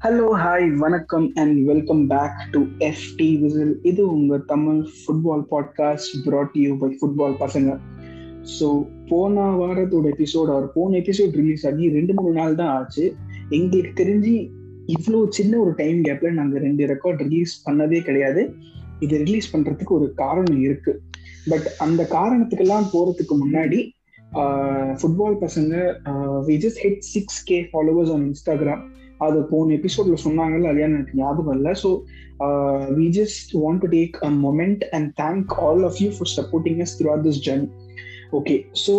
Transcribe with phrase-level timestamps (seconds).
[0.00, 6.54] Hello hi வணக்கம் and welcome back to FT whistle இது உங்கள் Tamil football podcast brought
[6.60, 7.70] you by football பசங்க.
[8.54, 8.66] So
[9.10, 13.04] போன வாரத்தோட எபிசோட் அவர் போன எபிசோட் ரிலீஸ் ஆகி ரெண்டு மூணு நாள் தான் ஆச்சு.
[13.50, 14.34] எங்களுக்கு தெரிஞ்சு
[14.94, 18.44] இவ்வளோ சின்ன ஒரு டைம் கேப்பில் நாங்கள் ரெண்டு ரெக்கார்ட் ரிலீஸ் பண்ணதே கிடையாது.
[19.00, 21.00] இது ரிலீஸ் பண்ணுறதுக்கு ஒரு காரணம் இருக்குது
[21.50, 23.80] பட் அந்த காரணத்துக்கெல்லாம் போகிறதுக்கு முன்னாடி
[25.00, 25.74] ஃபுட்பால் பசங்க
[26.48, 28.82] we just hit six K followers on Instagram
[29.26, 31.72] அது போன எபிசோட்ல சொன்னாங்கல்ல அது எனக்கு ஞாபகம் இல்லை.
[31.82, 31.90] So
[32.98, 36.94] we just want to take a moment and thank all of you for supporting us
[36.98, 37.68] through our this journey
[38.38, 38.94] okay so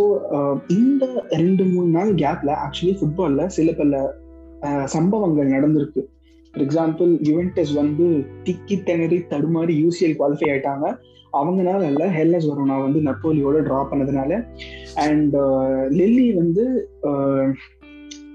[0.77, 1.03] இந்த
[1.43, 4.01] ரெண்டு மூணு நாள் கேப்ல ஆக்சுவலி ஃபுட்பால்ல சில பல
[4.67, 6.01] uh, சம்பவங்கள் நடந்திருக்கு.
[6.53, 8.07] ஃபார் எக்ஸாம்பிள் யுவென்டஸ் வந்து
[8.47, 10.87] திக்கி திணறி தடுமாறி யூசிஎல் குவாலிஃபை ஆயிட்டாங்க.
[11.33, 14.31] அவங்கனால இல்ல ஹெல்லஸ் வரோனா வந்து நப்போலியோட ட்ரா பண்ணதுனால.
[15.05, 15.35] அண்ட்
[15.99, 16.65] லில்லி uh, வந்து
[17.09, 17.45] uh,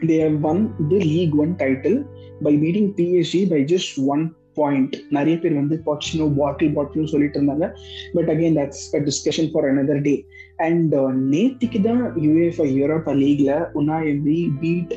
[0.03, 2.05] they have won the league one title
[2.43, 7.67] by beating PSG by just one point நிறைய பேர் வந்து பாச்சினோ பாட்டில் பாட்டில்னு சொல்லிட்டு இருந்தாங்க.
[8.13, 10.25] But again that's a discussion for another day
[10.57, 10.95] and
[11.35, 14.95] நேத்திக்கு தான் UEFA Europa லீக்ல Unai Emery beat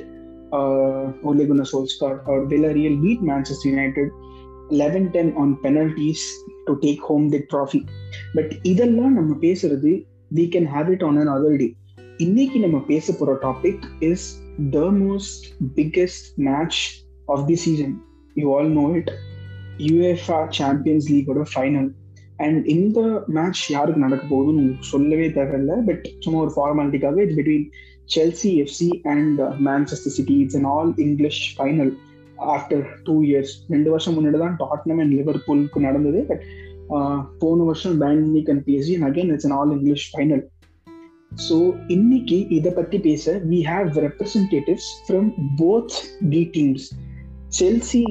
[1.23, 4.11] Ole Gunnar Solskjaer our Villarreal beat Manchester United
[4.67, 6.25] eleven ten on penalties
[6.65, 7.81] to take home the trophy
[8.33, 9.91] but இதெல்லாம் நம்ம பேசுறது
[10.35, 11.73] we can have it on an other day
[12.17, 14.27] இன்னைக்கு நம்ம பேச போற topic is
[14.71, 15.43] the most
[15.75, 16.79] biggest match
[17.27, 17.93] of the season
[18.35, 19.11] you all know it
[19.87, 21.89] UEFA Champions லீகோட final
[22.39, 27.65] and இந்த match யாருக்கு நடக்க போகுதுன்னு உங்களுக்கு சொல்லவே தேவையில்லை பட் சும்மா ஒரு ஃபார்மாலிட்டிக்காக it's between
[28.09, 31.91] Chelsea FC and Manchester City it's an all English final
[32.51, 36.43] after two years ரெண்டு வருஷம் முன்னாடி தான் டாட்னம் அண்ட் லிவர்பூலுக்கு நடந்தது பட்
[37.39, 40.43] போன வருஷம் bank and PSG and again it's an all English final
[41.31, 41.55] so
[41.87, 45.27] இன்னைக்கு இதை பத்தி பேச we have representatives from
[45.57, 45.95] both
[46.29, 46.85] the teams
[47.59, 48.01] Chelsea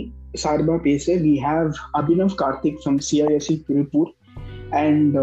[0.42, 4.10] சார்பா பேச we have Abhinav Karthik from CISC Tiruppur
[4.78, 5.16] and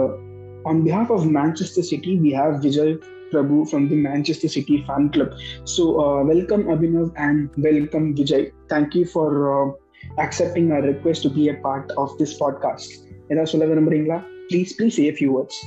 [0.66, 2.94] on behalf of Manchester City we have Vijay
[3.32, 5.34] Prabhu from the Manchester City fan club
[5.78, 5.86] so
[6.24, 9.38] welcome Abhinav and welcome Vijay thank you for
[10.18, 12.94] accepting a request to be a part of this podcast
[13.30, 14.20] ஏதாவது சொல்ல விரும்புறீங்களா?
[14.50, 15.62] Please please a few words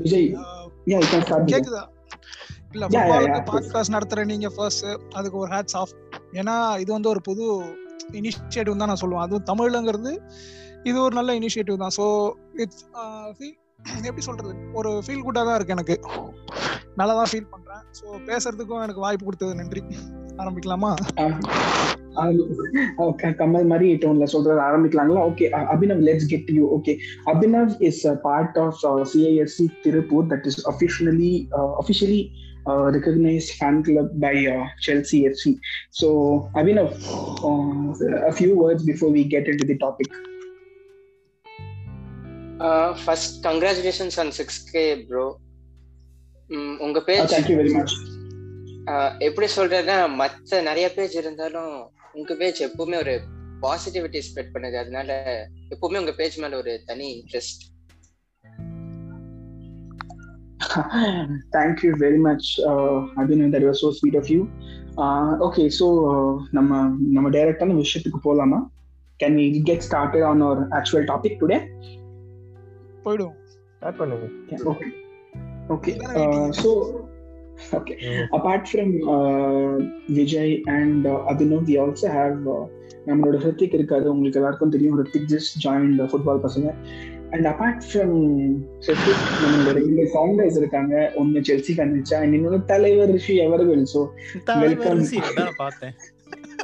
[0.00, 0.26] Vijay
[0.90, 1.82] yeah you can start கேக்குதா?
[2.74, 4.86] இல்ல ஃபுட்பாலுக்கு podcast நடத்துற நீங்க first
[5.18, 5.92] அதுக்கு ஒரு hats off
[6.40, 7.44] ஏன்னா இது வந்து ஒரு புது
[8.20, 9.24] இனிஷியேட்டிவ் தான் நான் சொல்லுவேன்.
[9.26, 10.12] அதுவும் தமிழ்ங்கிறது
[10.90, 11.94] இது ஒரு நல்ல இனிஷியேட்டிவ் தான்.
[11.98, 12.04] ஸோ
[12.64, 12.84] இட்ஸ்
[14.08, 14.52] எப்படி சொல்றது?
[14.78, 15.96] ஒரு ஃபீல் குட்டா தான் இருக்கு எனக்கு.
[17.00, 17.82] நல்லா தான் ஃபீல் பண்றேன்.
[17.98, 19.82] ஸோ பேசுறதுக்கும் எனக்கு வாய்ப்பு கொடுத்தது நன்றி.
[20.42, 20.90] ஆரம்பிக்கலாமா?
[23.40, 26.94] கமல் மாதிரி டோன்ல சொல்றது ஆரம்பிக்கலாங்களா okay Abhinav let's get you okay
[27.26, 31.32] Abhinav is part of CISC Tiruppur that is officially
[31.82, 32.20] officially
[32.66, 35.58] recognized fan club by uh, Chelsea FC.
[35.90, 36.08] So,
[36.54, 36.88] Abhinav,
[37.44, 40.08] uh, a few words before we get into the topic.
[42.60, 45.26] Uh, first, congratulations on 6K, bro.
[46.80, 47.94] உங்க page thank you very much
[49.18, 51.72] எப்படி சொல்றதுன்னா மத்த நிறைய page இருந்தாலும்
[52.16, 53.14] உங்க page எப்பவுமே ஒரு
[53.62, 54.76] positivity spread பண்ணுது.
[54.82, 55.10] அதனால
[55.74, 57.62] எப்பவுமே உங்க பேஜ் மேல ஒரு தனி interest
[61.56, 62.48] thank you very much
[63.20, 64.40] Abhinav that was so sweet of you
[65.46, 65.86] okay so
[66.50, 66.70] நம்ம
[67.16, 68.60] நம்ம டைரக்டான விஷயத்துக்கு போகலாமா
[69.20, 71.58] can we get started on our actual topic today
[73.04, 73.36] போயிடுவோம்.
[73.74, 74.26] ஸ்டார்ட் பண்ணுங்க.
[74.70, 74.86] Okay
[75.74, 75.92] okay
[76.60, 76.70] so
[77.72, 77.96] okay.
[78.06, 78.28] Mm.
[78.32, 79.74] apart from uh,
[80.10, 82.40] vijay and uh, abhinav we also have
[83.06, 84.96] நம்மளோட ஹிருத்திக் இருக்காரு உங்களுக்கு எல்லாருக்கும் தெரியும்.
[84.96, 86.68] ஹிருத்திக் ஜஸ்ட் ஜாயின் ஃபுட்பால் பசங்க.
[87.30, 88.14] அண்ட் அபார்ட் ஃப்ரம்
[88.86, 91.12] ஹிருத்திக் நம்மளோட ரெண்டு ஃபவுண்டர்ஸ் இருக்காங்க.
[91.16, 94.02] ஒன்னு செல்சி கண்டிச்சா அண்ட் இன்னொரு தலைவர் ரிஷி எவர்கள் ஸோ
[94.60, 95.94] வெல்கம் பார்த்தேன்.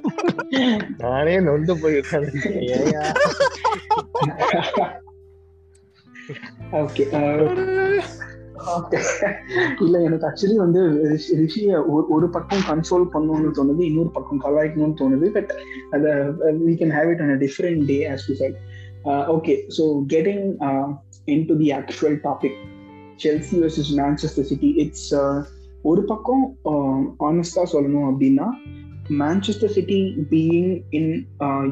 [0.99, 1.99] நானே நொந்து போய்
[6.83, 7.05] ஓகே
[9.85, 10.81] இல்ல எனக்கு ஆக்சுவலி வந்து
[11.41, 11.79] ரிஷிய
[12.11, 15.53] ஒரு பக்கம் கன்சோல் பண்ணணும்னு தோணுது இன்னொரு பக்கம் கலாய்க்கணும்னு தோணுது பட்
[15.91, 16.15] அத
[16.61, 18.59] we can have it on a different day as to side
[19.31, 20.47] okay so getting
[21.47, 22.59] into the actual topic
[23.17, 25.11] Chelsea versus Manchester City it's
[25.85, 26.45] ஒரு பக்கம்
[27.31, 28.49] ஆனஸ்டா சொல்லணும் அப்படின்னா
[29.23, 30.01] Manchester City
[30.31, 31.13] being in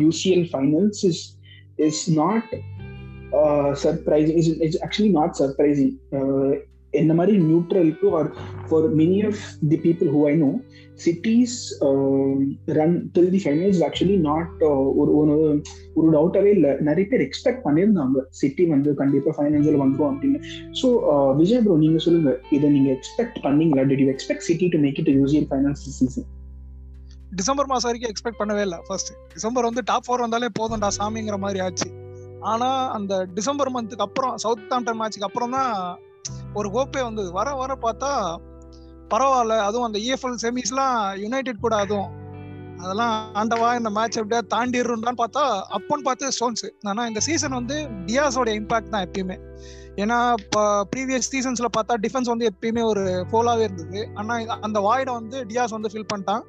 [0.01, 1.23] UCL finals is
[1.81, 2.51] is not
[3.85, 5.93] surprising is it's actually not surprising
[6.93, 8.29] இந்த மாதிரி நியூட்ரலுக்கு or
[8.69, 10.51] for many of the people who I know
[11.05, 11.59] City's
[12.79, 14.65] run till the finals actually not
[15.01, 15.35] ஒரு ஒரு
[15.99, 16.73] ஒரு டவுட்டாவே இல்லை.
[16.89, 18.25] நிறைய பேர் expect பண்ணியிருந்தாங்க.
[18.41, 20.41] City வந்து கண்டிப்பாக ஃபைனல்ஸில் வந்துடும் அப்படின்னு.
[20.81, 22.33] ஸோ uh, விஜய் ப்ரோ நீங்க சொல்லுங்க.
[22.59, 23.85] இதை நீங்கள் எக்ஸ்பெக்ட் பண்ணீங்களா?
[23.93, 26.29] Did you expect City to make it UCL finals season
[27.41, 28.79] December மாதம் வரைக்கும் எக்ஸ்பெக்ட் பண்ணவே இல்லை.
[28.87, 31.89] ஃபர்ஸ்ட் டிசம்பர் வந்து டாப் ஃபோர் வந்தாலே போதும்டா சாமிங்கிற மாதிரி ஆச்சு.
[32.53, 35.73] ஆனா அந்த டிசம்பர் மந்த்துக்கு அப்புறம் சவுத் ஆம்டன் மேட்சுக்கு அப்புறம் தான்
[36.55, 37.33] ஒரு ஹோப்பே வந்தது.
[37.33, 38.39] வர வர பார்த்தா
[39.11, 39.59] பரவாயில்ல.
[39.59, 42.11] அதுவும் அந்த இஎஃப்எல் செமிஸ்லாம் யுனைடெட் கூட அதுவும்.
[42.83, 45.43] அதெல்லாம் ஆண்டவா இந்த மேட்ச் எப்படியா தாண்டிடுறான்னு பார்த்தா
[45.77, 49.37] அப்போன்னு பார்த்து ஸ்டோன்ஸ் ஆனால் இந்த சீசன் வந்து டியாஸோட இம்பாக்ட் தான் எப்பயுமே.
[49.97, 54.09] ஏன்னா இப்போ ப்ரீவியஸ் சீசன்ஸில் பார்த்தா டிஃபென்ஸ் வந்து எப்பயுமே ஒரு ஃபோலாகவே இருந்தது.
[54.15, 56.45] ஆனால் அந்த வாய்டை வந்து டியாஸ் வந்து ஃபில் பண்ணிட்டான்.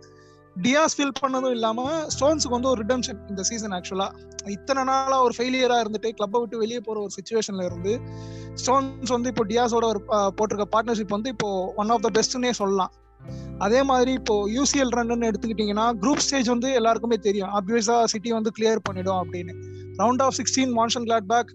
[0.55, 4.07] டியாஸ் ஃபில் பண்ணதும் இல்லாம ஸ்டோன்ஸுக்கு வந்து ஒரு ரிடம்ஷன் இந்த சீசன் ஆக்சுவலா
[4.45, 7.93] இத்தனை நாளா ஒரு ஃபெயிலியரா இருந்துட்டு கிளப்பை விட்டு வெளியே போற ஒரு சுச்சுவேஷன்ல இருந்து
[8.53, 12.91] ஸ்டோன்ஸ் வந்து இப்போ டியாஸோட ஒரு போட்டிருக்க பார்ட்னர்ஷிப் வந்து இப்போ ஒன் ஆஃப் த பெஸ்ட்னே சொல்லலாம்.
[13.57, 17.49] அதே மாதிரி இப்போ யூசிஎல் ரன்னு எடுத்துக்கிட்டீங்கன்னா குரூப் ஸ்டேஜ் வந்து எல்லாருக்குமே தெரியும்.
[17.49, 19.53] ஆப்வியஸா சிட்டி வந்து கிளியர் பண்ணிடும் அப்படின்னு.
[20.01, 21.51] Round of sixteen Monchengladbach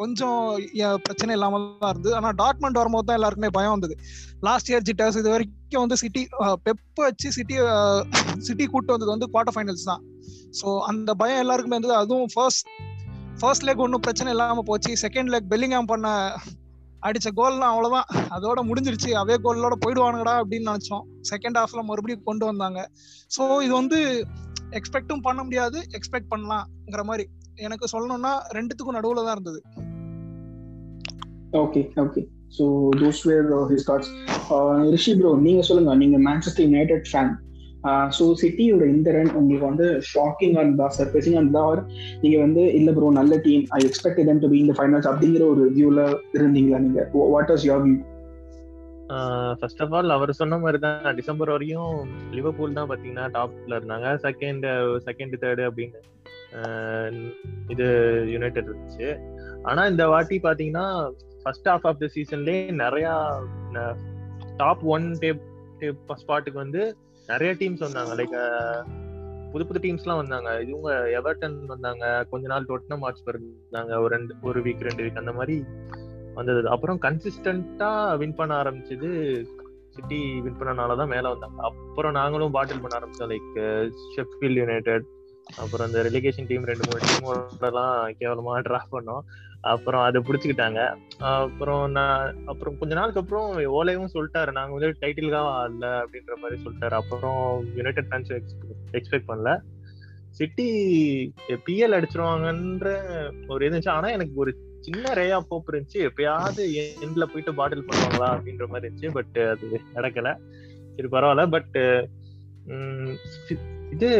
[0.00, 0.38] கொஞ்சம்
[1.04, 2.14] பிரச்சனை இல்லாம தான் இருந்தது.
[2.18, 3.94] ஆனா டாட்மெண்ட் வரும்போது தான் எல்லாருக்குமே பயம் வந்தது.
[4.48, 6.22] லாஸ்ட் இயர் ஜிட்டர்ஸ் இது வரைக்கும் வந்து சிட்டி
[6.66, 7.56] பெப்ப வச்சு சிட்டி
[8.48, 10.02] சிட்டி கூட்டு வந்தது வந்து குவார்டர் ஃபைனல்ஸ் தான்.
[10.60, 11.96] ஸோ அந்த பயம் எல்லாருக்குமே இருந்தது.
[12.02, 12.68] அதுவும் ஃபர்ஸ்ட்
[13.40, 14.92] ஃபர்ஸ்ட் லெக் ஒன்றும் பிரச்சனை இல்லாம போச்சு.
[15.04, 16.08] செகண்ட் லெக் பெல்லிங்காம் பண்ண
[17.06, 18.08] அடிச்ச கோல்லாம் அவ்வளவுதான்.
[18.36, 19.10] அதோட முடிஞ்சிருச்சு.
[19.22, 21.04] அவே கோலோட போயிடுவானுங்கடா அப்படின்னு நினைச்சோம்.
[21.32, 22.80] செகண்ட் ஹாஃப்ல மறுபடியும் கொண்டு வந்தாங்க.
[23.36, 23.98] ஸோ இது வந்து
[24.78, 25.80] எக்ஸ்பெக்டும் பண்ண முடியாது.
[25.98, 27.26] எக்ஸ்பெக்ட் பண்ணலாம்ங்கிற மாதிரி.
[27.66, 29.60] எனக்கு சொல்லணும்னா ரெண்டுத்துக்கும் நடுவுல தான் இருந்தது.
[31.64, 32.22] Okay okay
[32.56, 32.64] so
[33.02, 34.10] those were his thoughts
[34.94, 35.94] Rishi bro நீங்க சொல்லுங்க.
[36.02, 37.32] நீங்க மேன்செஸ்டர் யுனைடெட் ஃபேன்
[38.16, 41.82] ஸோ சிட்டியோட இந்த ரன் உங்களுக்கு வந்து ஷாக்கிங்காக இருந்தா சர்ப்ரைசிங்காக இருந்தா ஆர்
[42.22, 45.64] நீங்க வந்து இல்லை ப்ரோ நல்ல டீம் ஐ எக்ஸ்பெக்ட் இதன் டு பி இந்த ஃபைனல்ஸ் அப்படிங்கிற ஒரு
[45.76, 46.00] வியூல
[46.38, 47.02] இருந்தீங்களா நீங்க?
[47.34, 47.96] What was your view
[49.60, 51.04] first of all அவர் சொன்ன மாதிரி தான்.
[51.18, 51.92] டிசம்பர் வரையும்
[52.38, 54.08] லிவர்பூல் தான் பாத்தீங்கன்னா டாப்ல இருந்தாங்க.
[54.26, 54.66] செகண்ட்
[55.08, 56.00] செகண்ட் தேர்டு அப்படின்னு
[56.58, 57.08] uh,
[57.74, 57.86] இது
[58.34, 59.08] யுனைடெட் இருந்துச்சு.
[59.68, 60.86] ஆனா இந்த வாட்டி பார்த்தீங்கன்னா
[61.46, 63.08] ஃபர்ஸ்ட் ஹாஃப் ஆஃப் த சீசன்லேயே நிறைய
[64.60, 65.42] டாப் ஒன் டேப்
[65.80, 66.82] டேப் ஸ்பாட்டுக்கு வந்து
[67.26, 68.12] நிறைய டீம்ஸ் வந்தாங்க.
[68.20, 68.34] லைக்
[69.52, 70.50] புது புது டீம்ஸ்லாம் வந்தாங்க.
[70.70, 70.88] இவங்க
[71.18, 72.04] எவர்டன் வந்தாங்க.
[72.30, 75.56] கொஞ்ச நாள் டொட்னம் வாட்ச் வந்தாங்க ஒரு ரெண்டு ஒரு வீக் ரெண்டு வீக் அந்த மாதிரி
[76.38, 76.68] வந்தது.
[76.68, 77.90] அப்புறம் கன்சிஸ்டண்டா
[78.22, 79.10] வின் பண்ண ஆரம்பிச்சது
[79.96, 81.62] சிட்டி வின் பண்ணனால தான் மேலே வந்தாங்க.
[81.70, 83.30] அப்புறம் நாங்களும் பாட்டில் பண்ண ஆரம்பிச்சோம்.
[83.34, 83.56] லைக்
[84.16, 85.06] ஷெஃபீல்ட் யுனைடெட்
[85.56, 89.20] அப்புறம் அந்த ரெலிகேஷன் டீம் ரெண்டு மூணு டீமோடலாம் கேவலமா ட்ரா பண்ணோம்.
[89.60, 90.96] அப்புறம் அதை பிடிச்சிக்கிட்டாங்க.
[91.18, 94.52] அப்புறம் நான் அப்புறம் கொஞ்ச நாளுக்கு அப்புறம் ஓலையும் சொல்லிட்டாரு.
[94.52, 96.94] நாங்க வந்து டைட்டிலுக்காக ஆடல அப்படின்ற மாதிரி சொல்லிட்டாரு.
[97.00, 98.40] அப்புறம் யுனைடெட் ஃபேன்ஸ்
[98.92, 99.60] எக்ஸ்பெக்ட் பண்ணல.
[100.30, 100.68] சிட்டி
[101.48, 102.86] பிஎல் அடிச்சிருவாங்கன்ற
[103.48, 103.88] ஒரு இது இருந்துச்சு.
[103.88, 106.10] ஆனா எனக்கு ஒரு சின்ன ரேயா போப் இருந்துச்சு.
[106.10, 106.62] எப்பயாவது
[107.00, 109.10] எண்ட்ல போயிட்டு பாட்டில் பண்ணுவாங்களா அப்படின்ற மாதிரி இருந்துச்சு.
[109.10, 110.36] பட் அது நடக்கல.
[110.96, 111.50] சரி பரவாயில்ல.
[111.50, 111.76] பட்
[113.90, 114.10] இது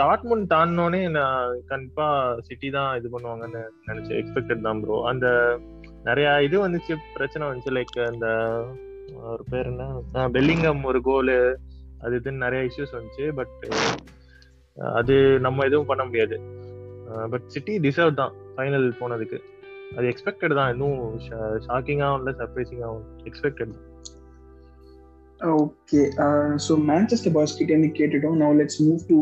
[0.00, 2.06] டாட்முன் தாண்டினோடனே நான் கண்டிப்பா
[2.46, 5.26] சிட்டி தான் இது பண்ணுவாங்கன்னு நினைச்சேன் எக்ஸ்பெக்டட் தான் ப்ரோ அந்த
[6.08, 7.74] நிறைய இது வந்துச்சு பிரச்சனை வந்துச்சு.
[7.78, 8.26] லைக் அந்த
[9.30, 9.84] ஒரு பேர் என்ன?
[10.36, 11.38] பெல்லிங்கம் ஒரு கோலு
[12.04, 13.26] அது இதுன்னு நிறைய இஷ்யூஸ் வந்துச்சு.
[13.38, 13.56] பட்
[14.98, 15.14] அது
[15.46, 16.36] நம்ம எதுவும் பண்ண முடியாது.
[17.32, 19.38] பட் சிட்டி டிசர்வ் தான் ஃபைனல் போனதுக்கு.
[19.96, 21.00] அது எக்ஸ்பெக்டட் தான் இன்னும்
[21.66, 23.90] ஷாக்கிங்காகவும் இல்லை சர்ப்ரைசிங்காகவும் எக்ஸ்பெக்டட் தான்.
[25.62, 26.00] ஓகே
[26.66, 28.38] ஸோ மேன்செஸ்டர் பாய்ஸ் கிட்டே இருந்து கேட்டுட்டோம்.
[28.42, 29.18] Now let's move to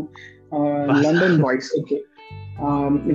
[1.03, 1.99] London boys okay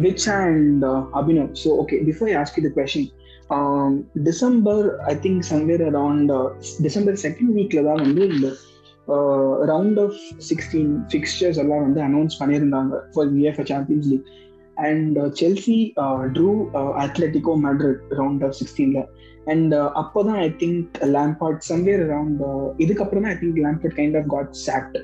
[0.06, 0.86] which and
[1.20, 3.08] Abhinav so okay before I ask you the question
[4.24, 6.34] December I think somewhere around
[6.80, 8.50] December second வீக்ல தான் வந்து இந்த
[9.72, 10.18] ரவுண்ட் ஆஃப்
[10.50, 14.28] சிக்ஸ்டீன் ஃபிக்ஸ்டர்ஸ் எல்லாம் வந்து announce பண்ணியிருந்தாங்க for UEFA Champions league
[14.78, 15.78] and Chelsea
[16.36, 16.50] drew
[17.06, 19.02] Atletico Madrid round of சிக்ஸ்டீன்ல
[19.46, 22.42] and அப்போதான் I think Lampard somewhere around
[22.86, 24.98] இதுக்கப்புறம் தான் I think Lampard kind of got sacked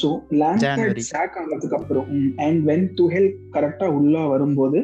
[0.00, 0.08] so
[0.42, 2.12] Lampard chalk ஆனதுக்கு அப்புறம்
[2.46, 4.80] and when Tuchel கரெக்டா உள்ள வரும்போது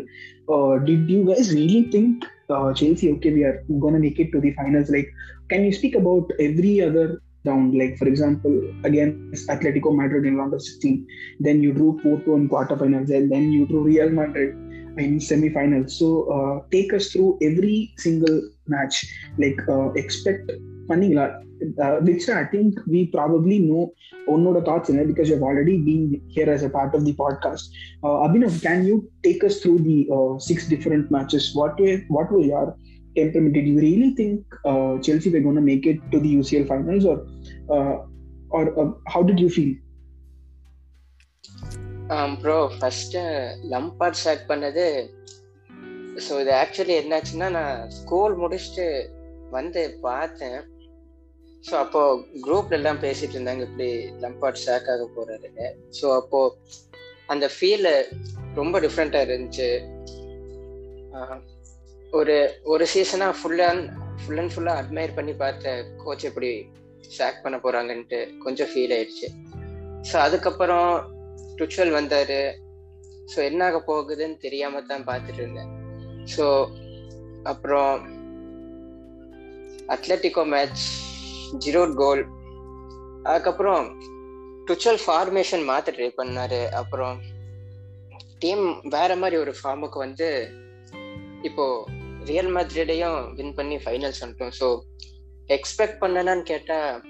[0.88, 2.26] did you guys really think
[2.82, 5.10] Chelsea okay we are gonna make it to the finals like
[5.52, 7.14] can you speak about every other
[7.44, 7.74] round.
[7.74, 8.54] Like for example,
[8.84, 11.06] against Atletico Madrid in round of 16,
[11.40, 14.54] then you drew Porto in quarterfinals, and then you drew Real Madrid
[14.98, 15.98] in semi-finals.
[15.98, 19.06] So uh, take us through every single match.
[19.38, 20.50] Like uh, expect
[20.89, 21.25] Panila,
[21.81, 23.93] uh, which I think we probably know
[24.27, 27.63] Onnoda thoughts in it because you've already been here as a part of the podcast.
[28.03, 31.51] Uh, Abhinav, can you take us through the uh, six different matches?
[31.55, 32.75] What were what were your
[33.15, 33.53] temperament?
[33.53, 37.05] Did you really think uh, Chelsea were going to make it to the UCL finals,
[37.05, 37.17] or
[37.69, 38.05] uh,
[38.49, 39.73] or uh, how did you feel?
[42.41, 43.15] Bro first
[43.71, 44.85] Lampard start பண்ணது
[46.25, 48.87] so இது actually என்னாச்சுன்னா நான் school முடிச்சுட்டு
[49.51, 50.59] வந்து பார்த்தேன்
[51.67, 52.01] so அப்போ
[52.45, 53.89] குரூப்ல எல்லாம் பேசிட்டு இருந்தாங்க இப்படி
[54.23, 55.67] லம்பார்ட் ஷேக் ஆக போறாருன்னு
[55.99, 56.39] ஸோ அப்போ
[57.33, 57.89] அந்த ஃபீல்
[58.53, 59.67] ரொம்ப டிஃப்ரெண்டா இருந்துச்சு.
[62.13, 63.85] ஒரு ஒரு சீசனா ஃபுல் அண்ட்
[64.21, 65.71] ஃபுல் அண்ட் ஃபுல்லா அட்மையர் பண்ணி பார்த்த
[66.03, 66.51] கோச் எப்படி
[67.17, 69.29] ஷேக் பண்ண போறாங்கன்ட்டு கொஞ்சம் ஃபீல் ஆயிடுச்சு.
[70.09, 70.91] ஸோ அதுக்கப்புறம்
[71.57, 72.41] டுச்சுவல் வந்தாரு.
[73.31, 75.71] ஸோ என்ன ஆக போகுதுன்னு தெரியாம தான் பார்த்துட்டு இருந்தேன்.
[76.35, 76.45] ஸோ
[77.43, 77.93] அப்புறம்
[79.95, 80.85] அத்லட்டிகோ மேட்ச்
[81.63, 82.23] ஜிரோட் கோல்.
[83.23, 83.83] அதுக்கப்புறம்
[84.67, 86.61] டுச்சல் ஃபார்மேஷன் மாத்த ட்ரை பண்ணாரு.
[86.71, 87.21] அப்புறம்
[88.39, 90.27] டீம் வேற மாதிரி ஒரு ஃபார்முக்கு வந்து
[91.41, 91.65] இப்போ
[92.29, 94.53] ரியல் மேட்ரிடையும் வின் பண்ணி ஃபைனல்ஸ் வந்துட்டோம்.
[94.59, 94.67] ஸோ
[95.55, 97.01] எக்ஸ்பெக்ட் பண்ணனான்னு கேட்டா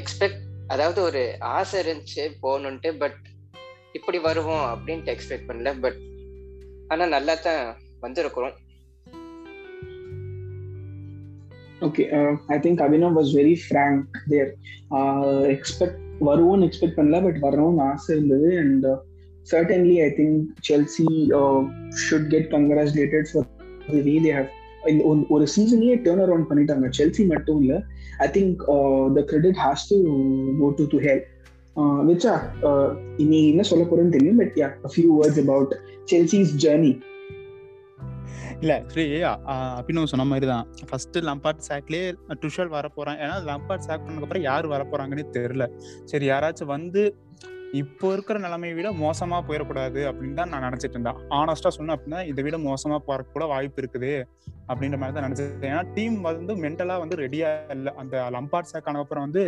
[0.00, 3.20] எக்ஸ்பெக்ட் அதாவது ஒரு ஆசை இருந்துச்சு போகணுன்ட்டு பட்
[3.92, 5.80] இப்படி வருவோம் அப்படின்ட்டு எக்ஸ்பெக்ட் பண்ணல.
[5.80, 6.00] பட்
[6.88, 7.64] ஆனால் நல்லா தான்
[8.00, 8.54] வந்திருக்கிறோம்.
[11.86, 12.04] Okay
[12.54, 14.50] I think Abhinav was very frank there
[15.54, 18.50] expect வருவோம்னு expect பண்ணல பட் வரணும்னு ஆசை இருந்தது.
[18.62, 18.86] And
[19.52, 21.06] certainly I think Chelsea
[22.04, 23.48] should get congratulated for
[23.94, 24.50] the way they have
[25.34, 26.86] ஒரு சீசன்லயே டேர்ன் அரவுண்ட் பண்ணிட்டாங்க.
[26.98, 27.78] செல்சி மட்டும் இல்லை.
[28.24, 28.62] I think
[29.18, 29.98] the credit has to
[30.62, 31.28] go to to help
[32.08, 32.32] விச்சா
[33.32, 35.72] நீ என்ன சொல்ல போறேன்னு தெரியும் but yeah few words about
[36.10, 36.90] Chelsea's journey
[38.62, 38.72] இல்ல.
[38.80, 39.06] ஆக்சுவலி
[39.76, 40.66] அப்படின்னு சொன்ன மாதிரி தான்.
[40.90, 42.04] ஃபர்ஸ்ட் லம்பார்ட் சாக்லயே
[42.42, 45.66] டுஷால் வர போறான் ஏன்னா லம்பார்ட் சாக் பண்ணதுக்கப்புறம் யார் வர போறாங்கன்னு தெரியல.
[46.10, 47.02] சரி யாராச்சும் வந்து
[47.80, 51.20] இப்போ இருக்கிற நிலைமையை விட மோசமா போயிடக்கூடாது அப்படின்னு தான் நான் நினைச்சிட்டு இருந்தேன்.
[51.38, 54.10] ஆனஸ்டா சொன்னேன் அப்படின்னா இதை விட மோசமா போற கூட வாய்ப்பு இருக்குது
[54.68, 57.92] அப்படின்ற மாதிரி தான் நினைச்சிருந்தேன் ஏன்னா டீம் வந்து மென்டலா வந்து ரெடியா இல்லை.
[58.02, 59.44] அந்த லம்பார்ட் சேக்கான அப்புறம் வந்து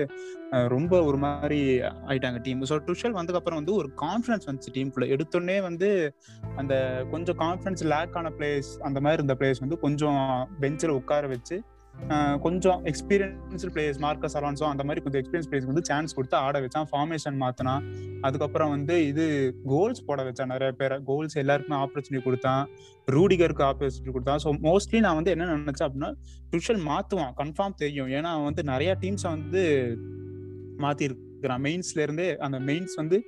[0.75, 1.61] ரொம்ப ஒரு மாதிரி
[2.09, 5.91] ஆயிட்டாங்க டீம் ஸோ டுஷல் வந்ததுக்கு அப்புறம் வந்து ஒரு கான்ஃபிடன்ஸ் வந்துச்சு டீமுக்குள்ள எடுத்தோடனே வந்து
[6.57, 6.75] அந்த
[7.13, 10.21] கொஞ்சம் கான்ஃபிடன்ஸ் லேக் ஆன பிளேஸ் அந்த மாதிரி இருந்த பிளேஸ் வந்து கொஞ்சம்
[10.61, 11.59] பெஞ்சில் உட்கார வச்சு
[12.45, 16.89] கொஞ்சம் எக்ஸ்பீரியன்ஸ்டு பிளேயர்ஸ் மார்க்கஸ் அலான்சோ அந்த மாதிரி கொஞ்சம் எக்ஸ்பீரியன்ஸ் பிளேயர்ஸ் வந்து சான்ஸ் கொடுத்து ஆட வச்சான்.
[16.91, 17.85] ஃபார்மேஷன் மாத்தினான்.
[18.27, 19.25] அதுக்கப்புறம் வந்து இது
[19.73, 20.53] கோல்ஸ் போட வச்சான்.
[20.55, 20.99] நிறைய பேரை.
[21.11, 22.65] கோல்ஸ் எல்லாருக்குமே ஆப்பர்ச்சுனிட்டி கொடுத்தான்.
[23.17, 24.43] ரூடிகருக்கு ஆப்பர்ச்சுனிட்டி கொடுத்தான்.
[24.45, 26.11] ஸோ மோஸ்ட்லி நான் வந்து என்ன நினைச்சேன் அப்படின்னா
[26.55, 27.33] டுஷல் மாத்துவான்.
[27.43, 28.11] கன்ஃபார்ம் தெரியும்.
[28.19, 29.65] ஏன்னா வந்து நிறைய டீம்ஸை வந்து
[30.85, 33.19] மாத்தி இருக்கிறான் மெயின்ஸ்ல இருந்தே அந்த மெயின்ஸ் வந்து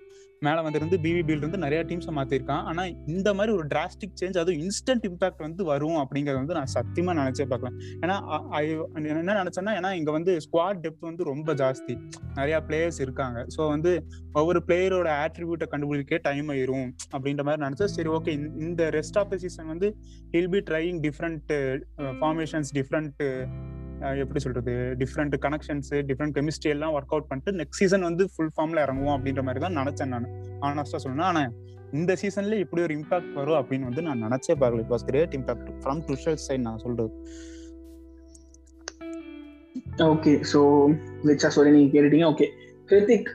[0.44, 2.64] மேல வந்திருந்து பிவிபில இருந்து நிறைய டீம்ஸை மாத்திருக்கான்.
[2.70, 2.82] ஆனா
[3.14, 7.46] இந்த மாதிரி ஒரு டிராஸ்டிக் சேஞ்ச் அதுவும் இன்ஸ்டன்ட் இம்பாக்ட் வந்து வரும் அப்படிங்கறது வந்து நான் சத்தியமா நினைச்சே
[7.52, 8.16] பார்க்கலாம் ஏன்னா
[9.12, 11.96] என்ன நினைச்சேன்னா ஏன்னா இங்க வந்து ஸ்குவாட் டெப்த் வந்து ரொம்ப ஜாஸ்தி.
[12.38, 13.38] நிறைய பிளேயர்ஸ் இருக்காங்க.
[13.56, 13.92] ஸோ வந்து
[14.40, 18.34] ஒவ்வொரு பிளேயரோட ஆட்ரிபியூட்டை கண்டுபிடிக்க டைம் ஆயிரும் அப்படின்ற மாதிரி நினைச்சா சரி ஓகே
[18.66, 19.90] இந்த ரெஸ்ட் ஆஃப் த சீசன் வந்து
[20.36, 21.52] he'll be trying different
[22.20, 23.22] formations different
[24.22, 28.84] எப்படி சொல்றது டிஃப்ரெண்ட் கனெக்ஷன்ஸ் டிஃப்ரெண்ட் கெமிஸ்ட்ரி எல்லாம் ஒர்க் அவுட் பண்ணிட்டு நெக்ஸ்ட் சீசன் வந்து ஃபுல் ஃபார்ம்ல
[28.86, 30.26] இறங்குவோம் அப்படின்ற மாதிரி தான் நினைச்சேன் நான்.
[30.60, 31.42] ஆனஸ்டா சொல்லணும் ஆனா
[31.92, 35.70] இந்த சீசன்ல இப்படி ஒரு இம்பாக்ட் வரும் அப்படின்னு வந்து நான் நினைச்சே பார்க்கல it was great impact
[35.82, 37.12] from Tuchel side நான் சொல்றது.
[40.12, 40.60] ஓகே ஸோ
[41.24, 42.28] விச்சா சொல்லி நீங்க கேட்டுட்டீங்க.
[42.34, 42.48] ஓகே
[42.90, 43.30] கிருத்திக்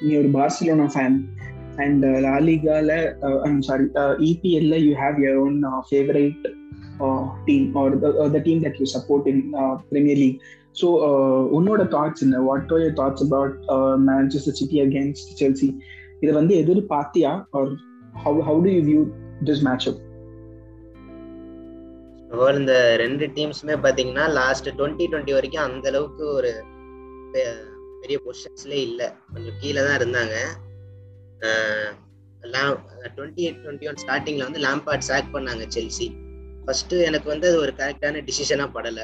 [0.00, 1.18] நீ ஒரு பார்சிலோனா ஃபேன்
[1.76, 2.90] அண்ட் லாலிகால
[3.60, 3.84] sorry
[4.30, 5.58] இபிஎல்ல you have your own
[5.90, 6.46] favourite
[7.48, 7.94] team or
[8.36, 9.42] the team that you support in
[9.92, 10.38] Premier League
[10.80, 10.88] so
[11.58, 12.40] உன்னோட தாட்ஸ் என்ன?
[12.48, 13.54] What are your thoughts about
[14.08, 15.68] Manchester City against Chelsea
[16.22, 17.32] இதை வந்து எதிர்பார்த்தியா?
[17.58, 17.70] Or
[18.24, 19.02] how how do you view
[19.50, 20.02] this match up
[22.60, 26.50] இந்த ரெண்டு டீம்ஸுமே பாத்தீங்கன்னா last twenty twenty வரைக்கும் அந்த அளவுக்கு ஒரு
[28.02, 29.02] பெரிய பொசிஷன்ஸ்ல இல்ல.
[29.34, 30.34] கொஞ்சம் கீழே தான் இருந்தாங்க.
[33.16, 36.06] டுவெண்ட்டி டுவெண்ட்டி ஒன் ஸ்டார்டிங்ல வந்து லேம்பார்ட் சாக் பண்ணாங்க செல்சி
[36.66, 39.00] ஃபர்ஸ்ட் எனக்கு வந்து அது ஒரு கரெக்டான டிசிஷனா படல.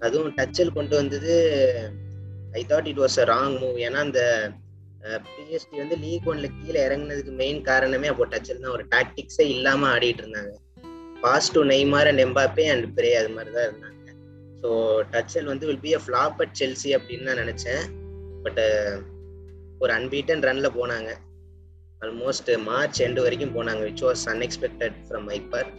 [0.00, 1.34] அதுவும் டச்சல் கொண்டு வந்தது
[2.58, 4.22] I thought it was a wrong move ஏன்னா அந்த
[5.26, 8.74] பிஎஸ்டி வந்து லீக் ஒன்ல கீழே இறங்குனதுக்கு மெயின் காரணமே அப்போ டச்சல் தான்.
[8.76, 10.52] ஒரு டாக்டிக்ஸே இல்லாம ஆடிட்டு இருந்தாங்க.
[11.24, 13.98] Pass to Neymar and Mbappe and பிரே அது மாதிரி தான் இருந்தாங்க.
[14.62, 14.70] ஸோ
[15.14, 17.82] டச்சல் வந்து will be a flop at Chelsea அப்படின்னு தான் நினச்சேன்.
[18.44, 18.66] பட்டு
[19.84, 21.10] ஒரு அன்பீட்டன் ரன்ல போனாங்க.
[22.02, 25.72] ஆல்மோஸ்ட் மார்ச் எண்டு வரைக்கும் போனாங்க which was unexpected from my part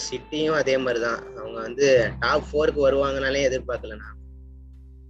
[0.00, 1.86] சிட்டியும் அதே மாதிரி தான் அவங்க வந்து
[2.20, 4.18] டாப் ஃபோருக்கு வருவாங்கனாலே எதிர்பார்க்கல நான்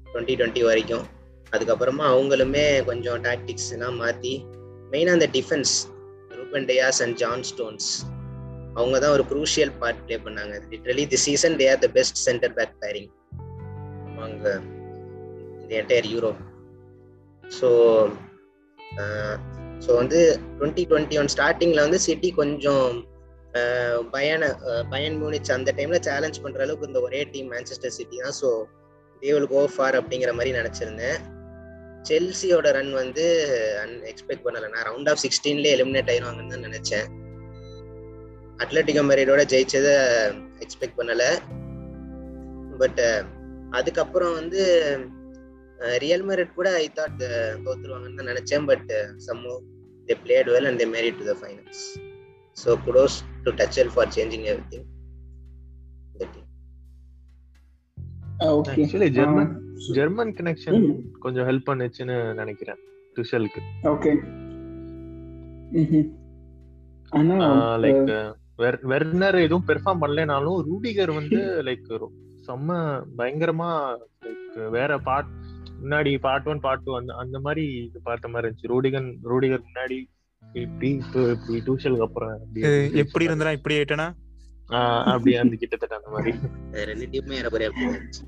[0.06, 1.04] டுவெண்ட்டி டுவெண்ட்டி வரைக்கும்.
[1.52, 4.32] அதுக்கப்புறமா அவங்களுமே கொஞ்சம் டாக்டிக்ஸ்லாம் மாற்றி
[4.92, 5.74] மெயினாக அந்த defence
[6.30, 7.88] Ruben Dias and John Stones
[8.74, 10.54] அவங்க தான் ஒரு குரூஷியல் பார்ட் ப்ளே பண்ணாங்க.
[10.70, 13.10] Literally the season they are the best centre back pairing
[14.16, 14.46] அவங்க
[15.62, 16.40] இந்த என்டையர் யூரோப்
[17.44, 17.68] ஸோ
[19.84, 20.20] ஸோ வந்து
[20.58, 22.86] டுவெண்ட்டி டுவெண்ட்டி ஒன் ஸ்டார்டிங்கில் வந்து சிட்டி கொஞ்சம்
[24.14, 24.42] பயண
[24.92, 28.36] பயன் மூனிச் அந்த டைம்ல சேலஞ்ச் பண்ற அளவுக்கு இந்த ஒரே டீம் மேன்செஸ்டர் சிட்டி தான்.
[28.40, 28.48] ஸோ
[29.22, 31.18] தேவல் கோ ஃபார் அப்படிங்கிற மாதிரி நினைச்சிருந்தேன்.
[32.08, 33.24] செல்சியோட ரன் வந்து
[34.12, 34.68] எக்ஸ்பெக்ட் பண்ணல.
[34.74, 37.06] நான் ரவுண்ட் ஆஃப் சிக்ஸ்டீன்லேயே எலிமினேட் ஆயிடுவாங்கன்னு தான் நினைச்சேன்.
[38.64, 39.94] அட்லட்டிகோ மெரிடோட ஜெயிச்சதை
[40.64, 41.24] எக்ஸ்பெக்ட் பண்ணல.
[42.82, 43.02] பட்
[43.80, 44.62] அதுக்கப்புறம் வந்து
[46.04, 47.22] ரியல் மெரிட் கூட ஐ தாட்
[47.66, 48.66] தோத்துருவாங்கன்னு தான் நினைச்சேன்.
[48.70, 48.90] But
[49.26, 49.54] somehow
[50.08, 51.84] they played well and they marched to the finals
[52.56, 54.84] So kudos to Tuchel for changing everything.
[58.56, 59.50] Okay actually German
[59.96, 60.78] German connection
[61.24, 62.80] கொஞ்சம் ஹெல்ப் பண்ணுச்சுன்னு நினைக்கிறேன்.
[63.16, 63.60] டுஷலுக்கு
[63.92, 64.12] ஓகே
[67.18, 67.36] ஆனா
[67.84, 68.10] லைக்
[68.92, 71.86] வெர்னர் எதுவும் பெர்ஃபார்ம் பண்ணலனாலும் ரூடிகர் வந்து லைக்
[72.48, 72.78] செம்ம
[73.20, 73.70] பயங்கரமா
[74.24, 75.30] லைக் வேற பார்ட்
[75.82, 78.72] முன்னாடி பார்ட் ஒன் பார்ட் டூ அந்த அந்த மாதிரி இது பார்த்த மாதிரி இருந்துச்சு.
[78.74, 79.98] ரூடிகன் ரூடிகர் முன்னாடி
[80.54, 82.62] இப்படி இப்போ இப்படி டியூஷனுக்கு அப்புறம் அப்படி
[83.02, 84.08] எப்படி இருந்தா இப்படி ஆயிட்டனா?
[84.68, 86.32] ஆஹ் அப்படி அந்த கிட்டத்தட்ட அந்த மாதிரி.
[86.68, 88.22] அது ரெண்டு டீமுமே ஏறக்குறைய அப்படி இருந்துச்சு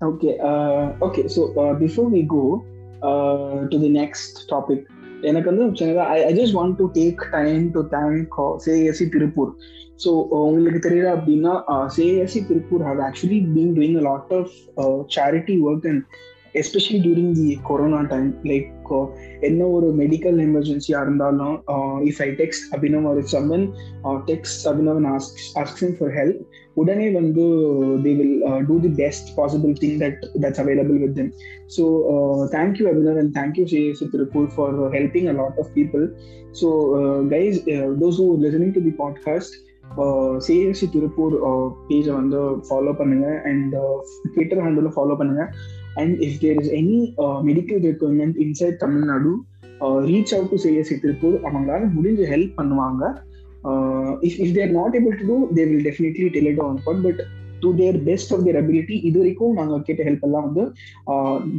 [0.00, 1.28] Okay, uh, okay.
[1.28, 2.64] So uh, before we go
[3.02, 4.80] uh, to the next topic,
[5.22, 8.32] எனக்கு வந்து சின்னதா I I just want to take time to thank
[8.64, 9.50] CSC Tiruppur
[9.96, 10.10] so
[10.46, 11.52] உங்களுக்கு தெரியல அப்படின்னா
[11.96, 14.50] CSC Tiruppur have actually been doing a lot of
[15.16, 16.02] charity work and
[16.54, 18.68] especially during the corona time like
[19.40, 21.54] என்ன ஒரு medical எமர்ஜென்சியா இருந்தாலும்
[22.02, 23.64] if I text Abhinav ஒரு summon
[24.26, 25.00] text Abhinav
[25.62, 26.40] asking for help
[26.74, 27.44] உடனே வந்து
[28.02, 28.36] they will
[28.68, 31.32] do the best possible thing that that's available with them
[31.76, 31.84] so
[32.52, 36.06] thank you Abhinav and thank you CSC Tiruppur for helping a lot of people
[36.62, 36.70] so
[37.34, 37.58] guys
[38.00, 39.56] those who listening to the podcast
[40.46, 41.34] CSC Tiruppur
[41.88, 43.74] பேஜை வந்து follow பண்ணுங்க and
[44.34, 45.44] Twitter handle follow பண்ணுங்க.
[46.00, 46.98] And if there is any
[47.48, 49.32] medical requirement inside Tamil Nadu
[50.10, 53.02] reach out to CSC Tiruppur அவங்களால முடிஞ்ச help பண்ணுவாங்க.
[54.28, 57.22] If if they're not able to do they will definitely tell it on spot but
[57.64, 60.62] to their best of their ability இது வரைக்கும் நாங்கள் கேட்ட help எல்லாம் வந்து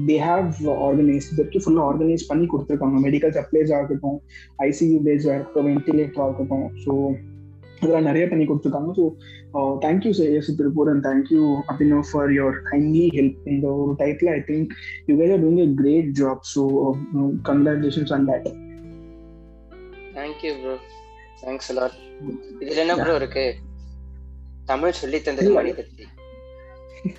[0.10, 0.50] they have
[0.88, 2.98] organise இதற்கு ஃபுல்லாக ஆர்கனைஸ் பண்ணி கொடுத்துருக்காங்க.
[3.08, 4.18] மெடிக்கல் சப்ளைஸாக இருக்கட்டும்
[4.70, 6.94] ஐசியூ பேஸாக இருக்கட்டும் வென்டிலேட்டராக இருக்கட்டும் ஸோ
[7.84, 8.92] இதெல்லாம் நிறைய பண்ணி கொடுத்துருக்காங்க.
[9.00, 9.04] So
[9.86, 14.72] thank you CSC Tiruppur and thank you Abhinav for your kindly help இந்த ஒரு title I think
[15.10, 16.64] you guys are doing a great job so
[17.50, 18.50] congratulations on that
[20.16, 20.74] thank you bro
[21.44, 21.96] thanks lot
[22.64, 23.46] இதுல என்ன bro இருக்கு?
[24.68, 26.06] தமிழ் சொல்லி தந்தது மனிதத்தி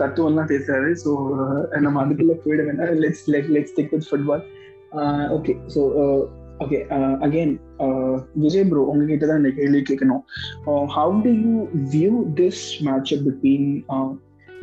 [0.00, 0.88] தத்துவம்லாம் பேசுறாரு.
[1.02, 1.10] So
[1.84, 4.42] நம்ம அதுக்குள்ள போயிட வேண்டாம் let's let let's stick with football
[5.36, 5.82] okay so
[6.64, 6.78] okay
[7.24, 7.54] again
[8.34, 10.22] Vijay bro உங்ககிட்ட தான் இந்த கேள்வி கேட்கணும்.
[10.96, 11.54] How do you
[11.94, 13.66] view this match up between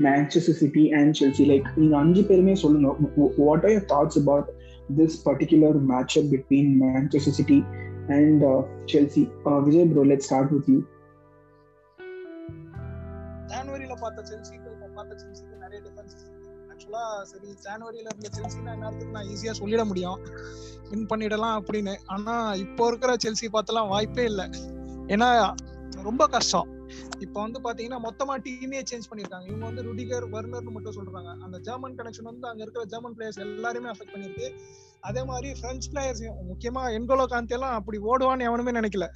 [0.05, 2.89] Manchester City and Chelsea like நீங்கள் அஞ்சு பேருமே சொல்லுங்க
[3.37, 4.49] what are your thoughts about
[4.97, 7.59] this particular match up between Manchester City
[8.17, 8.43] and
[8.93, 9.23] Chelsea
[9.67, 10.79] Vijay bro let start with you
[13.47, 14.55] ஜான்வரியில் பார்த்த Chelsea
[16.93, 20.17] ஃபுல்லா சரி ஜனவரியில இருந்த செல்சினா நேரத்துக்கு நான் ஈஸியா சொல்லிட முடியும்.
[20.89, 21.93] வின் பண்ணிடலாம் அப்படின்னு.
[22.15, 24.45] ஆனா இப்போ இருக்கிற செல்சி பார்த்தலாம் வாய்ப்பே இல்லை.
[25.13, 25.29] ஏன்னா
[26.07, 26.67] ரொம்ப கஷ்டம்.
[27.25, 29.45] இப்போ வந்து பாத்தீங்கன்னா மொத்தமா டீமே சேஞ்ச் பண்ணிருக்காங்க.
[29.51, 31.31] இவங்க வந்து ருடிகர் வர்னர்னு மட்டும் சொல்றாங்க.
[31.45, 34.49] அந்த ஜெர்மன் கனெக்ஷன் வந்து அங்க இருக்கிற ஜெர்மன் பிளேயர்ஸ் எல்லாருமே அஃபெக்ட் பண்ணிருக்கு.
[35.09, 39.07] அதே மாதிரி பிரெஞ்சு பிளேயர்ஸ் முக்கியமா என்கோலோ காந்தி எல்லாம் அப்படி ஓடுவான்னு எவனுமே நினைக்கல.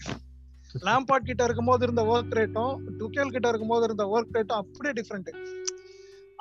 [0.87, 5.31] லாம்பாட் கிட்ட இருக்கும்போது இருந்த ஒர்க் ரேட்டும் டுக்கேல் கிட்ட இருக்கும்போது இருந்த ஒர்க் ரேட்டும் அப்படியே டிஃப்ரெண்ட்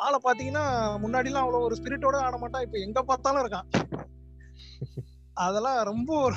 [0.05, 0.65] ஆளை பாத்தீங்கன்னா
[1.03, 3.69] முன்னாடி எல்லாம் அவ்வளவு ஒரு ஸ்பிரிட்டோட ஆட மாட்டான் இப்ப எங்க பார்த்தாலும் இருக்கான்.
[5.47, 6.37] அதெல்லாம் ரொம்ப ஒரு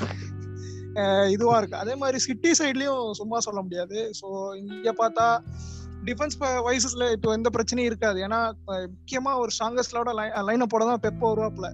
[1.33, 1.81] இதுவா இருக்கு.
[1.83, 3.97] அதே மாதிரி சிட்டி சைட்லயும் சும்மா சொல்ல முடியாது.
[4.19, 4.27] ஸோ
[4.61, 5.25] இங்க பார்த்தா
[6.07, 8.19] டிஃபென்ஸ் வைசஸ்ல இப்போ எந்த பிரச்சனையும் இருக்காது.
[8.27, 8.39] ஏன்னா
[8.93, 10.13] முக்கியமா ஒரு ஸ்ட்ராங்கஸ்டோட
[10.49, 11.69] லைனை போட தான் பெப்போ வருவாப்ல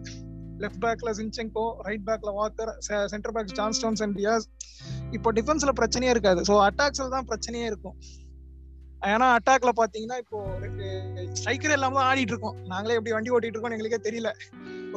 [0.63, 2.73] லெஃப்ட் பேக்ல சின்செங்கோ ரைட் பேக்ல Walker
[3.13, 4.45] centre back John Stones and Dias
[5.17, 6.41] இப்போ டிஃபென்ஸ்ல பிரச்சனையே இருக்காது.
[6.49, 7.97] ஸோ அட்டாக்ஸ்ல தான் பிரச்சனையே இருக்கும்.
[9.13, 10.37] ஏன்னா அட்டாக்ல பாத்தீங்கன்னா இப்போ
[11.39, 12.57] ஸ்ட்ரைக்கர் இல்லாம தான் ஆடிட்டு இருக்கோம்.
[12.71, 14.29] நாங்களே எப்படி வண்டி ஓட்டிட்டு இருக்கோம் எங்களுக்கே தெரியல.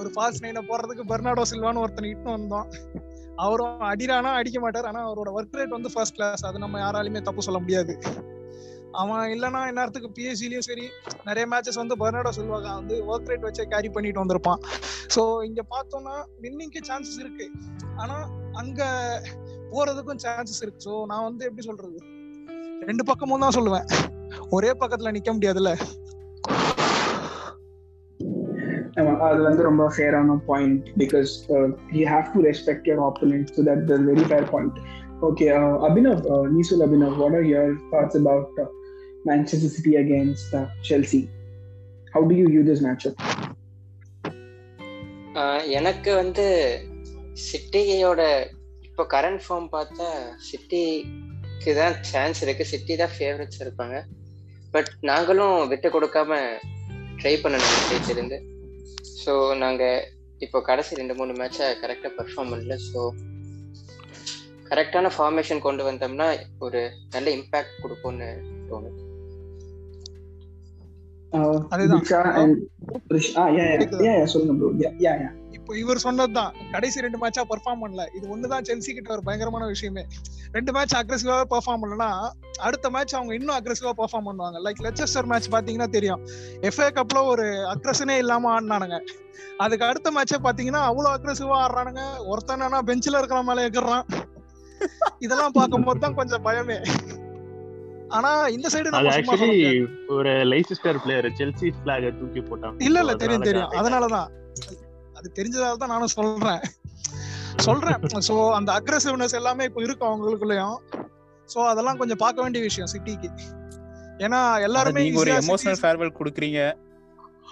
[0.01, 2.69] ஒரு ஃபாஸ்ட் நைனை போறதுக்கு பெர்னாடோ சில்வான்னு ஒருத்தனை இட்டு வந்தோம்.
[3.45, 4.89] அவரும் அடிரானா அடிக்க மாட்டார்.
[4.91, 7.95] ஆனா அவரோட ஒர்க் ரேட் வந்து ஃபர்ஸ்ட் கிளாஸ் அது நம்ம யாராலையுமே தப்பு சொல்ல முடியாது.
[9.01, 10.87] அவன் இல்லைன்னா நேரத்துக்கு பிஎஸ்சிலையும் சரி
[11.29, 14.63] நிறைய மேட்சஸ் வந்து பர்னாடோ சில்வாக வந்து ஒர்க் ரேட் வச்சே கேரி பண்ணிட்டு வந்திருப்பான்.
[15.15, 17.49] ஸோ இங்க பார்த்தோம்னா வின்னிங்க்கு சான்சஸ் இருக்கு.
[18.03, 18.17] ஆனா
[18.53, 18.81] அங்க
[19.73, 20.83] போறதுக்கும் சான்சஸ் இருக்கு.
[20.89, 21.99] ஸோ நான் வந்து எப்படி சொல்றது?
[22.83, 23.87] ரெண்டு பக்கமும் தான் சொல்லுவேன்.
[24.51, 25.73] ஒரே பக்கத்துல நிக்க முடியாதுல்ல?
[29.27, 31.33] அது வந்து ரொம்ப ஃபேரான point because
[31.93, 34.79] you have to respect your opponent so that the very fair point
[35.21, 35.47] okay
[35.89, 38.59] Abhinav நீ சொல் Abhinav what are your thoughts about
[39.25, 40.57] Manchester City against
[40.91, 41.21] Chelsea
[42.13, 43.07] how do you view this match
[45.73, 46.47] எனக்கு வந்து
[47.37, 48.23] சிட்டியோட
[48.83, 50.09] இப்போ current form பார்த்தா
[51.59, 52.65] சிட்டிக்கு தான் chance இருக்கு.
[52.73, 53.97] City தான் ஃபேவரட்ஸ் இருப்பாங்க.
[54.75, 56.31] பட் நாங்களும் விட்டு கொடுக்காம
[57.21, 58.39] ட்ரை பண்ணணும் ஜெயிச்சிருந்து
[59.23, 60.05] ஸோ நாங்கள்
[60.45, 62.77] இப்போ கடைசி ரெண்டு மூணு மேட்சை கரெக்டாக பெர்ஃபார்ம் பண்ணல.
[62.91, 63.01] ஸோ
[64.71, 66.29] கரெக்டான ஃபார்மேஷன் கொண்டு வந்தோம்னா
[66.67, 66.83] ஒரு
[67.15, 68.29] நல்ல இம்பாக்ட் கொடுக்கும்னு
[68.71, 68.97] தோணும்
[71.75, 72.07] அதுதான்.
[74.35, 75.31] சொல்லுங்க ப்ரோ யா யா
[75.69, 76.55] இப்போ இவர் சொன்னதுதான்.
[76.71, 78.03] கடைசி ரெண்டு மேட்சா பெர்ஃபார்ம் பண்ணல.
[78.17, 80.07] இது ஒண்ணுதான் செல்சி கிட்ட ஒரு பயங்கரமான விஷயமே.
[80.53, 82.29] ரெண்டு மேட்ச் அக்ரெசிவா பெர்ஃபார்ம் பண்ணலனா
[82.59, 84.59] அடுத்த மேட்ச் அவங்க இன்னும் அக்ரெசிவா பெர்ஃபார்ம் பண்ணுவாங்க.
[84.67, 86.23] லைக் லெச்சஸ்டர் மேட்ச் பாத்தீங்கன்னா தெரியும்.
[86.61, 88.99] எஃப்ஏ கப்ல ஒரு அக்ரஷனே இல்லாம ஆடினானுங்க.
[89.57, 92.05] அதுக்கு அடுத்த மேட்சே பாத்தீங்கன்னா அவ்வளவு அக்ரெசிவா ஆடுறானுங்க.
[92.33, 94.07] ஒருத்தனா பெஞ்சில இருக்கிற மேல எகிறான்
[95.19, 96.81] இதெல்லாம் பார்க்கும்போது தான் கொஞ்சம் பயமே.
[98.09, 99.87] ஆனா இந்த சைடு நம்ம ஆக்சுவலி.
[100.09, 102.77] ஒரு லைசிஸ்டர் பிளேயர் செல்சி பிளாக தூக்கி போட்டான்.
[102.79, 103.71] இல்ல இல்ல So, தெரியும் அதனால தெரியும்.
[103.71, 104.29] தான் அதனாலதான்.
[105.19, 106.61] அது தெரிஞ்சதால தான் நானும் சொல்றேன்.
[107.67, 108.03] சொல்றேன்.
[108.29, 110.77] சோ அந்த அக்ரெசிவ்னஸ் எல்லாமே இப்ப இருக்கும் அவங்களுக்குள்ளயும்.
[111.55, 113.31] சோ அதெல்லாம் கொஞ்சம் பார்க்க வேண்டிய விஷயம் சிட்டிக்கு.
[114.27, 116.61] ஏன்னா எல்லாருமே நீங்க ஒரு எமோஷனல் ஃபேர்வெல் குடுக்குறீங்க.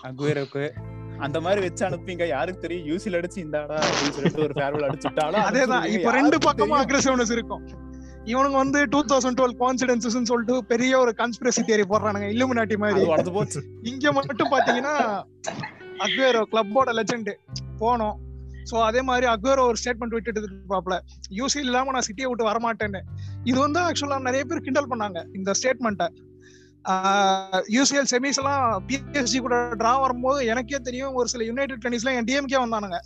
[0.08, 0.64] அகுவேரோக்கு
[1.26, 2.24] அந்த மாதிரி வச்சு அனுப்புவீங்க.
[2.34, 2.86] யாருக்கு தெரியும்?
[2.90, 5.86] யூசில் அடிச்சு இந்தாடா அப்படின்னு சொல்லிட்டு ஒரு ஃபேர்வெல் அடிச்சுட்டாலும் அதேதான்.
[5.96, 7.62] இப்ப ரெண்டு பக்கமும் அக்ரெசிவ்னஸ் இருக்கும்.
[8.32, 12.28] இவனுங்க வந்து டூ தௌசண்ட் டுவெல் கான்சிடென்சஸ் சொல்லிட்டு பெரிய ஒரு கான்ஸ்பிரசி தியரி போடுறானுங்க.
[12.34, 13.00] இல்லுமினாட்டி மாதிரி.
[13.00, 13.60] அது வளர்ந்து போச்சு.
[13.92, 14.94] இங்க மட்டும் பாத்தீங்கன்னா
[16.04, 17.32] அக்வேரோ கிளப்போட லெஜெண்ட்
[17.82, 18.16] போனோம்.
[18.70, 20.94] சோ அதே மாதிரி அக்வேரோ ஒரு ஸ்டேட்மெண்ட் விட்டுட்டு இருப்பாப்ல
[21.38, 23.00] யூசி இல்லாம நான் சிட்டியை விட்டு வரமாட்டேன்னு.
[23.50, 26.08] இது வந்து ஆக்சுவலா நிறைய பேர் கிண்டல் பண்ணாங்க இந்த ஸ்டேட்மெண்ட்டை
[27.76, 32.58] யூசிஎல் செமிஸ் எல்லாம் பிஎஸ்ஜி கூட டிரா வரும்போது எனக்கே தெரியும் ஒரு சில யுனைடெட் டென்னிஸ்ல என் டிஎம்கே
[32.64, 32.98] வந்தானுங்க.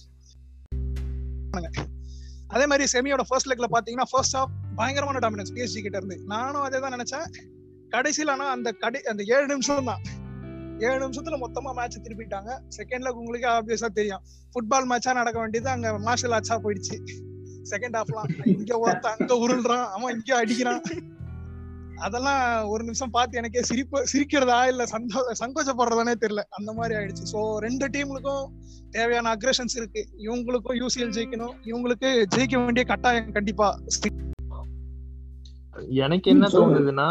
[2.54, 6.18] அதே மாதிரி செமியோட ஃபர்ஸ்ட் லெக்ல பாத்தீங்கன்னா ஃபர்ஸ்ட் ஆஃப் பயங்கரமான டாமினன்ஸ் பிஎஸ்ஜி கிட்ட இருந்து.
[6.32, 7.26] நானும் அதே தான் நினைச்சேன்.
[7.94, 10.02] கடைசியில ஆனா அந்த கடை அந்த ஏழு நிமிஷம் தான்
[10.80, 12.50] ஏழு நிமிஷத்துல மொத்தமா மேட்ச் திருப்பிட்டாங்க.
[12.76, 14.22] செகண்ட் லெக் உங்களுக்கு ஆப்வியஸா தெரியும்.
[14.52, 16.96] ஃபுட்பால் மேட்சா நடக்க வேண்டியது அங்க மார்ஷல் ஆர்ட்ஸா போயிடுச்சு.
[17.70, 19.86] செகண்ட் ஹாஃப்லாம் இங்க ஒருத்த அங்க உருள்றான்.
[19.86, 20.84] அவன் இங்க அடிக்கிறான்.
[21.96, 26.42] அதெல்லாம் ஒரு நிமிஷம் பார்த்து எனக்கே சிரிப்பு சிரிக்கிறதா இல்ல சந்தோ சங்கோச்சப்படுறதானே தெரியல.
[26.50, 27.24] அந்த மாதிரி ஆயிடுச்சு.
[27.32, 28.46] சோ ரெண்டு டீமுக்கும்
[28.90, 30.08] தேவையான அக்ரஷன்ஸ் இருக்கு.
[30.18, 31.54] இவங்களுக்கும் யூசிஎல் ஜெயிக்கணும்.
[31.64, 33.78] இவங்களுக்கு ஜெயிக்க வேண்டிய கட்டாயம் கண்டிப்பா.
[35.88, 36.46] எனக்கு என்ன.
[36.46, 37.10] தோணுதுன்னா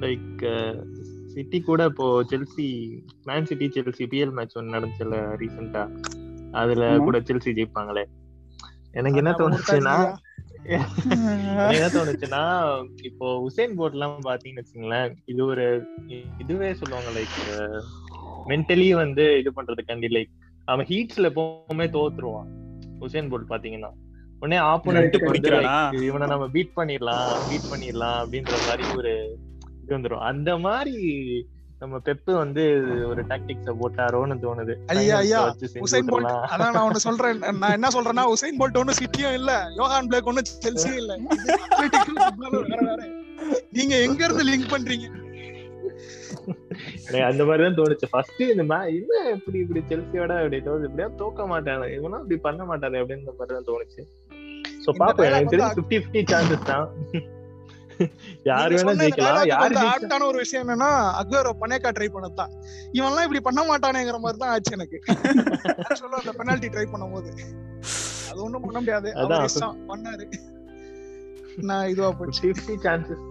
[0.00, 0.42] லைக்
[1.38, 2.66] சிட்டி கூட இப்போ Chelsea
[3.24, 5.82] Man City Chelsea PL match ஒன்று நடந்துச்சுல ரீசெண்டா
[6.54, 6.84] அதுல.
[6.98, 8.04] கூட செல்சி ஜெயிப்பாங்களே.
[8.94, 9.94] எனக்கு என்ன தோணுச்சுன்னா
[11.68, 12.42] என்ன தோணுச்சுன்னா
[13.02, 15.66] இப்போ உசேன் போர்ட் எல்லாம் பாத்தீங்கன்னு வச்சுங்களேன் இது ஒரு
[16.38, 17.36] இதுவே சொல்லுவாங்க லைக்
[18.48, 20.32] மென்டலி வந்து இது பண்றதுக்காண்டி லைக்
[20.68, 22.50] அவன் ஹீட்ஸ்ல எப்பவுமே தோத்துருவான்
[23.00, 23.90] உசேன் போல்ட் பாத்தீங்கன்னா
[24.42, 25.14] உடனே like,
[26.08, 29.12] இவனை நம்ம பீட் பண்ணிடலாம் பீட் பண்ணிடலாம் அப்படின்ற மாதிரி ஒரு
[29.96, 30.24] வந்துரும்?
[30.30, 30.96] அந்த மாதிரி
[31.82, 32.62] நம்ம பெப்பு வந்து
[33.08, 34.74] ஒரு டாக்டிக்ஸ போட்டாரோன்னு தோணுது.
[34.92, 35.40] ஐயா, ஐயா,
[35.86, 36.32] உசைன் போல்ட்.
[36.54, 37.38] அதான் நான் ஒண்ணு சொல்றேன்.
[37.60, 39.52] நான் என்ன சொல்றேன்னா உசைன் போல்ட் ஒண்ணு சிட்டியும் இல்ல.
[39.80, 41.12] யோகான் பிளேக் ஒண்ணு செல்சியும் இல்ல.
[43.76, 45.08] நீங்க எங்க இருந்து லிங்க் பண்றீங்க?
[47.30, 48.06] அந்த மாதிரி தான் தோணுச்சு.
[48.12, 50.88] ஃபர்ஸ்ட் இந்த மே என்ன இப்படி இப்படி செல்சியோட இப்படி தோணுது?
[50.90, 51.86] இப்படியா தோக்க மாட்டாங்க.
[51.96, 54.02] இவனா இப்படி பண்ண மாட்டாரு அப்படின்ற மாதிரி தான் தோணுச்சு
[54.84, 55.26] சோ பாப்போம்.
[55.30, 56.86] எனக்கு தெரிஞ்சு பிப்டி பிப்டி சான்சஸ் தான்.
[58.46, 59.46] யார் வேணா ஜெயிக்கலாம்.
[59.50, 62.52] யாரு ஆப்டான ஒரு விஷயம் என்னன்னா அக்வேரோ பண்ணேக்கா ட்ரை பண்ணதான்
[62.92, 64.98] இவன்லாம் இப்படி பண்ண மாட்டானேங்கிற மாதிரி தான் ஆச்சு எனக்கு.
[65.94, 67.30] சொல்ல அந்த பெனால்டி ட்ரை பண்ணும்போது.
[68.30, 69.10] அது ஒண்ணும் பண்ண முடியாது.
[69.20, 69.80] அதான்.
[69.90, 70.26] பண்ணாரு.
[71.62, 72.40] நான் இதுவா போச்சு.
[72.44, 73.24] ஃபிஃப்டி சான்சஸ்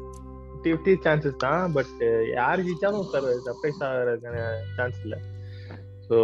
[0.61, 1.93] ஃபிஃப்டி சான்சஸ் தான் பட்
[2.33, 3.05] யார் ஜெயிச்சாலும்
[3.45, 4.39] சர்ப்ரைஸ் ஆகிறதுக்கான
[4.75, 5.17] சான்ஸ் இல்ல.
[6.07, 6.17] ஸோ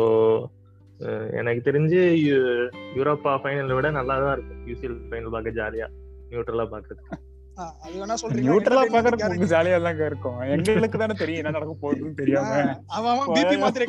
[1.33, 5.87] எனக்கு தெரிஞ்சு யு- யூரோப்பா ஃபைனலை விட நல்லா தான் இருக்கும் யூசிஎல் ஃபைனல் பார்க்க ஜாலியா
[6.29, 7.17] நியூட்ரலா பாக்குறதுக்கு ஆ,
[7.55, 8.45] அது வேணா சொல்றீங்க.
[8.45, 9.29] நியூட்ரலா entertainment பாக்குறதுக்கு guarantee.
[9.29, 10.37] உங்களுக்கு ஜாலியா தாங்க இருக்கும்.
[10.39, 12.51] எங்களுக்கு தானே தெரியும் என்ன நடக்க போகுதுன்னு தெரியாம.
[12.87, 13.87] அவன் அவன் பிபி மாத்திரை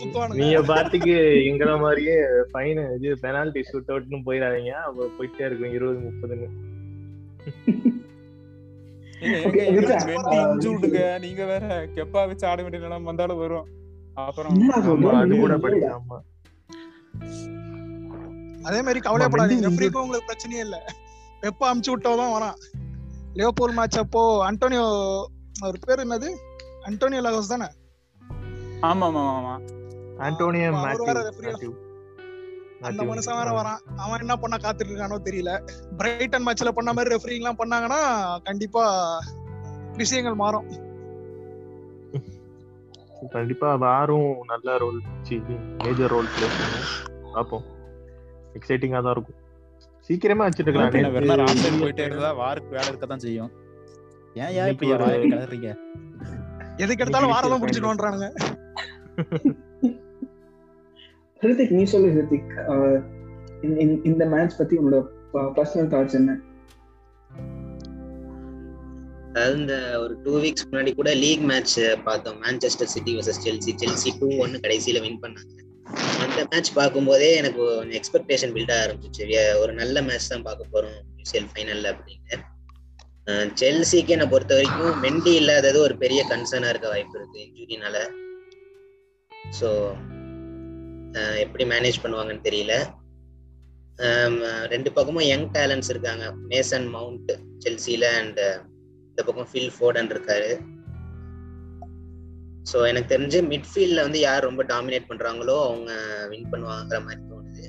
[0.00, 0.38] சுத்துவானுங்க.
[0.92, 1.14] நீங்க
[1.50, 2.16] எங்கள மாதிரியே
[2.52, 4.72] ஃபைன் இது பெனால்டி ஷூட் அவுட்னு போயிடாதீங்க.
[4.88, 6.48] அப்புறம் போயிட்டே இருக்கும் இருபது முப்பதுன்னு.
[10.64, 11.18] விடுங்க.
[11.26, 11.64] நீங்க வேற
[11.96, 13.66] கெப்பா வச்சு ஆட வேண்டிய நிலம் வந்தாலும் வரும்.
[14.14, 14.96] அப்புறம் அது
[15.40, 15.56] கூட.
[15.66, 16.20] படிக்காம.
[18.68, 20.78] அதே மாதிரி கவலைப்படாதீங்க ரெஃப்ரிக்கும் உங்களுக்கு பிரச்சனையே இல்ல.
[21.40, 22.56] வெப்ப அமுச்சு விட்டவதான் வரான்.
[23.38, 24.86] லியோபோல் மேட்ச் அப்போ அண்டோனியோ
[25.62, 26.28] அவர் பேர் என்னது?
[26.88, 27.68] அண்டோனியோ லாகோஸ் தானே?
[28.88, 29.54] ஆமா ஆமா ஆமா
[31.28, 31.48] referee.
[31.48, 31.70] மேத்யூ
[32.88, 33.02] அந்த.
[33.10, 33.80] மனுஷன் வேற வரான்.
[34.02, 35.52] அவன் என்ன பண்ண காத்துட்டு இருக்கானோ தெரியல
[35.98, 38.00] பிரைட்டன் மேட்ச்ல பண்ண மாதிரி ரெஃப்ரி எல்லாம் பண்ணாங்கன்னா
[38.48, 38.84] கண்டிப்பா
[40.00, 40.68] விஷயங்கள் மாறும்.
[43.34, 44.30] கண்டிப்பா வாரும்.
[44.52, 45.00] நல்ல ரோல்
[45.84, 46.48] மேஜர் ரோல் பிளே
[47.34, 47.66] பார்ப்போம்.
[48.58, 49.38] எக்ஸைட்டிங்கா தான் இருக்கும்.
[50.00, 53.50] சீக்கிரமா ஆஃப் சைடு இருக்கலாம் போயிட்டே இருந்தா வாருக்கு வேலை இருக்க தான் செய்யும்.
[54.34, 55.68] ஏன் ஏன் இப்படி வாய் கிளறீங்க
[56.76, 57.88] எதுக்கு எடுத்தாலும் வாரம் பிடிச்சிட்டு
[61.42, 63.00] ஹிருத்திக் நீ சொல்லு ஹிருத்திக் அஹ்,
[63.62, 64.98] இந்த- மேட்ச் பத்தி உன்னோட
[65.32, 66.32] பர்சனல் தாட்ஸ் என்ன?
[69.32, 72.42] அதாவது இந்த ஒரு டூ வீக்ஸ் முன்னாடி கூட லீக் மேட்ச் பார்த்தோம்.
[72.42, 75.69] Manchester City versus Chelsea Chelsea two ஒன்னு கடைசியில வின் பண்ணாங்க.
[76.24, 79.26] அந்த மேட்ச் பார்க்கும்போதே எனக்கு கொஞ்சம் எக்ஸ்பெக்டேஷன் பில்ட் இருந்துச்சு
[79.62, 82.36] ஒரு நல்ல மேட்ச் தான் பார்க்க போறோம் யூசிஎல் ஃபைனல்ல அப்படின்னு.
[83.60, 87.96] செல்சிக்கு என்னை பொறுத்த வரைக்கும் மெண்டி இல்லாதது ஒரு பெரிய கன்சர்னா இருக்க வாய்ப்பு இருக்கு இன்ஜுரினால.
[89.58, 89.68] ஸோ
[91.44, 92.74] எப்படி மேனேஜ் பண்ணுவாங்கன்னு தெரியல.
[94.72, 96.26] ரெண்டு பக்கமும் யங் டேலண்ட்ஸ் இருக்காங்க.
[96.52, 97.32] மேசன் மவுண்ட்
[97.64, 98.40] செல்சியில அண்ட்
[99.08, 100.50] இந்த பக்கம் ஃபில் ஃபோர்டன் இருக்காரு.
[102.70, 105.90] ஸோ எனக்கு தெரிஞ்சு மிட்ஃபீல்ட்ல வந்து யார் ரொம்ப டாமினேட் பண்றாங்களோ அவங்க
[106.32, 107.64] வின் பண்ணுவாங்கிற மாதிரி தோணுது.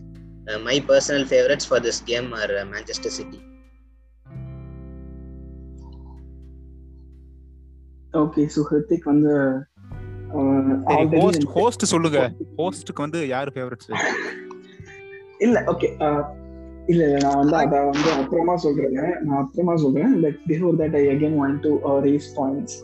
[0.67, 3.39] My personal favourites for this game are Manchester City
[8.23, 9.33] okay so Hrithik வந்து
[11.15, 12.19] ஹோஸ்ட் ஹோஸ்ட் சொல்லுங்க.
[12.59, 13.89] ஹோஸ்டுக்கு வந்து யார் ஃபேவரட்ஸ்
[15.45, 15.87] இல்ல ஓகே
[16.91, 20.13] இல்ல இல்ல நான் வந்து அத வந்து அப்புறமா சொல்றேன் நான் அப்புறமா சொல்றேன்.
[20.23, 21.71] But before that I again want to
[22.07, 22.77] raise points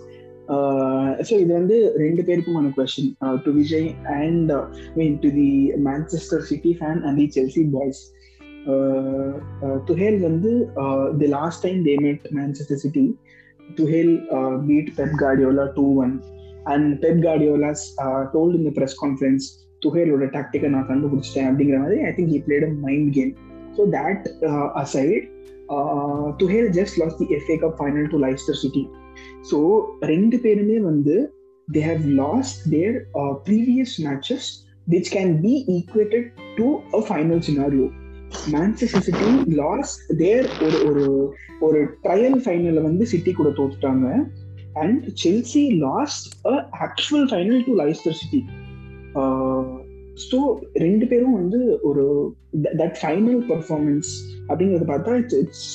[1.28, 3.12] so இது வந்து ரெண்டு பேருக்குமான question
[3.46, 4.52] to Vijay and
[4.96, 5.50] mean to the
[5.88, 8.02] Manchester City fan and the Chelsea boys
[9.86, 10.52] Tuchel வந்து
[11.20, 13.06] the last time they met Manchester City
[13.78, 14.14] Tuchel
[14.68, 16.14] beat Pep Guardiola two one
[16.66, 17.86] and Pep Guardiola's
[18.34, 19.48] told இந்த press conference
[19.82, 23.34] துஹேலோட டாக்டிக்கை நான் கண்டுபிடிச்சிட்டேன் அப்படிங்கிற மாதிரி I think he played a mind game
[23.78, 24.26] so that
[24.76, 25.26] aside
[26.40, 28.88] Tuchel just lost the FA cup final to Leicester City
[29.52, 29.58] so
[30.02, 31.16] ரெண்டு பேருமே வந்து
[31.72, 33.06] they have lost their
[33.44, 34.48] previous matches
[34.88, 37.88] which can be equated to a final scenario
[38.52, 41.06] Manchester City lost their ஒரு ஒரு
[41.62, 44.08] ஒரு trial ஃபைனலில் வந்து City கூட தோத்துட்டாங்க.
[44.76, 48.42] And Chelsea lost a actual final to Leicester City
[50.22, 50.38] so
[50.76, 52.04] ரெண்டு பேரும் வந்து ஒரு
[52.80, 54.10] தட் ஃபைனல் பர்ஃபார்மன்ஸ்
[54.50, 55.68] அப்படிங்கிறது பார்த்தா it's it's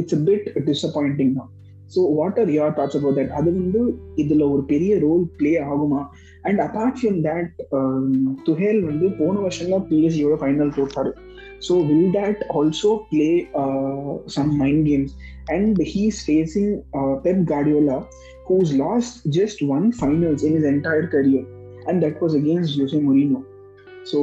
[0.00, 1.50] it's bit disappointing தான்.
[1.94, 3.82] So what are your thoughts about that அது வந்து
[4.16, 6.00] இதுல ஒரு பெரிய ரோல் பிளே ஆகுமா?
[6.44, 7.52] And apart from that
[8.48, 11.12] Tuchel வந்து போன வருஷம் தான் பிஎஸ்சியோட final தோத்தாரு
[11.68, 13.28] so will that also play
[14.36, 15.14] some mind games
[15.46, 16.72] and he's facing
[17.22, 17.98] Pep Guardiola
[18.44, 21.46] who's lost just one finals in is entire career
[21.86, 23.40] and that was against Jose Mourinho
[24.10, 24.18] so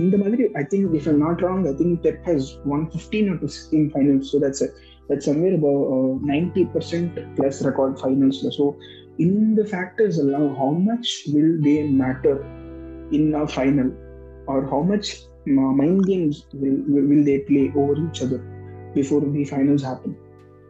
[0.00, 3.40] இந்த மாதிரி I think if I'm not wrong I think Pep has one fifteen or
[3.44, 4.66] two sixteen finals so that's
[5.08, 8.44] that's somewhere about uh, 90% plus record finals.
[8.56, 8.76] So,
[9.18, 12.42] in the factors allow how much will they matter
[13.12, 13.92] in a final,
[14.48, 15.06] or how much
[15.46, 18.40] uh, mind games will, will, will they play over each other
[18.94, 20.16] before the finals happen?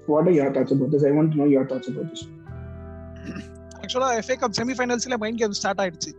[0.07, 1.05] What are your thoughts about this?
[1.05, 2.24] I want to know your thoughts about this.
[3.81, 6.11] ஆக்சுவலா FA cup செமிஃபைனல்ஸ்ல mind game start ஆயிடுச்சு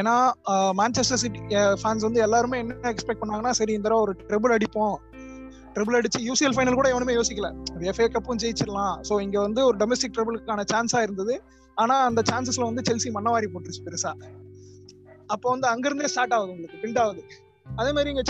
[0.00, 0.14] ஏன்னா
[0.78, 1.40] Manchester city
[1.80, 4.96] fans வந்து எல்லாருமே என்ன expect பண்ணாங்கன்னா சரி இந்த தடவை ஒரு ட்ரிபிள் அடிப்போம்.
[5.74, 7.48] ட்ரிபிள் அடிச்சு யூசிஎல் ஃபைனல் கூட எவனுமே யோசிக்கல.
[7.92, 8.96] எஃப்ஏ கப்பும் ஜெயிச்சிடலாம்.
[9.08, 11.36] ஸோ இங்க வந்து ஒரு டொமஸ்டிக் ட்ரிபிளுக்கான சான்ஸா இருந்தது.
[11.76, 14.12] ஆனா அந்த சான்சஸ்ல வந்து செல்சி மண்ணவாரி போட்டுருச்சு பெருசா.
[15.34, 17.22] அப்போ வந்து அங்கிருந்தே ஸ்டார்ட் ஆகுது உங்களுக்கு பில்ட் ஆகுது.
[17.80, 18.24] அதே மாதிரி இங்க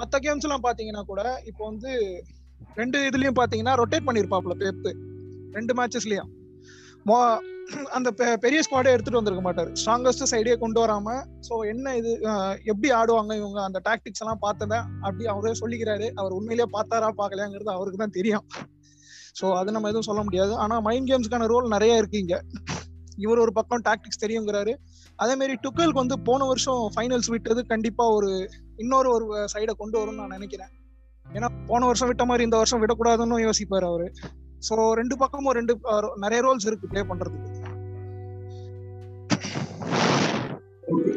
[0.00, 1.90] மத்த கேம்ஸ் எல்லாம் பாத்தீங்கன்னா கூட இப்போ வந்து
[2.80, 4.90] ரெண்டு இதுலயும் பாத்தீங்கன்னா ரொட்டேட் பண்ணிருப்பாப்ல பேப்பு
[5.56, 6.30] ரெண்டு மேட்சஸ்லயும்
[7.96, 8.08] அந்த
[8.44, 9.70] பெரிய ஸ்குவாடே எடுத்துட்டு வந்திருக்க மாட்டாரு.
[9.80, 11.08] ஸ்ட்ராங்கஸ்ட் சைடே கொண்டு வராம
[11.48, 12.10] சோ என்ன இது
[12.64, 16.06] எப்படி ஆடுவாங்க இவங்க அந்த டாக்டிக்ஸ் எல்லாம் பார்த்ததா அப்படி அவரே சொல்லிக்கிறாரு.
[16.20, 18.44] அவர் உண்மையிலேயே பார்த்தாரா பார்க்கலையாங்கிறது அவருக்கு தான் தெரியும்.
[19.40, 20.52] ஸோ அது நம்ம எதுவும் சொல்ல முடியாது.
[20.54, 22.36] ஆனா மைண்ட் கேம்ஸ்க்கான ரோல் நிறைய இருக்கு இங்க.
[23.16, 24.74] இவர் ஒரு பக்கம் டாக்டிக்ஸ் தெரியுங்கிறாரு.
[25.16, 28.30] அதே மாதிரி டுக்கலுக்கு வந்து போன வருஷம் ஃபைனல்ஸ் விட்டது கண்டிப்பா ஒரு
[28.76, 30.70] இன்னொரு ஒரு சைடை கொண்டு வரும்னு நான் நினைக்கிறேன்.
[31.26, 34.08] ஏன்னா போன வருஷம் விட்ட மாதிரி இந்த வருஷம் விடக்கூடாதுன்னு யோசிப்பாரு அவரு.
[34.62, 35.74] ஸோ ரெண்டு பக்கமும் ரெண்டு
[36.24, 37.48] நிறைய ரோல்ஸ் இருக்கு ப்ளே பண்றதுக்கு
[40.92, 41.12] Okay.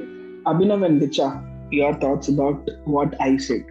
[0.46, 1.28] Abhinav and Dicha,
[1.72, 3.64] your thoughts about what I said.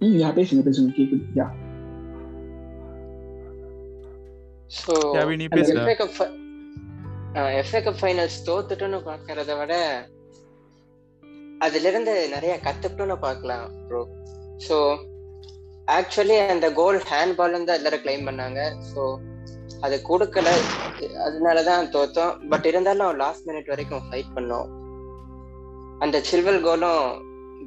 [0.00, 1.46] ம் யா பேசுங்க பேசுங்க கேக்குது யா
[4.70, 6.20] ஸோ யாவி நீ பேசு FA cup
[7.60, 9.74] FA cup finals தோத்துட்டோன்னு பார்க்கறத விட
[11.66, 14.02] அதுல இருந்து நிறைய கத்துக்கணும்னு பார்க்கலாம் ப்ரோ
[14.66, 14.76] ஸோ
[15.96, 18.60] ஆக்சுவலி அந்த கோல் ஹேண்ட் பால் வந்து எல்லாரும் கிளைம் பண்ணாங்க.
[18.90, 19.02] ஸோ
[19.84, 20.48] அது கொடுக்கல.
[21.26, 22.34] அதனாலதான் தோத்தோம்.
[22.50, 24.68] பட் இருந்தாலும் லாஸ்ட் மினிட் வரைக்கும் ஃபைட் பண்ணோம்.
[26.04, 27.04] அந்த சில்வல் கோலும்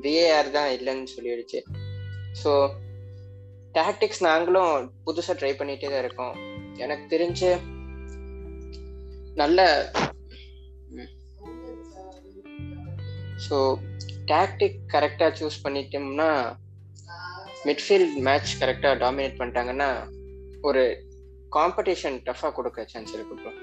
[0.04, 1.60] பிஏஆர் தான் இல்லைன்னு சொல்லிடுச்சு.
[2.42, 2.52] ஸோ
[3.76, 4.74] டாக்டிக்ஸ் நாங்களும்
[5.06, 6.36] புதுசாக ட்ரை பண்ணிகிட்டே தான் இருக்கோம்.
[6.84, 7.52] எனக்கு தெரிஞ்சு
[9.42, 9.60] நல்ல
[13.38, 13.58] ஸோ
[14.26, 16.30] டாக்டிக் கரெக்டாக சூஸ் பண்ணிட்டோம்னா
[17.66, 19.90] மிட்ஃபீல்ட் மேட்ச் கரெக்டாக டாமினேட் பண்ணிட்டாங்கன்னா
[20.62, 20.84] ஒரு
[21.52, 23.54] காம்படிஷன் டஃபாக கொடுக்க சான்ஸ் இருக்கு ப்ரோ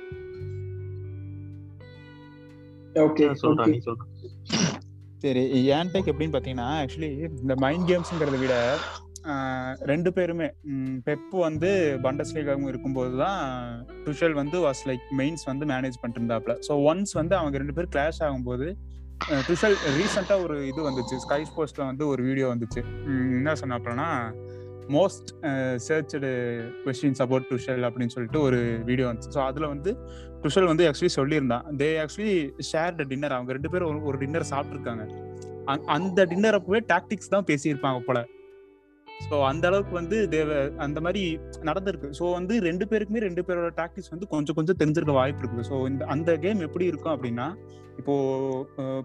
[3.05, 3.27] ஓகே
[5.25, 5.43] சரி
[5.75, 7.11] என் டேக் எப்படின்னு பார்த்தீங்கன்னா ஆக்சுவலி
[7.43, 8.55] இந்த மைண்ட் கேம்ஸுங்கிறத விட
[9.83, 10.47] ரெண்டு பேருமே
[11.07, 11.71] பெப்பு வந்து
[12.03, 13.41] பண்டஸ்லீகாவும் இருக்கும்போது தான்
[14.07, 16.55] டுஷல் வந்து வாஸ் லைக் மெயின்ஸ் வந்து மேனேஜ் பண்ணிட்டு இருந்தாப்ல.
[16.69, 18.69] ஸோ ஒன்ஸ் வந்து அவங்க ரெண்டு பேரும் கிளாஷ் ஆகும்போது
[19.29, 21.17] ட்ரிஷல் ரீசெண்டாக ஒரு இது வந்துச்சு.
[21.17, 22.85] ஸ்கை ஸ்போர்ட்ஸில் வந்து ஒரு வீடியோ வந்துச்சு.
[23.05, 24.33] என்ன சொன்னாப்லனா
[24.89, 29.35] most searched questions about Tuchel அப்படின்னு சொல்லிட்டு ஒரு வீடியோ வந்துச்சு.
[29.35, 29.97] ஸோ அதில் வந்து
[30.43, 31.63] டுஷல் வந்து ஆக்சுவலி சொல்லியிருந்தான்.
[31.77, 35.29] தே ஆக்சுவலி ஷேர் டின்னர் அவங்க ரெண்டு பேரும் ஒரு- ஒரு டின்னர் சாப்பிட்ருக்காங்க
[35.65, 38.27] அந்த டின்னர் அப்பவே டாக்டிக்ஸ் தான் பேசியிருப்பாங்க போல.
[39.29, 41.23] ஸோ அந்த அளவுக்கு வந்து தேவ அந்த மாதிரி
[41.69, 42.09] நடந்திருக்கு.
[42.19, 45.67] ஸோ வந்து ரெண்டு பேருக்குமே ரெண்டு பேரோட டாக்டிக்ஸ் வந்து கொஞ்சம் கொஞ்சம் தெரிஞ்சிருக்க வாய்ப்பு இருக்குது.
[45.71, 47.49] ஸோ இந்த அந்த கேம் எப்படி இருக்கும் அப்படின்னா
[48.01, 48.15] இப்போ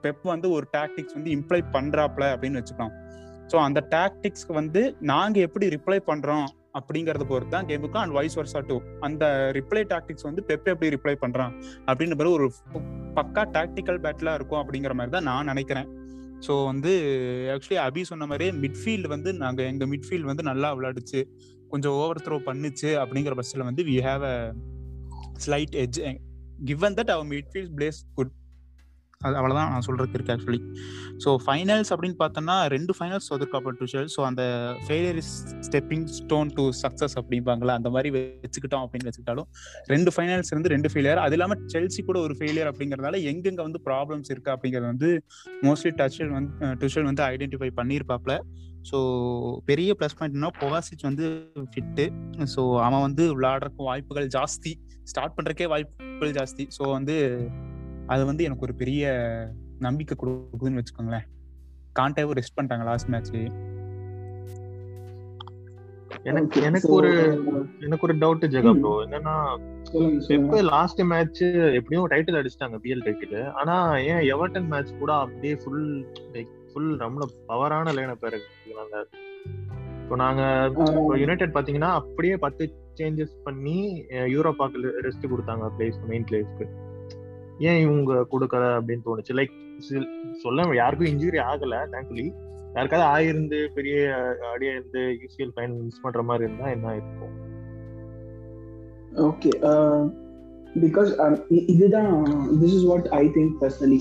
[0.03, 2.93] பெப் வந்து ஒரு டாக்டிக்ஸ் வந்து இம்ப்ளை பண்றாப்ல அப்படின்னு வச்சுக்கலாம்.
[3.51, 6.47] ஸோ அந்த டாக்டிக்ஸ்க்கு வந்து நாங்க எப்படி ரிப்ளை பண்றோம்
[6.77, 9.25] அப்படிங்கறத பொறுத்து தான் கேமுக்கும் அண்ட் வைஸ் வர்ஸா டூ அந்த
[9.57, 11.53] ரிப்ளை டாக்டிக்ஸ் வந்து பெப் எப்படி ரிப்ளை பண்றான்
[11.89, 12.47] அப்படின்ற ஒரு
[13.17, 15.87] பக்கா டாக்டிக்கல் பேட்டிலா இருக்கும் அப்படிங்கிற மாதிரி தான் நான் நினைக்கிறேன்.
[16.47, 16.91] ஸோ வந்து
[17.53, 21.21] ஆக்சுவலி அபி சொன்ன மாதிரியே மிட்ஃபீல்டு வந்து நாங்கள் எங்கள் மிட்ஃபீல்டு வந்து நல்லா விளையாடுச்சு.
[21.69, 24.53] கொஞ்சம் ஓவர் த்ரோ பண்ணுச்சு அப்படிங்கிற பட்சத்தில் வந்து we have a
[25.45, 25.99] slight edge
[26.65, 28.33] given that our midfield plays good
[29.25, 30.59] அது அவ்வளோதான் நான் சொல்கிறதுக்கு இருக்கு ஆக்சுவலி
[31.23, 34.43] ஸோ ஃபைனல்ஸ் அப்படின்னு பார்த்தோம்னா ரெண்டு ஃபைனல்ஸ் ஒதுக்கப்பட்ட டுஷல் ஸோ அந்த
[34.85, 35.33] failure is
[35.67, 39.49] stepping stone to success அப்படிம்பாங்களா அந்த மாதிரி வச்சுக்கிட்டோம் அப்படின்னு வச்சுக்கிட்டாலும்
[39.87, 44.31] ரெண்டு ஃபைனல்ஸ் இருந்து ரெண்டு ஃபெயிலியர் அது இல்லாமல் செல்சி கூட ஒரு ஃபெயிலியர் அப்படிங்கிறதால எங்கெங்க வந்து ப்ராப்ளம்ஸ்
[44.35, 45.11] இருக்கு அப்படிங்கிறது வந்து
[45.65, 48.35] மோஸ்ட்லி டச்சல் வந்து டுஷல் வந்து ஐடென்டிஃபை பண்ணியிருப்பாப்ல
[48.89, 48.97] ஸோ
[49.69, 51.27] பெரிய ப்ளஸ் பாயிண்ட்னா பொவாசிச் வந்து
[51.71, 52.03] ஃபிட்டு
[52.53, 54.73] ஸோ அவன் வந்து விளையாடுறதுக்கு வாய்ப்புகள் ஜாஸ்தி.
[55.03, 56.63] ஸ்டார்ட் பண்ணுறக்கே வாய்ப்புகள் ஜாஸ்தி.
[56.77, 57.15] ஸோ வந்து
[58.07, 59.03] அது வந்து எனக்கு ஒரு பெரிய
[59.79, 61.25] நம்பிக்கை கொடுக்குதுன்னு வச்சுக்கோங்களேன்.
[61.95, 63.31] கான்டேவும் ரெஸ்ட் பண்ணிட்டாங்க லாஸ்ட் மேட்ச்
[66.29, 67.09] எனக்கு எனக்கு ஒரு
[67.79, 68.71] எனக்கு ஒரு டவுட் ஜெகா.
[68.81, 69.33] ப்ரோ என்னன்னா
[70.29, 71.41] பெப் லாஸ்ட் மேட்ச்
[71.79, 73.75] எப்படியும் டைட்டில் அடிச்சிட்டாங்க பிஎல் டைட்டில் ஆனா
[74.11, 75.83] ஏன் எவர்டன் மேட்ச் கூட அப்படியே ஃபுல்
[76.35, 78.37] லைக் ஃபுல் நம்மள பவரான லைனை பேர்
[80.01, 80.41] இப்போ நாங்க
[81.17, 82.63] யுனைடெட் பாத்தீங்கன்னா அப்படியே பத்து
[82.99, 83.77] சேஞ்சஸ் பண்ணி
[84.35, 86.65] யூரோப்பாக்கு ரெஸ்ட் கொடுத்தாங்க பிளேஸ் மெயின் பிளேஸ்க்கு
[87.59, 89.37] ஏன் இவங்க கொடுக்கல அப்படின்னு தோணுச்சு?
[89.39, 89.55] லைக்
[90.43, 92.27] சொல்ல யாருக்கும் இன்ஜுரி ஆகல தேங்க்ஃபுல்லி
[92.75, 93.97] யாருக்காவது ஆயிருந்து பெரிய
[94.53, 97.33] அடியா இருந்து யூசிஎல் ஃபைன் மிஸ் பண்ற மாதிரி இருந்தா என்ன இருக்கும்?
[99.29, 99.51] ஓகே
[100.83, 101.35] பிகாஸ் uh, um,
[101.73, 102.09] இதுதான்
[102.61, 103.99] this is what I think personally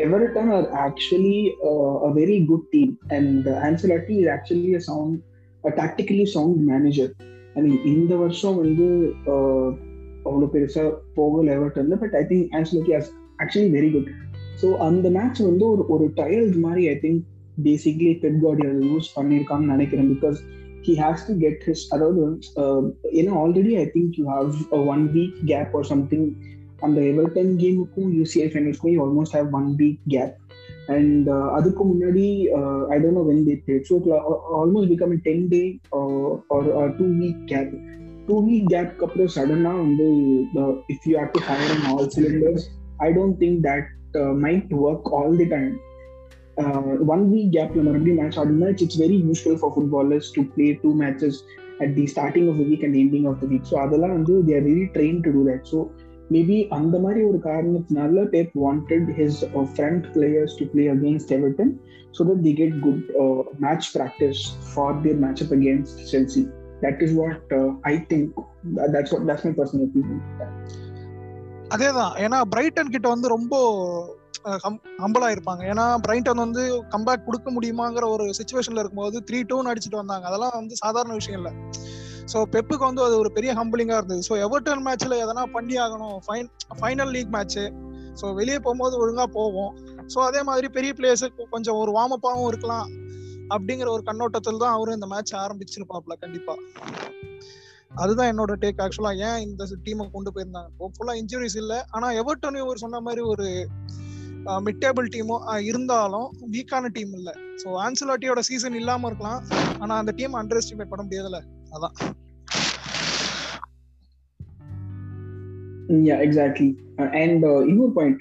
[0.00, 5.22] Everton are actually uh, a very good team, and uh, Ancelotti is actually a sound,
[5.64, 7.08] a tactically sound manager.
[7.56, 8.88] I mean, இந்த வருஷம் வந்து
[9.26, 9.68] uh,
[10.28, 13.10] அவ்வளோ பெருசாக போகல எவர்டன்ல but I think Ancelotti has
[13.42, 14.10] actually very good
[14.62, 17.22] so அந்த match வந்து ஒரு ஒரு ட்ரையல் மாதிரி I think
[17.62, 20.38] basically Pep Guardiola use பண்ணியிருக்கான்னு நினைக்கிறேன் because
[20.86, 22.22] he has to get his அதாவது
[23.18, 24.52] ஏன்னா already I think you have
[24.94, 26.28] one week gap or something
[26.80, 30.34] அந்த Everton கேமுக்கும் UCL ஃபைனல்ஸ்க்கும் almost have one week gap
[30.88, 32.26] and அதுக்கு முன்னாடி
[32.94, 33.96] I don't know when they played so
[34.60, 35.62] almost become ten day
[36.76, 37.72] or two week gap
[38.28, 40.06] two week கேப்க்கு அப்புறம் சடனாக வந்து
[40.94, 42.64] if you have to fire in all cylinders
[42.98, 43.88] I don't think that
[44.42, 45.70] might work all the time
[47.14, 51.38] one week கேப்ல மறுபடியும் match ஆடுனா it's very useful for footballers to play two matches
[51.84, 54.64] at the starting of the week and ending of the week so அதெல்லாம் வந்து they're
[54.68, 55.80] very train to do that so
[56.30, 59.38] maybe அந்த மாதிரி ஒரு காரணத்தினால Pep wanted his
[59.70, 61.72] front players to play against Everton
[62.16, 63.04] so that they get good
[63.60, 66.42] match practice for their match up against Chelsea
[66.84, 67.52] that is what
[67.92, 68.38] I think
[68.94, 70.22] that's what that's my personal opinion
[71.74, 72.12] அதேதான்.
[72.24, 73.54] ஏன்னா Brayton கிட்ட வந்து ரொம்ப
[75.02, 76.62] ஹம்பலா இருப்பாங்க ஏன்னா Brayton வந்து
[76.94, 80.24] comeback கொடுக்க முடியுமாங்கிற ஒரு சுச்சுவேஷன்ல இருக்கும்போது த்ரீ டூன்னு அடிச்சுட்டு வந்தாங்க.
[80.30, 81.52] அதெல்லாம் வந்து சாதாரண விஷயம் இல்லை.
[82.32, 84.22] ஸோ பெப்புக்கு வந்து அது ஒரு பெரிய ஹம்பிளிங்கா இருந்தது.
[84.28, 86.16] ஸோ எவர்டன் மேட்ச்ல எதனா பண்ணி ஆகணும்.
[86.26, 86.48] Fine
[86.80, 87.60] final league match
[88.20, 89.72] so வெளியே போகும்போது ஒழுங்கா போவோம்.
[90.14, 92.88] ஸோ அதே மாதிரி பெரிய பிளேயர்ஸுக்கு கொஞ்சம் ஒரு வார்ம் அப்பாகவும் இருக்கலாம்.
[93.54, 96.54] அப்படிங்கிற ஒரு கண்ணோட்டத்தில் தான் அவரும் இந்த மேட்ச் ஆரம்பிச்சிருப்பாப்ல கண்டிப்பா.
[98.04, 100.70] அதுதான் என்னோட டேக் ஆக்சுவலா ஏன் இந்த டீமை கொண்டு போயிருந்தாங்க.
[100.80, 101.74] ஹோப்ஃபுல்லா இன்ஜுரிஸ் இல்ல.
[101.90, 103.46] ஆனா எவர்டனையும் ஒரு சொன்ன மாதிரி ஒரு
[104.66, 107.30] மிட் டேபிள் டீமும் இருந்தாலும் வீக்கான டீம் இல்ல.
[107.62, 109.42] ஸோ ஆன்சலாட்டியோட சீசன் இல்லாம இருக்கலாம்.
[109.78, 111.40] ஆனா அந்த டீம் அண்டர் எஸ்டிமேட் பண்ண முடியாதுல்ல.
[111.76, 111.96] அதான்.
[116.06, 116.66] Yeah, exactly.
[117.02, 117.08] Uh,
[117.68, 118.18] இன்னொரு பாயிண்ட்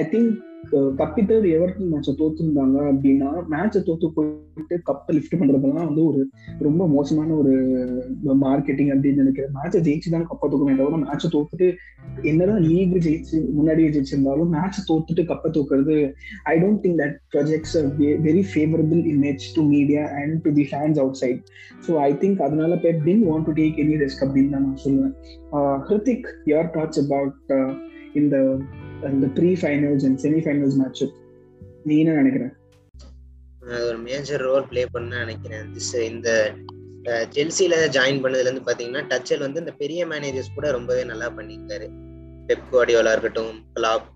[0.00, 0.32] ஐ திங்க்
[0.98, 6.20] தப்பித்தது எவர்டன் மேட்சை தோத்துருந்தாங்க அப்படின்னா மேட்சை தோத்து போயிட்டு கப்பை லிஃப்ட் பண்றதெல்லாம் வந்து ஒரு
[6.58, 7.52] ரொம்ப மோசமான ஒரு
[8.44, 9.52] மார்க்கெட்டிங் அப்படின்னு நினைக்கிறேன்.
[9.58, 11.68] மேட்சை ஜெயிச்சு தான் கப்பை தூக்கணும் தவிர மேட்சை தோத்துட்டு
[12.22, 15.96] என்னதான் லீக் ஜெயிச்சு முன்னாடியே ஜெயிச்சிருந்தாலும் மேட்சை தோத்துட்டு கப்பை தூக்குறது
[16.44, 17.76] I don't think that projects
[18.28, 21.42] very favourable image to media and to the fans outside
[21.86, 25.14] so I think அதனால Pep didn't want to take any risk அப்படின்னு தான் நான் சொல்லுவேன்.
[25.88, 27.52] ஹிருத்திக் யுவர் தாட்ஸ் அபவுட்
[28.14, 28.36] இந்த
[29.08, 31.02] அந்த pre finals and semi finals match
[31.88, 32.44] நீ என்ன நினைக்கிற?
[33.88, 35.66] ஒரு மேஜர் ரோல் ப்ளே பண்ண நினைக்கிறேன்.
[35.74, 36.28] திஸ் இந்த
[37.36, 41.86] ஜெல்சியில ஜாயின் பண்ணதுல இருந்து பாத்தீங்கன்னா டச்சல் வந்து இந்த பெரிய மேனேஜர்ஸ் கூட ரொம்பவே நல்லா பண்ணியிருக்காரு.
[42.48, 44.06] பெப் குவாடியோலா இருக்கட்டும் கிளாப்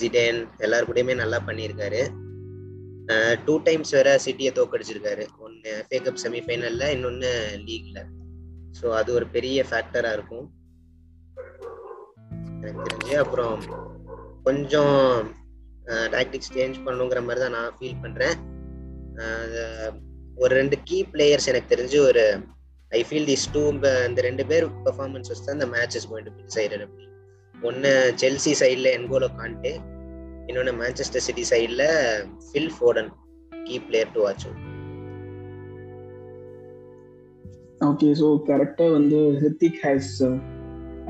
[0.00, 2.02] ஜிடேன் எல்லாரு கூடயுமே நல்லா பண்ணியிருக்காரு.
[3.46, 5.24] டூ டைம்ஸ் வேற சிட்டியை தோக்கடிச்சிருக்காரு.
[5.44, 7.30] ஒன்று எஃப்ஏ கப் செமிஃபைனல்ல இன்னொன்று
[7.68, 8.00] லீக்ல
[8.78, 10.46] ஸோ அது ஒரு பெரிய ஃபேக்டரா இருக்கும்.
[12.62, 13.54] எனக்கு தெரிஞ்சு அப்புறம்
[14.44, 14.96] கொஞ்சம்
[16.12, 18.36] டாக்டிக்ஸ் சேஞ்ச் பண்ணுங்கிற மாதிரி தான் நான் ஃபீல் பண்ணுறேன்
[20.36, 22.24] ஒரு ரெண்டு கீ பிளேயர்ஸ் எனக்கு தெரிஞ்சு ஒரு
[22.92, 23.62] ஐ ஃபீல் திஸ் டூ
[24.08, 27.06] இந்த ரெண்டு பேர் பெர்ஃபார்மன்ஸ் வச்சு தான் இந்த match is going to be decided அப்படி
[27.54, 27.90] ஒன்று
[28.22, 29.72] செல்சி சைடில் என்கோலோ கான்ட்டு
[30.48, 31.86] இன்னொன்று மேன்செஸ்டர் சிட்டி சைடில்
[32.46, 33.10] Phil Foden
[33.66, 34.46] key player to watch
[37.84, 40.12] okay so கரெக்டாக வந்து ஹித்திக் ஹேஸ்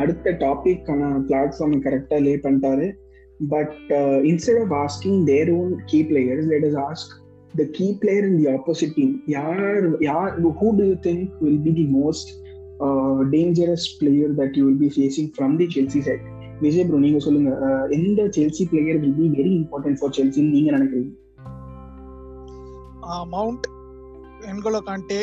[0.03, 2.86] அடுத்த டாபிக்கான பிளாட்ஃபார்ம் கரெக்டாக லே பண்ணிட்டாரு.
[3.55, 3.90] But
[4.30, 7.12] instead of asking their own key players let's ask
[7.55, 10.30] the key player in the opposite team யார் யார்
[10.61, 12.30] who do you think will be the most
[13.34, 16.24] dangerous player that you will be facing from the Chelsea side
[16.64, 17.50] Vijay bro நீங்க சொல்லுங்க.
[17.96, 21.11] எந்த Chelsea player will be very important for செல்சின்னு நீங்க நினைக்கிறீங்க?
[23.34, 23.64] Mount
[24.50, 25.20] N'Golo காண்டே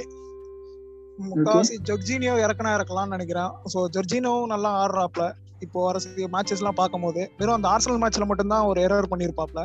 [1.27, 3.51] முக்காவாசி Jorginho இறக்கனா இறக்கலாம்னு நினைக்கிறேன்.
[3.71, 5.23] So ஜொர்ஜினியோவும் நல்லா ஆடுறாப்ல.
[5.65, 5.99] இப்போ வர
[6.35, 9.61] மேட்சஸ் எல்லாம் பார்க்கும்போது வெறும் அந்த ஆர்சனல் மேட்ச்ல மட்டும்தான் ஒரு எரர் பண்ணியிருப்பாப்ல.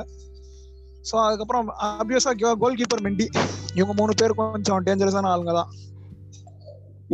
[1.08, 1.66] ஸோ அதுக்கப்புறம்
[2.02, 2.32] அபியஸா
[2.62, 3.26] கோல் கீப்பர் மெண்டி
[3.78, 5.70] இவங்க மூணு பேர் கொஞ்சம் டேஞ்சரஸான ஆளுங்க தான்.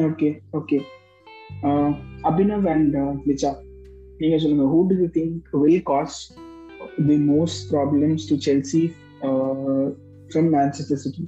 [0.09, 0.29] ஓகே
[0.59, 0.79] ஓகே
[2.29, 2.97] அபினவ் அண்ட்
[3.29, 3.51] விச்சா
[4.21, 6.17] நீங்க சொல்லுங்க who do you think will cause
[7.09, 8.83] the most problems to Chelsea
[10.31, 11.25] from Manchester City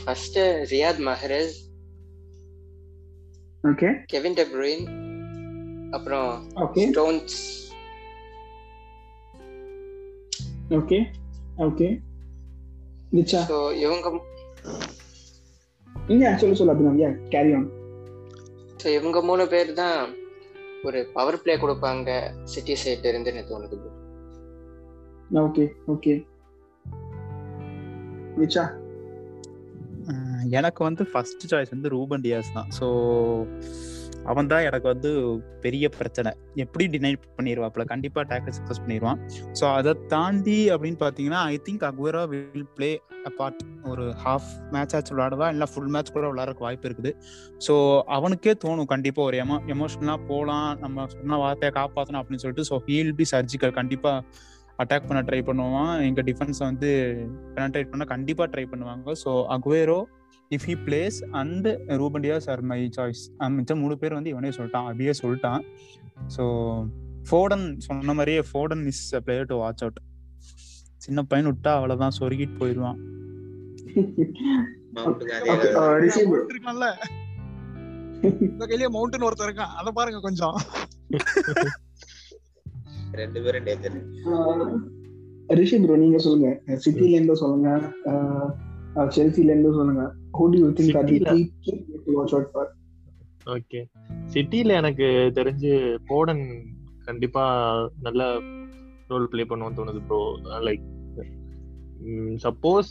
[0.00, 0.38] first
[0.70, 1.56] Riyad Mahrez
[3.64, 3.88] okay.
[4.06, 4.84] Kevin De Bruyne
[5.90, 6.82] அப்புறம் okay.
[6.90, 7.38] Stones.
[10.70, 10.98] Okay
[11.58, 11.88] okay.
[13.12, 14.08] விச்சா so இவங்க
[16.04, 17.68] நீங்க சொல்லு சொல்லு Abhinav yeah carry on
[18.76, 19.98] so இவங்க மூணு பேர் தான்
[20.84, 22.10] ஒரு பவர் பிளே கொடுப்பாங்க
[22.44, 23.76] சிட்டி சைட் இருந்து எனக்கு தோணுது.
[25.40, 26.14] Okay okay.
[28.36, 28.70] அஹ்
[30.58, 32.70] எனக்கு வந்து ஃபர்ஸ்ட் சாய்ஸ் வந்து ரூபன் டியாஸ் தான்.
[32.78, 32.86] ஸோ
[34.30, 35.10] அவன் தான் எனக்கு வந்து
[35.64, 36.30] பெரிய பிரச்சனை.
[36.62, 39.20] எப்படி டினை பண்ணிடுவாப்புல கண்டிப்பாக டேக்கிள் சக்ஸஸ் பண்ணிடுவான்
[39.58, 42.90] ஸோ அதை தாண்டி அப்படின்னு பார்த்தீங்கன்னா I think Aguero will play
[43.38, 47.10] part ஒரு ஹாஃப் மேட்ச் ஆச்சு விளாடுவா இல்லை ஃபுல் மேட்ச் கூட விளாட்றக்கு வாய்ப்பு இருக்குது.
[47.66, 47.74] ஸோ
[48.16, 53.16] அவனுக்கே தோணும் கண்டிப்பாக ஒரு எமோ எமோஷனலாக போகலாம் நம்ம சொன்ன வார்த்தையை காப்பாற்றணும் அப்படின்னு சொல்லிட்டு ஸோ ஹீல்
[53.18, 54.24] பி சர்ஜிக்கல் கண்டிப்பாக
[54.82, 55.92] அட்டாக் பண்ண ட்ரை பண்ணுவான்.
[56.08, 56.90] எங்கள் டிஃபென்ஸை வந்து
[57.56, 59.14] பெனட்ரேட் பண்ண கண்டிப்பாக ட்ரை பண்ணுவாங்க.
[59.24, 60.00] So Aguero
[60.50, 61.66] if he plays and
[62.00, 65.62] Ruben Dias are my choice மிச்சம் மூணு பேர் வந்து இவனே சொல்லிட்டான் அபியே சொல்லிட்டான்.
[66.36, 66.44] ஸோ
[67.30, 70.00] ஃபோர்டன் சொன்ன மாதிரியே Foden is player to watch out
[70.96, 72.98] சின்ன பையன் விட்டா அவ்வளோதான் சொருகிட்டு போயிடுவான்.
[78.58, 79.74] கையிலேயே மவுண்டன் ஒருத்தர் இருக்கான்.
[79.80, 80.56] அதை பாருங்க கொஞ்சம்.
[83.12, 83.96] ரெண்டு பேரும் டேஞ்சர்.
[85.58, 86.50] ரிஷி ப்ரோ நீங்க சொல்லுங்க.
[86.84, 87.70] சிட்டில இருந்து சொல்லுங்க.
[89.16, 90.04] செல்சில இருந்து சொல்லுங்க.
[90.38, 91.18] Who do you think are the
[92.06, 92.70] to watch out for
[93.56, 93.80] okay
[94.34, 95.72] சிட்டில எனக்கு தெரிஞ்சு
[96.06, 96.42] போடன்
[97.04, 97.44] கண்டிப்பா
[98.02, 98.22] நல்ல
[99.08, 100.20] ரோல் ப்ளே பண்ணுவான்னு தோணுது ப்ரோ
[100.66, 100.84] லைக்
[102.44, 102.90] சப்போஸ்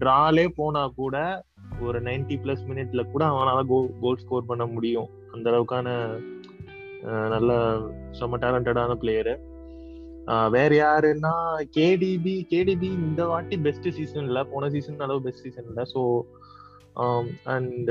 [0.00, 1.16] டிராலே போனா கூட
[1.80, 3.62] ஒரு 90 பிளஸ் மினிட்ல கூட அவனால
[4.02, 5.08] கோல் ஸ்கோர் பண்ண முடியும்.
[5.34, 5.88] அந்த அளவுக்கான
[7.34, 7.50] நல்ல
[8.18, 9.34] செம்ம டேலண்டடான பிளேயரு
[10.56, 11.32] வேற யாருன்னா
[11.76, 14.40] கேடிபி கேடிபி இந்த வாட்டி பெஸ்ட் சீசன் இல்ல.
[14.52, 15.82] போன சீசன் அளவு பெஸ்ட் சீசன் இல்ல.
[15.94, 16.02] ஸோ
[17.54, 17.90] அண்ட்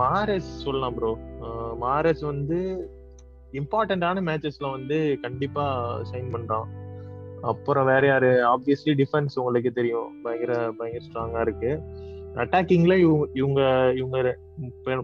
[0.00, 1.12] மாரஸ் சொல்லலாம் ப்ரோ
[1.84, 2.58] மாரஸ் வந்து
[3.60, 5.64] இம்பார்ட்டண்டான மேட்சஸ்ல வந்து கண்டிப்பா
[6.10, 6.68] சைன் பண்றான்.
[7.50, 8.30] அப்புறம் வேற யாரு?
[8.52, 10.10] ஆப்வியஸ்லி டிஃபென்ஸ் உங்களுக்கு தெரியும்.
[10.24, 11.70] பயங்கர பயங்கர ஸ்ட்ராங்கா இருக்கு.
[12.42, 13.60] அட்டாக்கிங்ல இவங்க இவங்க
[14.00, 14.16] இவங்க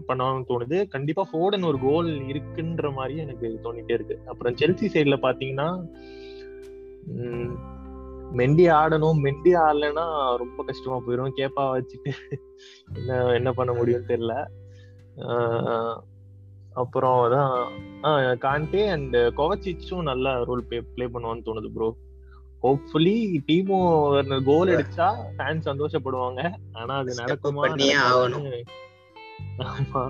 [0.09, 0.77] பண்ணுவாங்கன்னு தோணுது.
[0.95, 4.17] கண்டிப்பா ஃபோர்டன் ஒரு கோல் இருக்குன்ற மாதிரி எனக்கு தோணிட்டே இருக்கு.
[4.31, 5.69] அப்புறம் செல்சி சைடுல பாத்தீங்கன்னா
[8.39, 9.19] மெண்டி ஆடணும்.
[9.25, 10.05] மெண்டி ஆடலைன்னா
[10.37, 12.11] ரொம்ப கஷ்டமா போயிடும் கேப்பா வச்சுட்டு
[12.95, 14.35] என்ன என்ன பண்ண முடியும்னு தெரியல.
[16.73, 17.53] அப்புறம் அதான்.
[18.01, 21.89] ஆஹ் கான்டே அண்ட் கோவச்சிச்சும் நல்ல ரோல் ப்ளே ப்ளே பண்ணுவான்னு தோணுது ப்ரோ
[22.63, 23.79] ஹோப்ஃபுல்லி டீமோ
[24.45, 25.07] கோல் அடிச்சா
[25.37, 26.41] ஃபேன்ஸ் சந்தோஷப்படுவாங்க.
[26.71, 27.63] ஆனா அது நடக்குமா
[29.65, 30.01] ஆமா.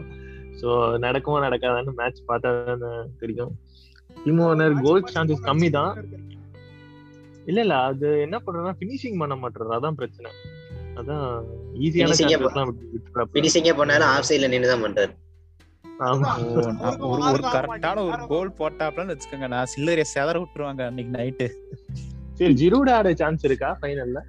[0.59, 0.69] சோ
[0.99, 2.49] நடக்குமா நடக்காதான்னு மேட்ச் பார்த்தா
[2.81, 3.51] தானே தெரியும்.
[4.25, 4.45] டீமோ
[4.81, 5.93] கோல் சான்சஸ் கம்மி தான்
[7.49, 7.75] இல்ல இல்ல.
[7.89, 10.29] அது என்ன பண்றதுன்னா ஃபினிஷிங் பண்ண மாட்டாரு அதான் பிரச்சனை.
[10.99, 11.25] அதான்
[11.85, 13.31] ஈஸியான Finishing ஏ சான்சஸ்லாம் விட்டுறாப்ல.
[13.35, 15.13] பினிஷிங்கே பண்ணாலும் ஆஃப் சைட்ல நின்று தான் பண்றாரு.
[17.07, 19.47] ஒரு ஒரு கரெக்டான ஒரு கோல் போட்டாப்லன்னு வச்சுக்கோங்க.
[19.53, 21.47] நான் சில்லறைய செதற விட்டுருவாங்க அன்னைக்கு நைட்டு
[22.39, 24.19] சரி ஜிரூட் ஆட சான்ஸ் இருக்கா ஃபைனல்ல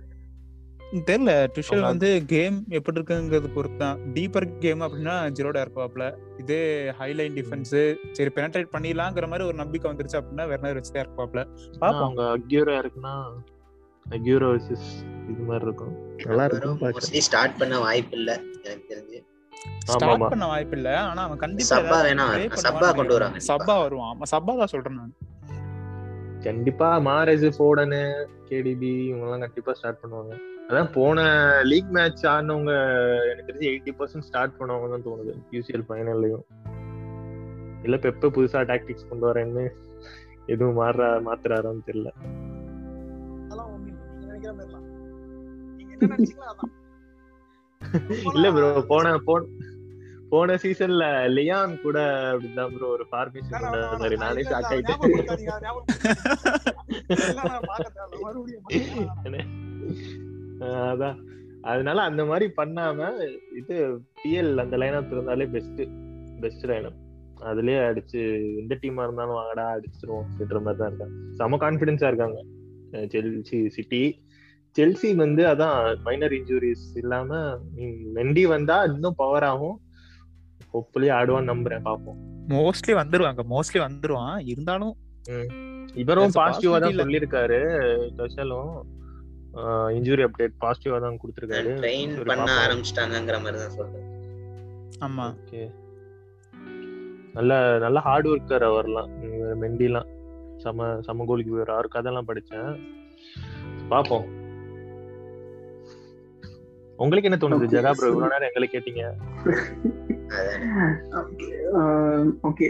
[1.09, 6.05] தெரியல டுஷல் வந்து கேம் எப்படி இருக்குங்கிறது பொறுத்து தான் டீப்பர் கேம் அப்படின்னா ஜீரோடா இருப்பாப்ல.
[6.43, 6.59] இதே
[7.01, 7.75] ஹைலைன் டிஃபென்ஸ்
[8.17, 11.43] சரி பெனட்ரேட் பண்ணிடலாங்கிற மாதிரி ஒரு நம்பிக்கை வந்துருச்சு அப்படின்னா வேற மாதிரி வச்சுதான் இருப்பாப்ல.
[11.83, 13.15] பாப்போம் அவங்க அக்யூரா இருக்குன்னா
[14.07, 14.89] அக்யூரோ வர்சஸ்
[15.33, 15.95] இது மாதிரி இருக்கும்.
[16.27, 16.79] நல்லா இருக்கும்.
[16.83, 18.31] மோஸ்ட்லி ஸ்டார்ட் பண்ண வாய்ப்பு இல்ல
[18.65, 19.21] எனக்கு தெரிஞ்சு.
[19.93, 20.91] ஸ்டார்ட் பண்ண வாய்ப்பு இல்ல.
[21.01, 22.27] ஆனா அவன் கண்டிப்பா சப்பா வேணா
[22.67, 23.15] சப்பா கொண்டு.
[23.19, 24.13] வராங்க சப்பா வருவான்.
[24.15, 25.15] ஆமா, சப்பா தான் சொல்றேன் நான்.
[26.45, 28.03] கண்டிப்பா மாரேஜ் போடனு
[28.51, 30.35] கேடிபி இவங்க எல்லாம் கண்டிப்பா ஸ்டார்ட் பண்ணுவாங்க.
[30.71, 31.21] அதான் போன
[31.71, 32.73] லீக் மேட்ச் ஆடினவங்க
[33.31, 35.33] எனக்கு தெரிஞ்சு எயிட்டி பர்சன்ட் ஸ்டார்ட் பண்ணுவாங்க தான் தோணுது.
[35.51, 36.45] யூசிஎல் ஃபைனல்லையும்
[37.85, 39.65] இல்ல பெப்ப புதுசா டாக்டிக்ஸ் கொண்டு வரேன்னு
[40.47, 40.97] எதுவும் மாற
[41.27, 42.11] மாத்துறாரான்னு தெரியல.
[48.31, 48.51] இல்லை.
[48.55, 49.43] ப்ரோ போன போன
[50.33, 51.05] போன சீசன்ல
[51.37, 51.99] லியான் கூட
[52.31, 54.15] அப்படிதான் ப்ரோ ஒரு ஃபார்மேஷன் வேணாம், கொண்டு வேணாம், வந்தாரு.
[54.15, 54.27] வேணாம்.
[54.27, 55.01] நானே ஷாக் ஆயிட்டேன்.
[60.91, 61.19] அதான்.
[61.71, 63.09] அதனால அந்த மாதிரி பண்ணாம
[63.61, 63.77] இது
[64.21, 65.83] பிஎல் அந்த லைனப் இருந்தாலே பெஸ்ட்
[66.43, 66.99] பெஸ்ட் லைனப்
[67.51, 68.21] அதுலயே அடிச்சு
[68.61, 71.15] எந்த டீமா இருந்தாலும் வாங்கடா அடிச்சிருவோம் அப்படின்ற மாதிரி தான் இருக்காங்க.
[71.39, 72.41] செம கான்பிடன்ஸா இருக்காங்க.
[73.15, 74.03] செல்சி சிட்டி
[74.77, 77.39] செல்சி வந்து அதான் மைனர் இன்ஜுரிஸ் இல்லாம
[78.17, 79.79] மெண்டி வந்தா இன்னும் பவர் ஆகும்.
[80.75, 82.19] ஹோப்ஃபுல்லி ஆடுவான்னு நம்புறேன் பாப்போம்
[82.55, 84.39] மோஸ்ட்லி வந்துருவாங்க மோஸ்ட்லி வந்துருவான்.
[84.53, 84.95] இருந்தாலும்
[86.03, 87.61] இவரும் பாசிட்டிவா தான் சொல்லியிருக்காரு
[88.19, 88.73] டஷலும்
[89.97, 91.71] இன்ஜுரி அப்டேட் பாசிட்டிவா தான் கொடுத்திருக்காரு.
[91.83, 92.61] ட்ரெயின் பண்ண பாப்போம்.
[92.65, 94.07] ஆரம்பிச்சிட்டாங்கிற மாதிரி தான் சொல்றேன்.
[95.07, 95.27] ஆமா.
[95.43, 95.63] ஓகே.
[97.37, 97.53] நல்ல
[97.85, 99.11] நல்ல ஹார்ட் ஒர்க்கர் அவர்லாம்.
[99.63, 100.09] மெண்டிலாம்.
[100.65, 102.71] சம சம கோலிக்கு போயிரு அவர் கதைலாம் படிச்சேன்.
[103.93, 104.27] பாப்போம்
[106.99, 109.03] உங்களுக்கு என்ன தோணுது Okay, ஜெகா ப்ரோ இவ்வளவு நேரம் எங்களை கேட்டீங்க.
[112.49, 112.67] ஓகே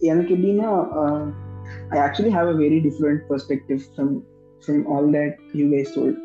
[0.00, 0.68] எனக்கு எப்படின்னா
[1.94, 4.12] I actually have a very different perspective from
[4.62, 6.18] from all that you guys told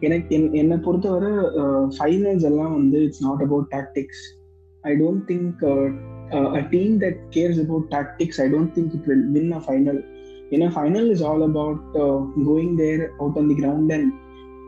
[0.00, 1.32] எனக்கு என்- என்னை பொறுத்தவரை
[1.96, 4.22] ஃபைனல்ஸ் எல்லாம் வந்து it's not about tactics
[4.84, 5.62] I don't think
[6.54, 10.00] a team that cares about tactics I don't think it will win a final
[10.50, 11.82] ஏன்னா final is all about
[12.46, 14.10] going there out on the ground and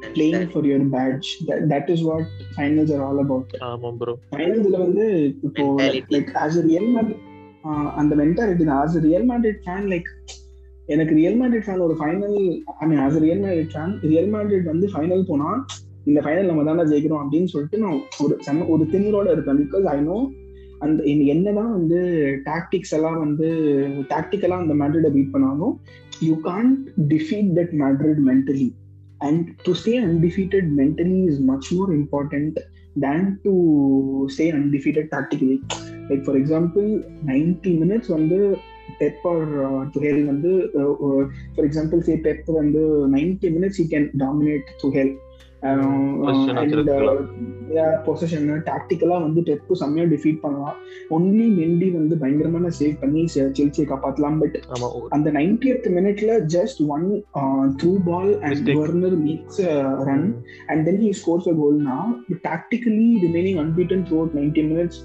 [0.09, 1.27] playing for your badge.
[1.49, 2.23] That, that is what
[2.57, 3.51] finals are all about.
[3.66, 5.05] ஆமா bro ஃபைனல்ஸ்ல வந்து
[5.43, 6.11] இப்போ Mentality.
[6.14, 7.20] Like as a Real Madrid
[8.01, 8.81] அந்த mentality தான்.
[8.81, 10.09] As a Real Madrid fan like
[10.89, 12.37] எனக்கு Real Madrid fan ஒரு final
[12.80, 15.49] I mean as a Real Madrid fan Real Madrid வந்து final போனா
[16.07, 19.57] இந்த ஃபைனல் நம்ம தானே ஜெயிக்கிறோம் அப்படின்னு சொல்லிட்டு நான் ஒரு செம்ம ஒரு திமிரோட இருப்பேன்.
[19.57, 20.16] பிகாஸ் ஐ நோ
[20.80, 21.99] அந்த என்னதான் வந்து
[22.45, 23.49] டாக்டிக்ஸ் எல்லாம் வந்து
[24.11, 25.80] டாக்டிக்கலா அந்த மேட்ரிட பீட் பண்ணாலும்
[26.22, 28.74] you can't defeat that Madrid mentally
[29.18, 32.59] and to stay undefeated mentally is much more important
[33.01, 33.53] than to
[34.26, 35.59] stay undefeated tactically
[36.11, 38.41] like for example ninety minutes வந்து
[39.01, 41.22] பெப் or uh, Tuchel வந்து uh, uh,
[41.57, 45.11] for example say Pep வந்து 90 minutes he can dominate Tuchel
[46.20, 47.20] Possession வச்சிருக்கலாம்.
[48.07, 50.78] Possession டாக்டிக்கலா வந்து Pep செம்மையா defeat பண்ணலாம்
[51.11, 54.57] only Mendy வந்து பயங்கரமான சேவ் பண்ணி செல்சியை காப்பாத்தலாம் பட்
[55.09, 57.07] அந்த 90th மினிட்ல just one
[57.80, 58.80] through ball and Mistake.
[58.80, 59.62] Werner makes
[60.11, 60.26] run
[60.68, 62.03] and then he scores a goal now
[62.49, 64.99] tactically remaining unbeaten throughout 90 minutes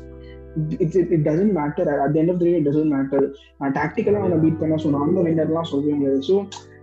[0.79, 1.83] it, it, it doesn't matter.
[2.05, 3.21] At the end of the day it doesn't matter.
[3.61, 6.35] Uh, tactically அவனை beat பண்ண so நான் தான் வின்னர்லாம் சொல்ல முடியாது so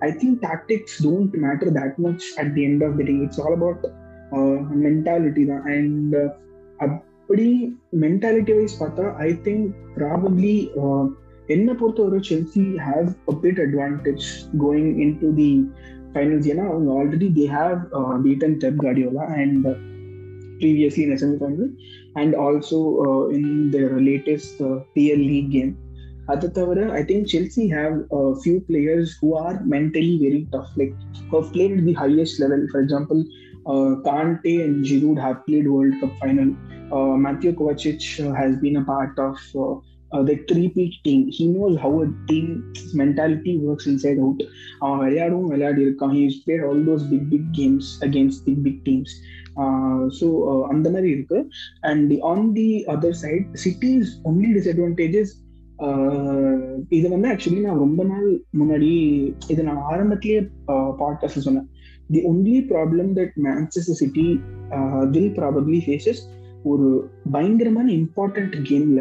[0.06, 3.56] I think tactics don't matter that much at the end of the day it's all
[3.58, 3.84] about
[4.86, 6.16] mentality தான் and
[6.78, 7.48] அப்படி
[8.04, 9.66] mentality wise பார்த்தா ஐ திங்க்
[9.98, 10.54] ப்ராபப்ளி
[11.54, 14.28] என்னை பொறுத்தவரை Chelsea have a bit advantage
[14.64, 15.50] going in to the
[16.14, 17.80] finals ஏன்னா அவங்க already they have
[18.26, 19.66] beaten Pep Guardiola and
[20.60, 21.68] previously in a semi-final.
[22.16, 25.76] And also uh, in their latest uh, PL League game.
[26.28, 30.94] Other than I think Chelsea have a few players who are mentally very tough, like
[31.30, 32.66] who have played at the highest level.
[32.70, 33.24] For example,
[33.66, 36.54] uh, Kante and Giroud have played World Cup final.
[36.90, 39.74] Uh, Matthew Kovacic uh, has been a part of uh,
[40.12, 41.28] uh, the three-peat team.
[41.28, 44.40] He knows how a team's mentality works inside out.
[44.84, 49.14] அவன் விளையாடவும் விளையாடி இருக்கான் he's played all those big big games against big big teams
[50.18, 50.26] so
[50.72, 51.38] அந்த மாதிரி இருக்கு.
[51.80, 55.32] And on the other side City's only disadvantages
[56.88, 58.28] இது வந்து actually நான் ரொம்ப நாள்
[58.58, 58.90] முன்னாடி
[59.48, 60.40] இது நான் ஆரம்பத்திலேயே
[61.00, 61.68] பாட்காஸ்ட் சொன்னேன்.
[62.10, 64.26] The only problem that Manchester City
[65.10, 66.22] will probably faces
[66.62, 66.88] ஒரு
[67.32, 69.00] பயங்கரமான இம்பார்ட்டன்ட் கேம்ல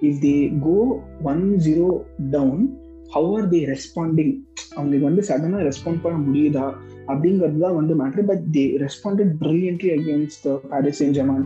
[0.00, 0.76] if they go
[1.22, 1.88] one zero
[2.30, 2.62] down
[3.10, 4.32] how are they responding
[4.76, 6.66] அவங்களுக்கு வந்து சடனாக ரெஸ்பாண்ட் பண்ண முடியுதா?
[7.08, 11.44] அப்படிங்கிறது தான் வந்து matter but they responded brilliantly against Paris in Germain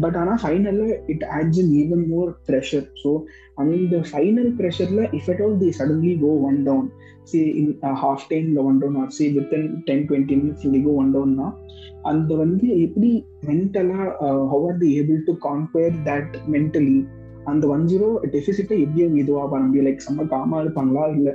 [0.00, 3.10] but ஆனால் ஃபைனலில் it adds in even more pressure so
[3.56, 6.88] அந்த ஃபைனல் ப்ரெஷரில் if at all they suddenly go one down
[7.24, 7.70] see in
[8.02, 11.48] half டைமில் one down or see within ten twenty minutes go one டவுன்னா
[12.04, 13.10] அந்த வந்து எப்படி
[13.46, 14.08] மென்டலாக
[14.52, 16.98] how are they able to conquer that mentally
[17.44, 19.86] அந்த one zero டெபிசிட்டை எப்படி அவங்க இதுவாக பண்ண முடியும்?
[19.86, 21.04] லைக் செம்ம காமா இருப்பாங்களா?
[21.16, 21.32] இல்லை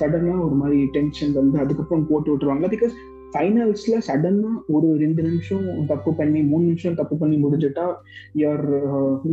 [0.00, 2.92] சடனாக ஒரு மாதிரி டென்ஷன் வந்து அதுக்கப்புறம் போட்டு விட்டுருவாங்க பிகாஸ்
[3.34, 7.86] ஃபைனல்ஸ்ல சடனா ஒரு ரெண்டு நிமிஷம் தப்பு பண்ணி மூணு நிமிஷம் தப்பு பண்ணி முடிஞ்சுட்டா
[8.34, 8.64] your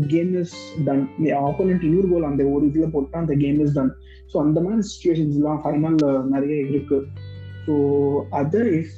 [0.08, 1.06] game is done
[1.48, 3.94] opponent இன்னொரு கோல் அந்த ஒரு இதுல போட்டா அந்த கேம் இஸ் டன்
[4.34, 7.00] ஸோ அந்த மாதிரி சுச்சுவேஷன்ஸ்லாம் ஃபைனல்ல நிறைய இருக்கு.
[7.68, 7.76] So
[8.32, 8.98] other if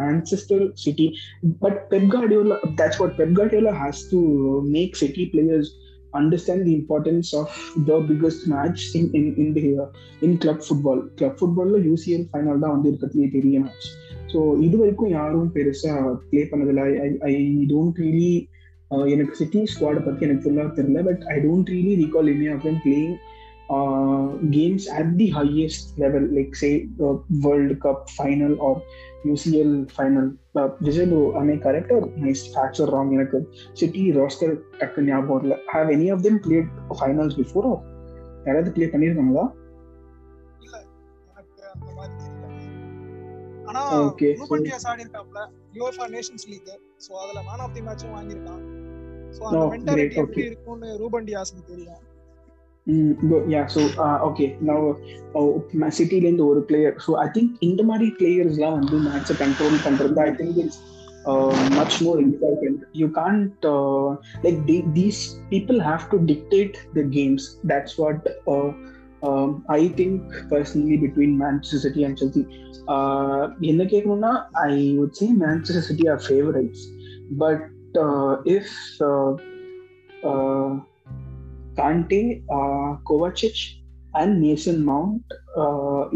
[0.00, 1.06] Manchester City
[1.58, 4.20] but Pep Guardiola that's what Pep Guardiola has to
[4.62, 5.70] make City players
[6.13, 7.49] understand the importance of
[7.87, 9.63] the biggest match in in in the
[10.25, 13.87] in club football club football UCL final தான் வந்து இருக்கிறதுலே பெரிய match
[14.33, 15.93] so இது வரைக்கும் யாரும் பெருசா
[16.29, 17.35] play பண்ணதில்லை ஐ I
[17.73, 18.31] don't really
[19.13, 22.81] எனக்கு சிட்டி ஸ்குவாடை பத்தி எனக்கு ஃபுல்லாக தெரியல but I don't really recall any of them
[22.87, 23.15] playing
[24.55, 27.11] games at the highest level like say the
[27.43, 28.51] world cup final
[29.24, 30.26] UCL final.
[30.54, 33.12] Uh, Vijay am I correct or my facts are wrong?
[33.12, 36.68] எனக்கு City roster டக்கு ஞாபகம் இல்லை have any of them played
[37.00, 37.78] finals before or
[38.44, 39.46] யாராவது play பண்ணியிருக்காங்களா
[43.64, 45.40] ஆனா so- Ruben Dias ஆடி இருக்காப்ல
[45.74, 48.62] UEFA Nations League so அதுல மேன் ஆஃப் தி மேட்சும் வாங்கியிருக்கான்.
[49.30, 50.44] சோ அந்த Oh, மென்டாலிட்டி great, எப்படி.
[50.44, 52.07] இருக்கும்னு ரூபண்டியாஸ்க்கு தெரியும்.
[52.88, 54.76] Mm, go- yeah, so uh, okay, now
[55.34, 60.30] uh, சிட்டிலேருந்து ஒரு பிளேயர் ஸோ ஐ திங்க் இந்த மாதிரி பிளேயர்ஸ்லாம் வந்து மேட்சை கண்ட்ரோல் பண்ணுறது I
[60.30, 60.78] think it's
[61.70, 63.66] much more important you can't
[64.42, 64.60] like
[64.94, 65.20] these
[65.50, 68.28] people have to dictate the games that's what
[69.76, 70.20] I think
[70.50, 72.44] personally between Manchester City and Chelsea
[73.60, 74.32] என்ன கேட்கணும்னா
[74.66, 76.84] I would say Manchester City are favourites
[77.38, 77.66] but
[78.56, 78.74] if
[81.80, 82.22] Kante
[83.10, 83.62] Kovacic
[84.20, 85.32] and Mason Mount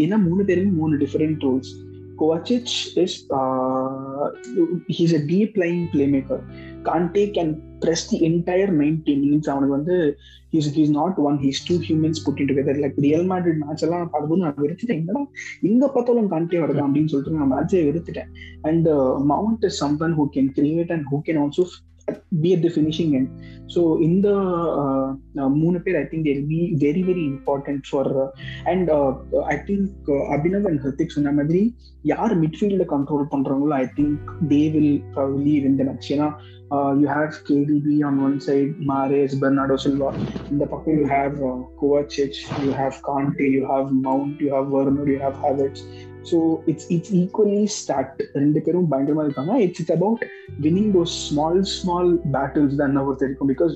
[0.02, 1.72] ஏன்னா மூணு பேருமே மூணு different roles
[2.20, 3.16] Kovacic is
[4.98, 5.80] he's a deep line
[6.14, 6.42] playmaker
[6.88, 7.52] Kante can
[7.82, 9.96] press the entire ninety minutes அவனுக்கு வந்து
[10.52, 14.44] he's he's not one he's two humans putting together like Real Madrid match எல்லாம் பார்க்கும்போது
[14.44, 15.00] நான் வெறுத்துட்டேன்.
[15.02, 15.22] என்னடா
[15.70, 18.30] இங்க பார்த்தாலும் காண்டே வருது அப்படின்னு சொல்லிட்டு நான் மேட்சே வெறுத்துட்டேன்.
[18.70, 18.88] And
[19.32, 21.64] Mount is someone who can create and who can also
[22.42, 23.28] be at the finishing end.
[23.66, 24.36] So in the
[24.82, 25.06] uh,
[25.42, 28.28] uh, மூணு பேர் I think they'll be very very important for uh,
[28.72, 29.10] and uh,
[29.54, 31.62] I think uh, Abhinav and Hrithik சொன்ன மாதிரி
[32.12, 36.28] யார் மிட்ஃபீல்ட control பண்றாங்களோ I think they will probably win the match ஏன்னா
[37.00, 40.10] you have KDB on one side Mahrez Bernardo Silva
[40.52, 41.36] இந்த பக்கம் you have
[41.82, 45.84] Kovacic you have Kante you have Mount you have Werner you have Havertz
[46.29, 46.37] so
[46.71, 50.23] it's it's equally start ரெண்டு பேரும் பயங்கரமா இருக்காங்க it's it's about
[50.63, 52.05] winning those small small
[52.35, 53.73] battles than our Telecom because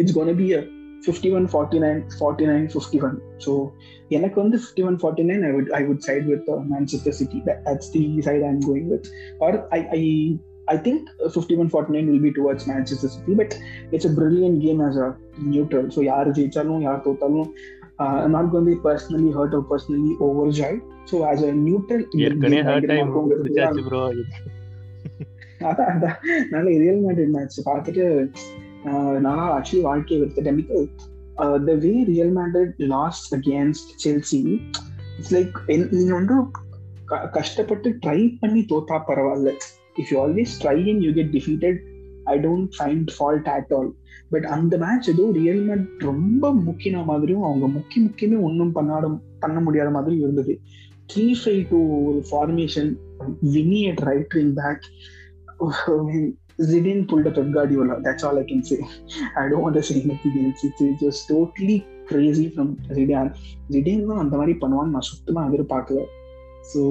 [0.00, 0.62] it's going to be a
[1.06, 3.12] 51 49 49 51
[3.44, 3.52] so
[4.16, 7.88] எனக்கு வந்து 51 49 I would I would side with uh, Manchester City that, that's
[7.96, 9.06] the side I'm going with
[9.44, 10.02] or I I
[10.68, 13.52] I think 51 49 will be towards Manchester City but
[13.94, 15.08] it's a brilliant game as a
[15.52, 17.48] neutral so யார் ஜெயிச்சாலும் யார் தோத்தாலும்
[17.99, 20.81] uh, I'm not going to be personally hurt or personally overjoyed.
[21.05, 24.01] So as a neutral ஏற்கனவே hard time முடிச்சாச்சு bro
[25.69, 26.17] அதான் அதான்
[26.49, 28.05] நல்ல real Madrid match பார்த்துட்டு
[29.19, 30.89] நான் ஆக்சுவலி வாழ்க்கையை எடுத்துட்டேன் because
[31.69, 34.41] the way Real Madrid lost against Chelsea
[35.17, 35.57] it's like
[35.97, 36.37] நீங்க வந்து
[37.31, 39.51] கஷ்டப்பட்டு ட்ரை பண்ணி தோத்தா பரவாயில்ல.
[40.01, 41.77] If you always try and you get defeated
[42.33, 43.91] I don't find fault at all
[44.33, 49.11] but அந்த மேட்ச் ஏதோ ரியல் மேட் ரொம்ப முக்கின மாதிரியும் அவங்க முக்கிய முக்கியமே ஒன்றும் பண்ணாட
[49.45, 50.55] பண்ண முடியாத மாதிரி இருந்தது
[51.13, 51.81] three five two
[52.31, 52.91] formation
[53.55, 54.85] Vini at right wing back
[56.59, 58.01] Zidane pulled up a Guardiola.
[58.01, 58.79] That's all I can say.
[59.37, 60.63] I don't want to say anything else.
[60.63, 63.31] It's, it's just totally crazy from Zidane.
[63.73, 66.01] Zidane தான் அந்த மாதிரி பண்ணுவான்னு நான் சுத்தமா எதிர்பார்க்கல
[66.71, 66.81] so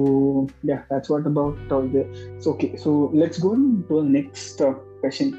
[0.69, 2.03] yeah that's what about all the
[2.43, 3.51] so okay so let's go
[3.89, 5.29] to the next uh, question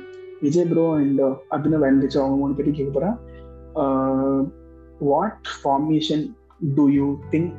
[0.43, 1.21] Vijay bro and
[1.55, 3.17] Abhinav வந்துச்சு அவங்க மூணு பேரும் கேட்க போறேன்
[5.09, 6.23] what formation
[6.77, 7.55] do you think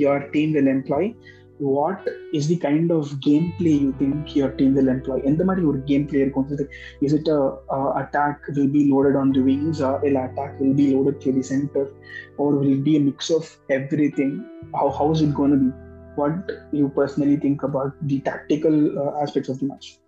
[0.00, 1.08] your team will employ
[1.68, 5.66] what is the kind of game play you think your team will employ எந்த மாதிரி
[5.66, 6.46] ஒரு game play இருக்கும்
[7.06, 7.30] is it
[8.00, 11.88] attack will be loaded on the wings இல்ல attack will be loaded to the centre
[12.40, 13.50] or will be a mix of
[14.20, 14.36] everything
[14.80, 15.70] how how is it gonna be
[16.16, 18.80] what you personally think about the tactical
[19.24, 19.99] aspects of the match tactical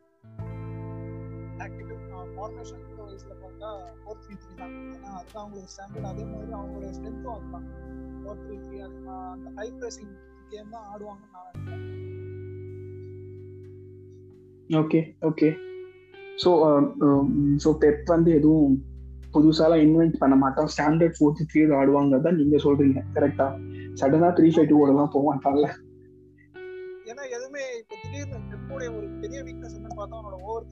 [2.55, 3.69] formation வைஸ்ல பார்த்தா
[4.01, 4.75] four three three தான்.
[4.95, 7.67] ஏன்னா அதுதான் அவங்களுக்கு standard அதே மாதிரி அவங்களுடைய ஸ்ட்ரென்த்தும் அதுதான்.
[8.21, 9.11] ஃபோர் த்ரீ த்ரீ அந்த
[9.59, 10.13] ஹை பிரேசிங்
[10.53, 11.89] கேம் தான் ஆடுவாங்கன்னு நான் நினைக்கிறேன்.
[14.71, 15.49] Okay okay
[16.43, 16.51] so
[17.63, 18.75] so Pep வந்து எதுவும்
[19.35, 23.47] புதுசாலாம் இன்வென்ட் பண்ண மாட்டோம் ஸ்டாண்டர்ட் ஃபோர்த்து த்ரீ ஆடுவாங்க தான் நீங்க சொல்றீங்க கரெக்டா
[24.01, 25.69] சடனா த்ரீ ஃபைவ் டூ ஓடலாம் போக மாட்டாங்கல்ல
[27.11, 30.67] ஏன்னா எதுவுமே இப்போ திடீர்னு பெப்போடைய ஒரு பெரிய வீக்னஸ் என்னன்னு பார்த்தா அவனோட ஓவர்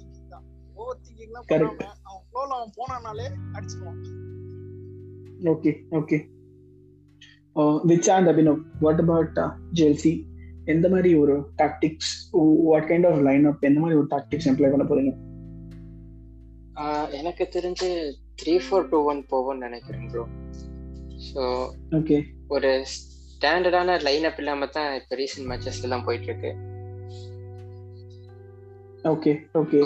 [0.90, 1.80] ஓவர் திங்கிங்லாம் Correct.
[1.80, 3.26] பண்ணாம அவன் ஃப்ளோல அவன் போனானாலே
[3.56, 4.00] அடிச்சிருவான்.
[5.52, 6.18] Okay okay
[7.90, 9.38] which and Abhinav what about
[9.78, 10.12] Chelsea
[10.66, 12.12] எந்த மாதிரி ஒரு tactics
[12.66, 15.12] what kind of line up எந்த மாதிரி ஒரு டாக்டிக்ஸ் எம்ப்ளாய் பண்ண போறீங்க?
[17.18, 17.88] எனக்கு தெரிஞ்சு
[18.40, 20.24] த்ரீ ஃபோர் டூ ஒன் போவோம்னு நினைக்கிறேன் ப்ரோ
[21.26, 21.42] ஸோ
[21.98, 22.18] ஓகே
[22.54, 26.52] ஒரு ஸ்டாண்டர்டான லைன் அப் இல்லாம தான் இப்போ ரீசெண்ட் மேட்சஸ் எல்லாம் போயிட்டு இருக்கு.
[29.04, 29.78] ஓகே ஓகே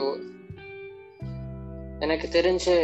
[2.01, 2.75] எனக்கு தெரிஞ்சு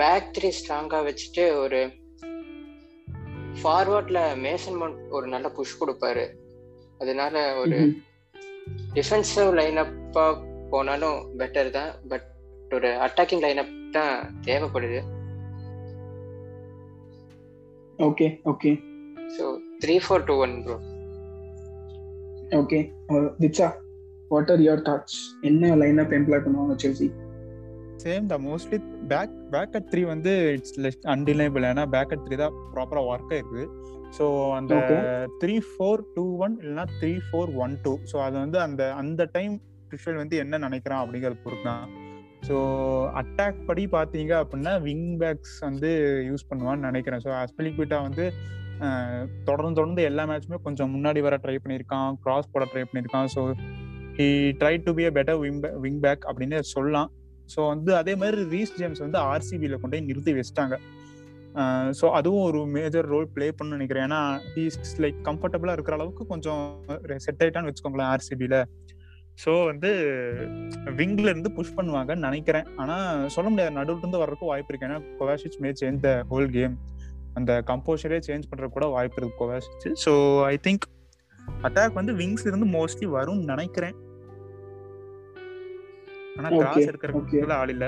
[0.00, 1.80] பேக் த்ரீ ஸ்ட்ராங்கா வச்சுட்டு ஒரு
[3.60, 6.24] ஃபார்வர்ட்ல மேசன் மவுண்ட் ஒரு நல்ல புஷ் கொடுப்பாரு.
[7.00, 7.78] அதனால ஒரு
[8.96, 10.26] டிஃபென்சிவ் லைனப்பா
[10.70, 11.92] போனாலும் பெட்டர் தான்.
[12.10, 12.26] பட்
[12.70, 14.14] ஒரு அட்டாக்கிங் லைனப் தான்
[14.48, 15.00] தேவைப்படுது.
[17.98, 18.70] Okay okay
[19.36, 19.46] so
[19.84, 20.76] three four two one bro
[22.60, 22.78] okay
[23.42, 23.68] Vicha
[24.28, 27.08] what are your thoughts என்ன லைன் அப் எம்ப்ளாய் பண்ணுவாங்க செல்சி
[28.02, 28.44] சேம் தான்.
[28.48, 28.78] Mostly
[29.12, 33.32] back back at three வந்து இட்ஸ் லெஸ் அன்டினைபிள் ஏன்னா back at three தான் ப்ராப்பராக work
[33.36, 33.64] ஆயிருக்கு
[34.18, 34.24] so
[34.58, 34.74] அந்த.
[35.42, 39.56] Three four two one இல்லைன்னா three four one two so அது வந்து அந்த அந்த டைம்
[39.90, 41.84] ட்ரிஷல் வந்து என்ன நினைக்கிறான் அப்படிங்கிறது பொறுத்து தான்.
[42.48, 42.56] ஸோ
[43.20, 45.90] அட்டாக் படி பார்த்தீங்க அப்படின்னா விங் பேக்ஸ் வந்து
[46.28, 47.22] யூஸ் பண்ணுவான்னு நினைக்கிறேன்.
[47.26, 48.26] ஸோ அஸ்பலிக்விட்டா வந்து
[49.48, 52.10] தொடர்ந்து தொடர்ந்து எல்லா மேட்சுமே கொஞ்சம் முன்னாடி வர ட்ரை பண்ணியிருக்கான்.
[52.24, 53.28] கிராஸ் போட ட்ரை பண்ணியிருக்கான்.
[53.34, 53.42] So
[54.18, 54.28] he
[54.60, 57.10] try to be a better wing wing back அப்படின்னு சொல்லலாம்
[57.54, 60.76] ஸோ வந்து அதே மாதிரி ரீஸ் ஜேம்ஸ் வந்து ஆர்சிபியில் கொண்டு போய் நிறுத்தி வச்சிட்டாங்க.
[61.98, 64.04] ஸோ அதுவும் ஒரு மேஜர் ரோல் ப்ளே பண்ணு நினைக்கிறேன்.
[64.08, 64.20] ஏன்னா
[64.56, 66.62] ஹீஸ் லைக் கம்ஃபர்டபுளாக இருக்கிற அளவுக்கு கொஞ்சம்
[67.24, 68.58] செட் ஆயிட்டான்னு வச்சுக்கோங்களேன் ஆர்சிபியில்
[69.42, 69.90] ஸோ வந்து
[70.98, 72.66] விங்ல இருந்து புஷ் பண்ணுவாங்கன்னு நினைக்கிறேன்.
[72.82, 73.72] ஆனால் சொல்ல முடியாது.
[73.78, 74.88] நடுவுல இருந்து வர்றதுக்கு வாய்ப்பு இருக்கு.
[74.88, 76.74] ஏன்னா Kovacic may change the whole game
[77.38, 80.12] அந்த கம்போஷரே சேஞ்ச் பண்றது கூட வாய்ப்பு இருக்கு Kovacic so
[80.52, 80.86] I think
[81.66, 83.96] attack வந்து விங்ஸ் இருந்து மோஸ்ட்லி வரும்னு நினைக்கிறேன்.
[86.40, 86.88] ஆனா கிராஸ்.
[86.90, 87.86] இருக்கிறதுல ஆள் இல்ல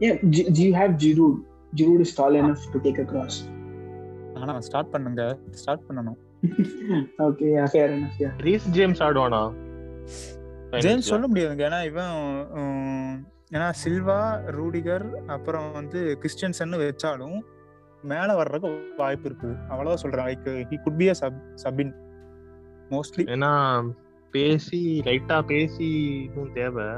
[0.00, 1.34] Yeah, do, you have Giroud?
[1.72, 3.34] Giroud is tall enough to take a cross.
[4.38, 5.22] ஆனா ஸ்டார்ட் பண்ணுங்க
[5.60, 6.18] ஸ்டார்ட் பண்ணணும்
[7.26, 8.16] okay, yeah, fair enough.
[8.18, 8.32] Yeah.
[8.46, 9.42] Reece James ஆடுவானா
[10.84, 12.16] James சொல்ல முடியாதுங்க ஏன்னா இவன்
[13.54, 14.18] ஏன்னா சில்வா
[14.58, 17.36] ரூடிகர் அப்புறம் வந்து கிறிஸ்டியன்சன் வச்சாலும்
[18.02, 18.70] மேல வர்றதுக்கு
[19.02, 21.92] வாய்ப்பு இருக்குது அவ்வளவுதான் சொல்றேன் like he could be a sub sub in
[22.90, 23.52] mostly ஏன்னா
[24.34, 25.88] பேசி லைட்டா பேசி
[26.20, 26.88] இதுவும் தேவை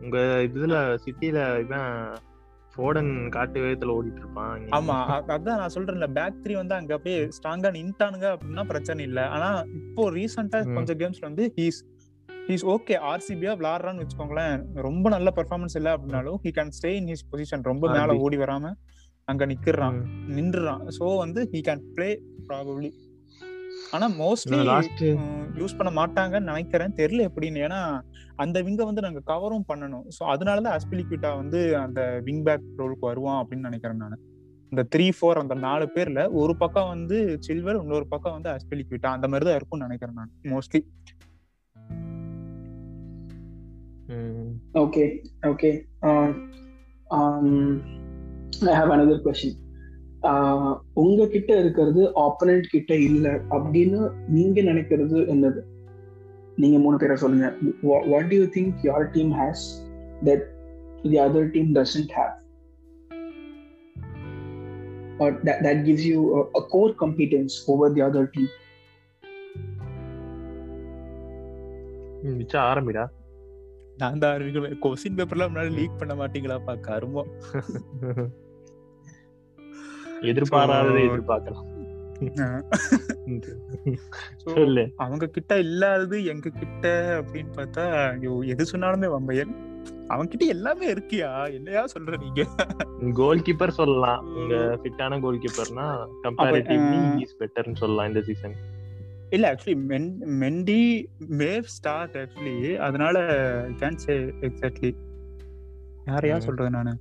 [0.00, 1.92] உங்க இதுல சிட்டில இவன்
[2.72, 4.96] ஃபோடன் காட்டு வேகத்துல ஓடிட்டு இருப்பான் ஆமா
[5.30, 9.48] அதான் நான் சொல்றேன்ல பேக் த்ரீ வந்து அங்க அப்படியே ஸ்ட்ராங்கா நின்ட்டானுங்க அப்படின்னா பிரச்சனை இல்ல ஆனா
[9.78, 10.60] இப்போ ரீசெண்டா.
[10.76, 11.80] கொஞ்சம் கேம்ஸ்ல வந்து ஹீஸ்
[12.48, 14.54] ஹீஸ் ஓகே ஆர்சிபியா விளாடுறான்னு வச்சுக்கோங்களேன்
[14.86, 18.16] ரொம்ப நல்ல பெர்ஃபார்மன்ஸ் இல்ல அப்படின்னாலும் he can stay in his position ரொம்ப மேல.
[18.24, 18.72] ஓடி வராம
[19.28, 19.98] அங்க நிக்கிறான்.
[20.36, 22.08] நின்றுறான் சோ வந்து ஹி கேன் ப்ளே
[22.46, 22.90] ப்ராபப்ளி
[23.90, 24.58] ஆனா மோஸ்ட்லி
[25.54, 26.92] யூஸ் பண்ண மாட்டாங்கன்னு நினைக்கிறேன்.
[26.92, 27.66] தெரியல எப்படின்னு.
[27.66, 28.00] ஏன்னா
[28.36, 30.04] அந்த விங்க வந்து நாங்க கவரும் பண்ணணும்.
[30.18, 34.18] ஸோ அதனாலதான் அஸ்பிலிக்விட்டா வந்து அந்த விங் பேக் ரோலுக்கு வருவான் அப்படின்னு நினைக்கிறேன் நான்.
[34.70, 39.28] இந்த த்ரீ ஃபோர் அந்த நாலு பேர்ல ஒரு பக்கம் வந்து சில்வர் இன்னொரு பக்கம் வந்து அஸ்பிலிக்விட்டா அந்த
[39.28, 40.80] மாதிரி தான் இருக்கும்னு நினைக்கிறேன் நான் mostly.
[46.02, 46.32] Um,
[47.10, 47.48] um,
[48.66, 49.52] I have another question.
[49.54, 49.67] Uh,
[50.94, 55.60] உங்ககிட்ட இருக்கிறது ஆப்பனண்ட் கிட்ட இல்ல அப்படின்னு நீங்க நினைக்கிறது என்னது?
[56.56, 57.54] நீங்க மூணு பேரை சொல்லுங்க.
[57.82, 59.64] What do you think your team has
[60.24, 60.44] that
[61.02, 62.36] the other team doesn't have
[65.18, 68.46] or that, that gives you a, a core competence over the other team.
[72.22, 73.06] மிச்சம் ஆரம்பிடா.
[73.96, 77.26] நான் தான் கொஸ்டின் பேப்பர்லாம் முன்னாடி லீக் பண்ண மாட்டீங்களாப்பா கருமம்.
[80.20, 81.66] எதிர்பாராததை எதிர்பார்க்கலாம்.
[84.96, 86.86] அவங்க கிட்ட இல்லாதது எங்க கிட்ட
[87.20, 87.84] அப்படின்னு பார்த்தா
[88.46, 89.52] எது சொன்னாலுமே வம்பையன்.
[90.08, 91.52] அவங்க கிட்ட எல்லாமே இருக்கியா?
[91.52, 92.46] என்னையா சொல்ற நீங்க?
[93.14, 94.22] கோல் கீப்பர் சொல்லலாம்.
[94.34, 95.86] உங்க ஃபிட்டான கோல் கீப்பர்னா
[96.22, 98.56] கம்பேரிட்டிவ்லி இஸ் பெட்டர்னு சொல்லலாம் இந்த சீசன்
[99.30, 99.76] இல்ல actually
[100.42, 100.82] Mendy
[101.38, 103.18] may start actually அதனால
[103.80, 104.14] கேன் சே
[104.48, 104.94] எக்ஸாக்ட்லி
[106.06, 106.38] யாரையா.
[106.38, 106.92] சொல்றது நானு?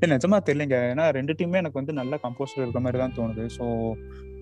[0.00, 0.76] நிஜமா தெரியலங்க.
[0.92, 3.46] ஏன்னா ரெண்டு டீமே எனக்கு வந்து நல்ல கம்போஸ்டர் இருக்கிற மாதிரி தான் தோணுது.
[3.58, 3.92] ஸோ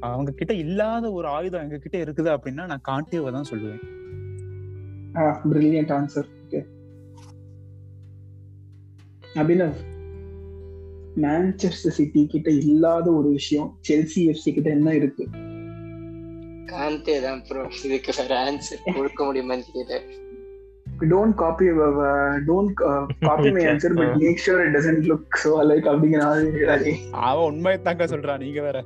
[0.00, 3.82] அவங்க கிட்ட இல்லாத ஒரு ஆயுதம் எங்க கிட்ட இருக்குது அப்படின்னா நான் காண்டியோவை தான் சொல்லுவேன்.
[5.16, 6.24] ah brilliant answer.
[6.44, 6.62] Okay.
[9.34, 9.76] Abhinav
[11.16, 15.24] Manchester City கிட்ட இல்லாத ஒரு விஷயம் செல்சி எஃப்சி கிட்ட என்ன இருக்கு?
[16.66, 20.00] காந்தே தான் ப்ரோ இதுக்கு வேற ஆன்சர் கொடுக்க முடியுமான்னு தெரியல
[21.12, 21.66] don't copy
[22.49, 22.74] don't
[23.28, 26.92] copy my answer but make sure it doesn't look so like அப்படிங்கிற மாதிரி
[27.28, 28.80] அவன் உண்மையை தாங்க சொல்றான் நீங்க வேற.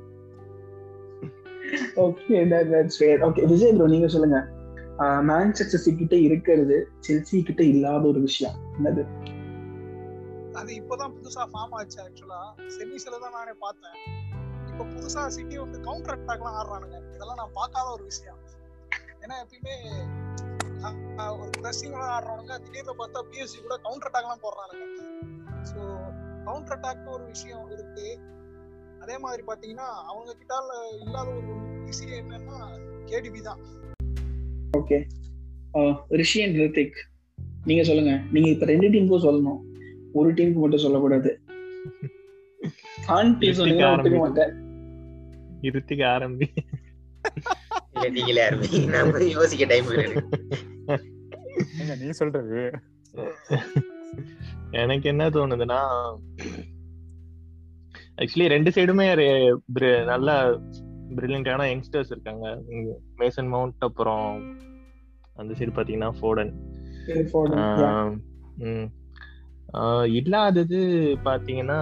[2.05, 4.39] Okay that that's fair okay Vijay bro நீங்க சொல்லுங்க.
[5.29, 8.55] மான்செஸ்டர் சிட்டி கிட்ட இருக்கிறது செல்சி கிட்ட இல்லாத ஒரு விஷயம்.
[8.77, 9.03] என்னது?
[10.59, 12.39] அது இப்போதான் புதுசா ஃபார்ம் ஆச்சு ஆக்சுவலா
[12.77, 13.97] செமிஸ்ல தான் நானே பார்த்தேன்.
[14.71, 16.97] இப்ப புதுசா சிட்டி வந்து கவுண்டர் அட்டாக்லாம் ஆடுறானுங்க.
[17.15, 18.39] இதெல்லாம் நான் பார்க்காத ஒரு விஷயம்.
[19.23, 19.75] ஏன்னா எப்பயுமே
[21.39, 24.85] ஒரு பிரஸ்ஸிங் ஆடுறவங்க திடீர்னு பார்த்தா பிஎஸ்சி கூட கவுண்டர் அட்டாக்லாம் போடுறானுங்க.
[25.69, 25.79] ஸோ
[26.47, 28.07] கவுண்டர் அட்டாக் ஒரு விஷயம் இருக்கு.
[29.03, 30.53] அதே மாதிரி பாத்தீங்கன்னா அவங்க கிட்ட
[31.03, 31.53] இல்லாத ஒரு
[31.89, 32.57] விஷயம் என்னன்னா
[33.11, 33.61] கேடிபி தான்.
[34.81, 34.99] ஓகே
[36.21, 36.97] ரிஷி அண்ட் ரித்திக்
[37.69, 38.13] நீங்க சொல்லுங்க.
[38.35, 39.61] நீங்க இப்ப ரெண்டு டீமுக்கும் சொல்லணும்.
[40.19, 41.31] ஒரு டீமுக்கு மட்டும் சொல்லக்கூடாது.
[43.41, 44.53] டீம் சொன்னீங்கன்னா ஒத்துக்க மாட்டேன்
[45.69, 46.47] இருத்திக்கு ஆரம்பி.
[47.99, 49.89] இல்ல நீங்களே ஆரம்பிங்க யோசிக்க டைம்
[51.99, 52.59] நீ சொல்றது?
[54.71, 55.79] எனக்கு என்ன தோணுதுன்னா
[58.17, 59.05] ஆக்சுவலி ரெண்டு சைடுமே
[60.05, 60.29] நல்ல
[61.15, 62.45] பிரில்லியண்டான யங்ஸ்டர்ஸ் இருக்காங்க.
[63.17, 64.27] மேசன் மவுண்ட் அப்புறம்
[65.35, 66.51] அந்த சைடு பாத்தீங்கன்னா ஃபோர்டன்
[67.59, 68.13] ஆஹ்
[68.59, 68.87] உம்
[69.73, 70.79] ஆஹ் இல்லாதது
[71.23, 71.79] பாத்தீங்கன்னா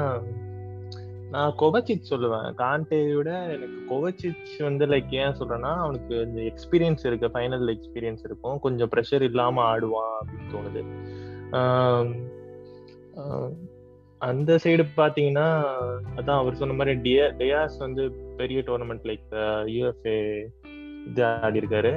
[1.32, 2.50] நான் கொவச்சிச் சொல்லுவேன்.
[2.62, 7.28] காண்டே விட எனக்கு கொவச்சிச் வந்து லைக் ஏன் சொல்றேன்னா அவனுக்கு இந்த எக்ஸ்பீரியன்ஸ் இருக்கு.
[7.34, 8.60] ஃபைனல் எக்ஸ்பீரியன்ஸ் இருக்கும்.
[8.60, 10.84] கொஞ்சம் ப்ரெஷர் இல்லாம ஆடுவான் அப்படின்னு தோணுது.
[14.22, 15.48] அந்த சைடு பாத்தீங்கன்னா
[16.16, 18.04] அதான் அவர் சொன்ன மாதிரி டியா டியாஸ் வந்து
[18.38, 19.34] பெரிய டோர்னமெண்ட் லைக்
[19.74, 20.16] யூஎஃப்ஏ
[21.10, 21.94] இது ஆடி இருக்காரு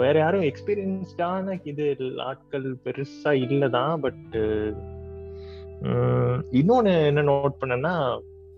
[0.00, 1.84] வேற யாரும் எக்ஸ்பீரியன்ஸ்டான இது
[2.24, 4.34] ஆட்கள் பெருசா இல்லதான் பட்
[6.58, 7.94] இன்னொன்னு என்ன நோட் பண்ணேன்னா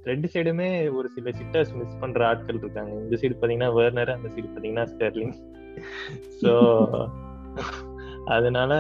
[0.05, 2.93] ரெண்டு சைடுமே ஒரு சில சிட்டர்ஸ் மிஸ் பண்ற ஆட்கள் இருக்காங்க.
[3.05, 5.35] இந்த சைடு பாத்தீங்கன்னா வேர்னர் அந்த சைடு பாத்தீங்கன்னா ஸ்டெர்லிங்
[6.43, 6.53] ஸோ
[8.37, 8.73] அதனால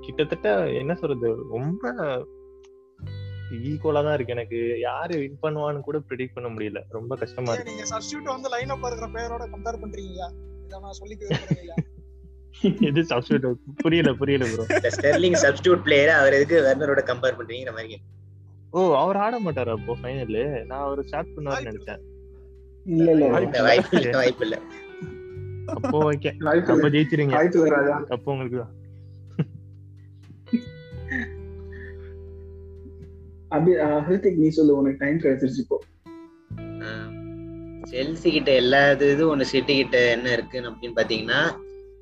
[0.00, 0.48] கிட்டத்தட்ட
[0.82, 1.28] என்ன சொல்றது?
[1.56, 1.82] ரொம்ப
[3.70, 4.58] ஈக்குவலா தான் இருக்கு எனக்கு.
[4.80, 6.80] யாரு வின் பண்ணுவான்னு கூட ப்ரிடிக்ட் பண்ண முடியல.
[6.96, 7.72] ரொம்ப கஷ்டமா இருக்கு.
[7.72, 10.28] நீங்க சப்ஸ்டியூட் வந்து லைன் அப் இருக்கிற பேரோட கம்பேர் பண்றீங்களா?
[10.66, 11.90] இதை நான் சொல்லிக்க
[12.88, 13.44] எது சப்ஸ்டியூட்
[13.82, 14.64] புரியல புரியல ப்ரோ
[14.96, 17.96] ஸ்டெர்லிங் சப்ஸ்டியூட் பிளேயர் அவர் எதுக்கு வெர்னரோட கம்பேர் பண்றீங்கிற மாதிரி.
[18.72, 22.02] ஓ அவர் ஆட மாட்டாரு அப்போ ஃபைனல் நான் அவர் ஸ்டார்ட் பண்ணுவாருன்னு நினைச்சேன்.
[22.86, 23.24] இல்ல இல்ல.
[23.66, 24.56] வாய்ப்பு இல்ல வாய்ப்பு இல்ல
[25.74, 26.30] அப்போ ஓகே.
[26.70, 27.34] அப்ப ஜெயிச்சிருங்க
[28.14, 28.72] அப்போ உங்களுக்கு தான்.
[33.50, 33.72] அப்படி
[34.06, 35.78] ஹிருத்திக் நீ சொல்லு உனக்கு டைம் கிடைச்சிருச்சு இப்போ.
[37.90, 41.40] செல்சி கிட்ட எல்லா இது இது ஒண்ணு சிட்டி கிட்ட என்ன இருக்கு அப்படின்னு பாத்தீங்கன்னா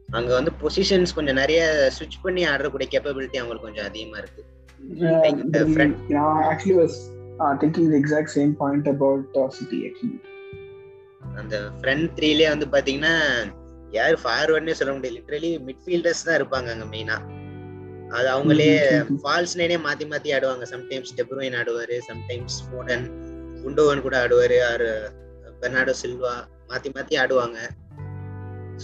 [0.08, 1.60] அங்க வந்து பொசிஷன்ஸ் கொஞ்சம் நிறைய
[1.96, 4.18] ஸ்விட்ச் பண்ணி ஆடுறக்கூடிய கேப்பபிலிட்டி அவங்களுக்கு கொஞ்சம் அதிகமா
[4.80, 5.40] இருக்கு Like
[8.00, 10.18] exact same point about City actually
[11.40, 13.14] அந்த ஃப்ரண்ட் த்ரீலயே வந்து பாத்தீங்கன்னா
[13.98, 17.16] யார் ஃபார்வர்ட்னே சொல்ல முடியாது லிட்டரலி மிட்ஃபீல்டர்ஸ் தான் இருப்பாங்க அங்க மெயினா
[18.18, 18.68] அது அவங்களே
[19.22, 20.64] ஃபால்ஸ் நைனே மாத்தி மாத்தி ஆடுவாங்க.
[20.74, 23.04] சம்டைம்ஸ் டெப்ரோயின் ஆடுவாரு சம்டைம்ஸ் ஃபோடன்
[23.62, 24.86] குண்டோவன் கூட ஆடுவாரு ஆர்
[25.60, 26.34] பெர்னாடோ சில்வா
[26.70, 27.58] மாத்தி மாத்தி ஆடுவாங்க.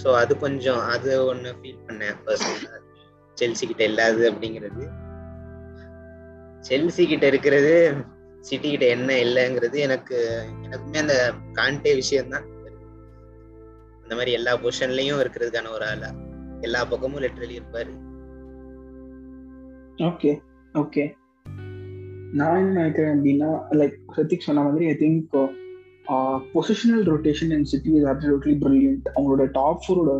[0.01, 2.17] ஸோ அது கொஞ்சம் அது ஒண்ணு ஃபீல் பண்ணேன்.
[2.27, 2.75] பர்சனலா
[3.39, 4.85] செல்சி கிட்ட இல்லாது அப்படிங்கிறது.
[6.69, 7.73] செல்சி கிட்ட இருக்கிறது
[8.41, 10.17] சிட்டி கிட்ட என்ன இல்லைங்கிறது எனக்கு
[10.63, 11.17] எனக்குமே அந்த
[11.53, 12.47] காண்டே விஷயம் தான்
[14.03, 16.11] அந்த மாதிரி எல்லா பொசிஷன்லயும் இருக்கிறதுக்கான ஒரு ஆளா.
[16.61, 17.93] எல்லா பக்கமும் லிட்டரலி இருப்பாரு.
[20.03, 20.33] ஓகே
[20.75, 21.05] ஓகே
[22.33, 25.37] நான் என்ன நினைக்கிறேன் அப்படின்னா லைக் ஹிருத்திக் சொன்ன மாதிரி I think
[26.55, 30.13] positional rotation and City is absolutely brilliant அவங்களோட டாப் ஃபோரோட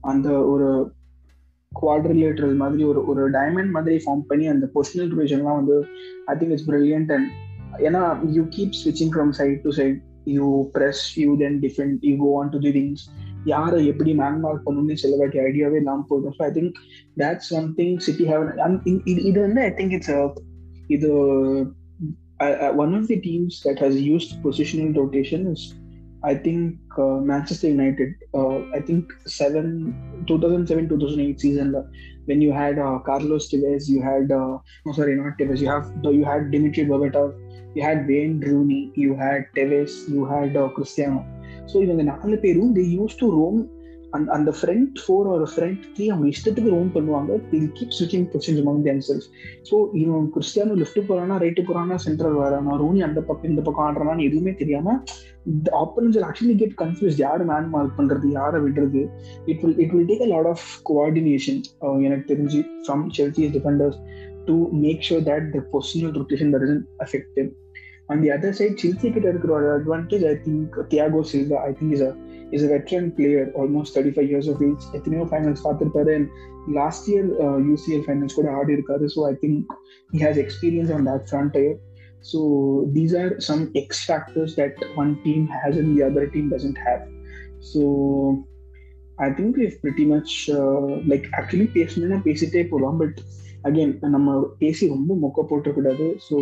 [0.00, 0.68] அந்த ஒரு
[1.80, 5.76] குவாட்ரிலேட்டரல் மாதிரி ஒரு ஒரு டைமண்ட் மாதிரி ஃபார்ம் பண்ணி அந்த பொசிஷனல் ரிவிஷன்லாம் வந்து
[6.26, 7.28] I think it's brilliant and
[7.88, 8.02] ஏன்னா
[8.36, 9.98] யூ கீப் ஸ்விட்சிங் from side to side
[10.36, 10.46] you
[10.76, 13.04] press you then defend you go on to the things
[13.44, 16.34] யாரை எப்படி மேன் மார்க் பண்ணணும்னு சில வாட்டி ஐடியாவே இல்லாமல் போயிடும்.
[16.38, 16.76] So I think
[17.22, 18.44] that's one thing City have.
[19.22, 20.12] இது வந்து ஐ திங்க் இட்ஸ்
[20.86, 21.10] இது
[22.84, 25.66] one of the teams that has used positional rotation is
[26.24, 31.72] I think uh, Manchester United, uh, I think seven, 2007-2008 season
[32.26, 35.68] when you had uh, Carlos Tevez, you had uh, no oh, sorry not Tevez, you
[35.68, 37.34] have you had Dimitri Berbatov,
[37.74, 41.26] you had Wayne Rooney, you had Tevez, you had uh, Cristiano.
[41.66, 43.68] So even in the Nahal Peru, they used to roam
[44.16, 47.30] அந்த அந்த front four ஒரு front three அவங்க இஷ்டத்துக்கு roam பண்ணுவாங்க.
[47.56, 49.26] இது keep switching positions among them self
[49.68, 54.26] so இவன் Cristiano left போறானா right போறானா சென்ட்ரல் வரானா ரூனி அந்த பக்கம் இந்த பக்கம் ஆடுறானான்னு
[54.28, 54.96] எதுவுமே தெரியாம
[55.82, 59.02] ஆப்பனன்ஸ் ஆக்சுவலி கெட் கன்ஃபியூஸ் யார் மேன் மார்க் பண்றது யாரை விடுறது?
[59.52, 61.60] It will it will take a lot of coordination
[62.06, 63.98] எனக்கு தெரிஞ்சு from Chelsea defenders
[64.48, 64.54] to
[64.84, 67.48] make sure that the positional rotation that is effective
[68.10, 71.94] and the other side Chelsea கிட்ட இருக்கிற ஒரு advantage I think Thiago Silva I think
[71.96, 72.12] is a
[72.52, 74.84] is a veteran player, almost 35 years of age.
[74.98, 76.28] எத்தனையோ finals பார்த்துருப்பாரு and
[76.78, 77.28] last year
[77.70, 79.72] UCL finals கூட ஆடி இருக்காரு so I think
[80.12, 81.76] he has experience on that front year
[82.30, 82.40] so
[82.96, 87.04] these are some X factors that one team has and the other team doesn't have
[87.72, 87.82] so
[89.18, 90.34] I think if pretty much
[91.12, 93.18] like actually பேசணும்னா பேசிட்டே போகலாம் but
[93.68, 94.30] again நம்ம
[94.62, 96.36] பேசி ரொம்ப மொக்க போட்டக்கூடாது so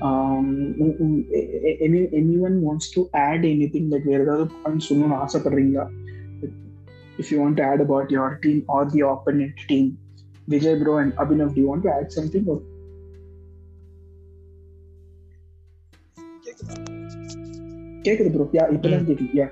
[0.00, 0.48] um,
[0.78, 5.18] உ- உ- எ- எ- any anyone wants to add anything like வேற ஏதாவது பாயிண்ட் சொல்லணும்னு
[5.24, 5.86] ஆசைப்படுறீங்களா
[7.18, 9.86] if you want to add about your team or the opponent team
[10.48, 12.58] Vijay bro and Abhinav do you want to add something or
[16.44, 16.74] கேக்குதா
[18.06, 19.46] கேக்குது bro yeah இப்பதான் கேக்குது யா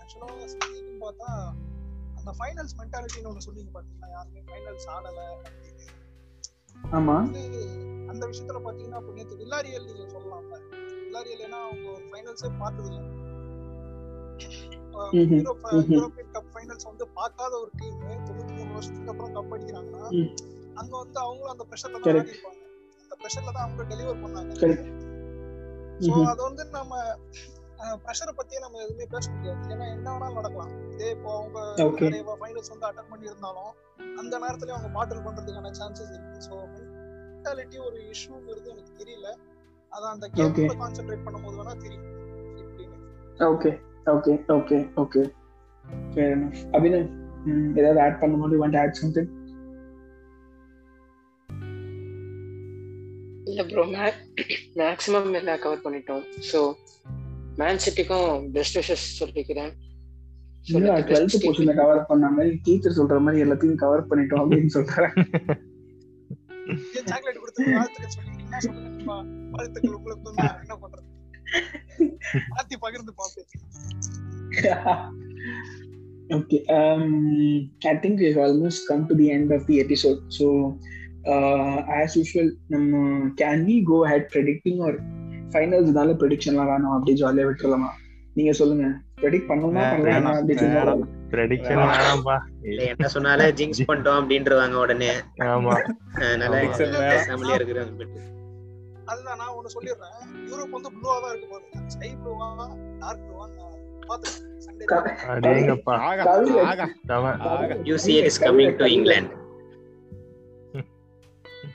[0.00, 1.28] ஆக்சுவலா speaking பார்த்தா
[2.18, 5.67] அந்த ஃபைனல்ஸ் மென்டாலிட்டின்னு ஒன்று சொன்னீங்க பாத்தீங்களா யாருமே ஃபைனல்ஸ் ஆடல அப்படின்னு
[6.83, 7.15] ஆமா.
[8.11, 10.55] அந்த விஷயத்துல பாத்தீங்கன்னா இப்போ நேற்று வில்லாரியல் நீங்க சொல்லலாம்ல
[10.99, 13.03] வில்லாரியல் ஏன்னா அவங்க ஃபைனல்ஸே பார்த்தது இல்லை.
[15.91, 20.03] யூரோப்பியன் கப் ஃபைனல்ஸ் வந்து பார்க்காத ஒரு டீம் தொண்ணூத்தி மூணு வருஷத்துக்கு அப்புறம் கப் அடிக்கிறாங்கன்னா.
[20.77, 22.61] அங்க வந்து அவங்களும் அந்த ப்ரெஷர்ல தான் இருப்பாங்க
[23.03, 24.51] அந்த ப்ரெஷர்ல தான் அவங்க டெலிவர் பண்ணாங்க.
[26.09, 26.29] ம்ஹும்.
[26.31, 26.93] அது வந்து நம்ம
[28.05, 29.61] ப்ரெஷரை பத்தியே நம்ம எதுவுமே பேச முடியாது.
[29.73, 30.71] ஏன்னா என்ன வேணாலும் நடக்கலாம்.
[30.93, 32.07] இதே இப்போ அவங்க Okay.
[32.09, 33.71] நிறைய ஃபைனல்ஸ் வந்து அட்டன் பண்ணி இருந்தாலும்
[34.21, 36.41] அந்த நேரத்துல அவங்க பாட்டில் பண்றதுக்கான சான்சஸ் இருக்கு.
[36.47, 39.27] ஸோ மென்டாலிட்டி ஒரு இஷ்யூங்கிறது எனக்கு தெரியல.
[39.91, 42.05] அது அந்த கேம்ல கான்சென்ட்ரேட் பண்ணும்போது வேணா தெரியும்.
[43.51, 43.71] Okay
[44.13, 45.21] okay okay okay
[46.13, 47.07] fair enough Abhinav
[47.79, 48.23] ஏதாவது add
[48.53, 49.27] you want to add something?
[53.49, 53.83] இல்ல ப்ரோ
[54.79, 56.23] மேக்ஸிமம் எல்லாம் கவர் பண்ணிட்டோம்.
[56.49, 56.59] ஸோ
[57.59, 59.71] மேன் சிட்டிக்கும் பெஸ்ட் விஷஸ் சொல்லிக்கிறேன்.
[60.65, 65.13] டுவெல்த் போர்ஷன்ல கவர் பண்ண மாதிரி டீச்சர் சொல்ற மாதிரி எல்லாத்தையும் கவர் பண்ணிட்டோம் அப்படின்னு சொல்றேன்.
[67.05, 69.17] சாக்லேட் கொடுத்து வாழ்த்துக்கள் சொல்லிக்கிறீங்கன்னா சொல்லுங்கப்பா
[69.51, 70.33] வாழ்த்துக்கள் உங்களுக்கு
[70.65, 71.07] என்ன பண்றது?
[72.53, 73.47] மாத்தி பகிர்ந்து பார்ப்பேன்
[76.35, 77.03] okay um
[77.91, 80.19] i think we've almost come to the end of the episode.
[80.37, 80.45] So
[81.25, 82.97] uh, as usual நம்ம
[83.41, 84.93] can we go ahead predicting or
[85.51, 87.89] ஃபைனல்ஸ்னால ப்ரெடிக்ஷன்லாம் வேணும் அப்படி ஜாலியா விட்டுறலாமா?
[88.33, 88.83] நீங்க சொல்லுங்க.
[89.21, 90.53] ப்ரெடிக்ட் பண்ணணுமா வே- பண்ணலாமா அப்படி.
[91.29, 95.09] ப்ரெடிக்ஷன் வேணாம்பா இல்ல என்ன சொன்னாலும் ஜிங்ஸ் பண்ணிட்டோம் அப்படின்றவாங்க உடனே.
[95.39, 95.71] ஆமா.
[96.11, 96.61] அதனால.
[96.61, 98.05] பேசாமலே இருக்கிறாங்க
[99.05, 100.11] அதுதான் நான் ஒண்ணு சொல்லிடுறேன்.
[100.49, 101.87] யூரோப் வந்து ப்ளூவா தான் இருக்கு பாருங்க.
[101.87, 102.67] ஸ்கை ப்ளூவா
[102.99, 103.49] டார்க் ப்ளூவா
[105.27, 106.23] அடேங்கப்பா ஆகா
[106.63, 106.85] ஆகா.
[107.65, 109.29] UCL is coming to England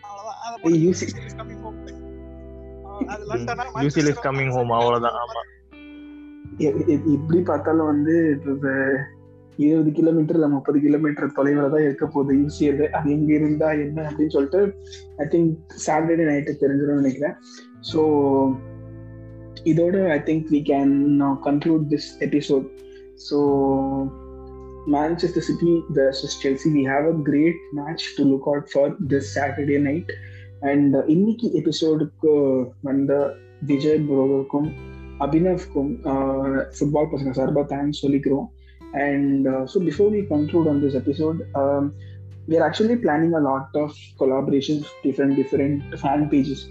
[0.00, 2.03] அவ்வளவுதான்.
[3.84, 5.18] யூசிஎல் இஸ் கம்மிங் ஹோம் அவ்வளவுதான்.
[5.24, 5.42] ஆமா.
[7.16, 8.14] எப்படி பார்த்தாலும் வந்து
[9.64, 12.32] இருபது கிலோமீட்டர் இல்ல முப்பது கிலோமீட்டர் தொலைவில் தான் இருக்க போகுது.
[12.42, 14.60] யூசிஎல் அது எங்க இருந்தா என்ன அப்படின்னு சொல்லிட்டு
[15.22, 15.52] ஐ திங்க்
[15.86, 17.36] சாட்டர்டே நைட்டு தெரிஞ்சிடும் நினைக்கிறேன்.
[17.90, 18.00] ஸோ
[19.72, 20.94] இதோட I think we can
[21.48, 22.68] conclude this episode
[23.28, 23.38] so
[24.94, 26.70] Manchester City versus Chelsea.
[26.72, 28.82] We have a great match to look out for
[29.12, 30.08] this Saturday night.
[30.71, 32.31] And இன்னைக்கு எபிசோடுக்கு
[32.81, 33.13] வந்த
[33.71, 34.69] விஜய் ப்ரோவுக்கும்
[35.25, 35.91] அபினவ்க்கும்
[36.77, 38.47] ஃபுட்பால் பசங்க சார்பாக thanks சொல்லிக்கிறோம்
[39.07, 41.39] and so before we conclude on this episode
[42.47, 46.61] we are actually planning a lot of collaborations with different different fan pages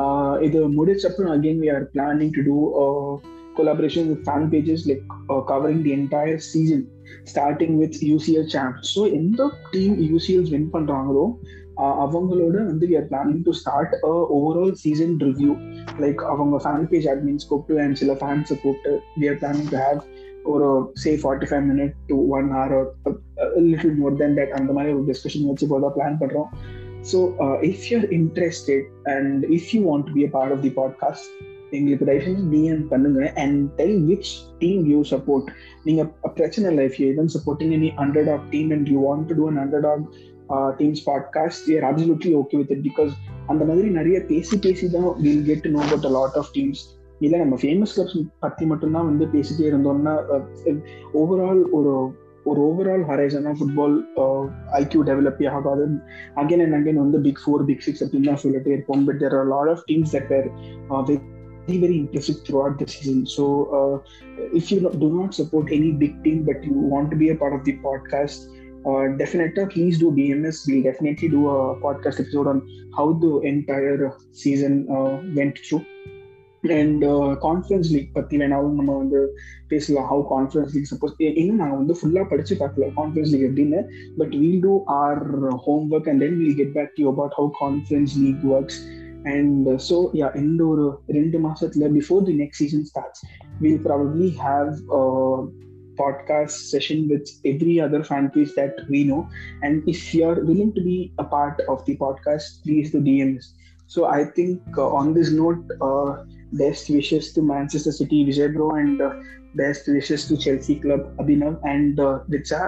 [0.00, 3.12] uh, இது முடிச்சப்பறம் again we are planning to do uh,
[3.58, 6.82] collaboration with fan pages like uh, covering the entire season
[7.32, 11.24] starting with UCL champs so எந்த team UCLs win பண்றாங்களோ
[11.65, 11.65] uh,
[12.03, 15.51] அவங்களோட வந்து we are planning to start a overall season review
[15.99, 20.01] like அவங்க fan page admins கூப்பிட்டு and சில ஃபேன்ஸை கூப்பிட்டு we are planning to have
[20.45, 22.75] ஒரு say forty five minute to one hour
[23.65, 26.49] little more then that அந்த மாதிரி ஒரு டிஸ்கஷன் வச்சு போதா பிளான் பண்ணுறோம்
[27.11, 27.19] so
[27.69, 31.29] if you're interested and if you want to be a part of the podcast
[31.73, 35.47] எங்களுக்கு தயவு DM பண்ணுங்க and tell which team you support
[35.83, 36.01] நீங்க
[36.37, 37.89] பிரச்சனை இல்லை இஃப் யூ இதன் supporting any
[38.29, 40.05] underdog team and you want to do an underdog
[40.79, 43.11] teams podcast we are absolutely okay with it because
[43.47, 46.83] அந்த மாதிரி நிறைய பேசி பேசி தான் will get to know about a lot of teams
[47.19, 50.15] இல்லை நம்ம famous clubs பற்றி மட்டும்தான் வந்து பேசிட்டே இருந்தோம்னா
[51.21, 51.93] ஓவரால் ஒரு
[52.43, 53.95] ஒரு ஓவரால் ஹரைசனாக ஃபுட்பால்
[54.81, 55.87] ஐக்யூ டெவலப்பே ஆகாது
[56.41, 59.49] அகைன் அண்ட் அகைன் வந்து பிக் ஃபோர் பிக் சிக்ஸ் அப்படின்னு தான் சொல்லிட்டே இருப்போம் but there are
[59.55, 60.49] lot of teams that were
[61.69, 63.45] very very impressive throughout the season so
[63.77, 63.95] uh,
[64.59, 67.53] if you do not support any big team but you want to be a part
[67.53, 67.73] of the
[68.85, 72.59] uh, definitely please do dms we'll definitely do a podcast episode on
[72.97, 75.83] how the entire season uh, went through.
[76.63, 77.03] And
[77.43, 79.19] conference league பத்தி வேணாலும் நம்ம வந்து
[79.71, 80.07] பேசலாம்.
[80.11, 83.81] How conference league suppose இன்னும் நாங்கள் வந்து ஃபுல்லாக படிச்சு பார்க்கல கான்ஃபரன்ஸ் லீக் எப்படின்னு.
[84.17, 85.21] But we'll do our
[85.91, 88.79] homework and then we'll get back you about how conference league works
[89.23, 93.23] and so yeah இந்த ஒரு ரெண்டு மாசத்துல before the next season starts
[93.59, 94.73] we'll probably have
[95.96, 99.20] podcast session with every other fan page that we know
[99.62, 103.46] and if you're willing to be a part of the podcast please do DMs
[103.90, 106.10] so I think uh, on this note, uh,
[106.54, 109.10] best wishes to Manchester City, Vijay Bro, and uh,
[109.54, 112.62] best wishes to Chelsea club, Abhinav and uh, Richa.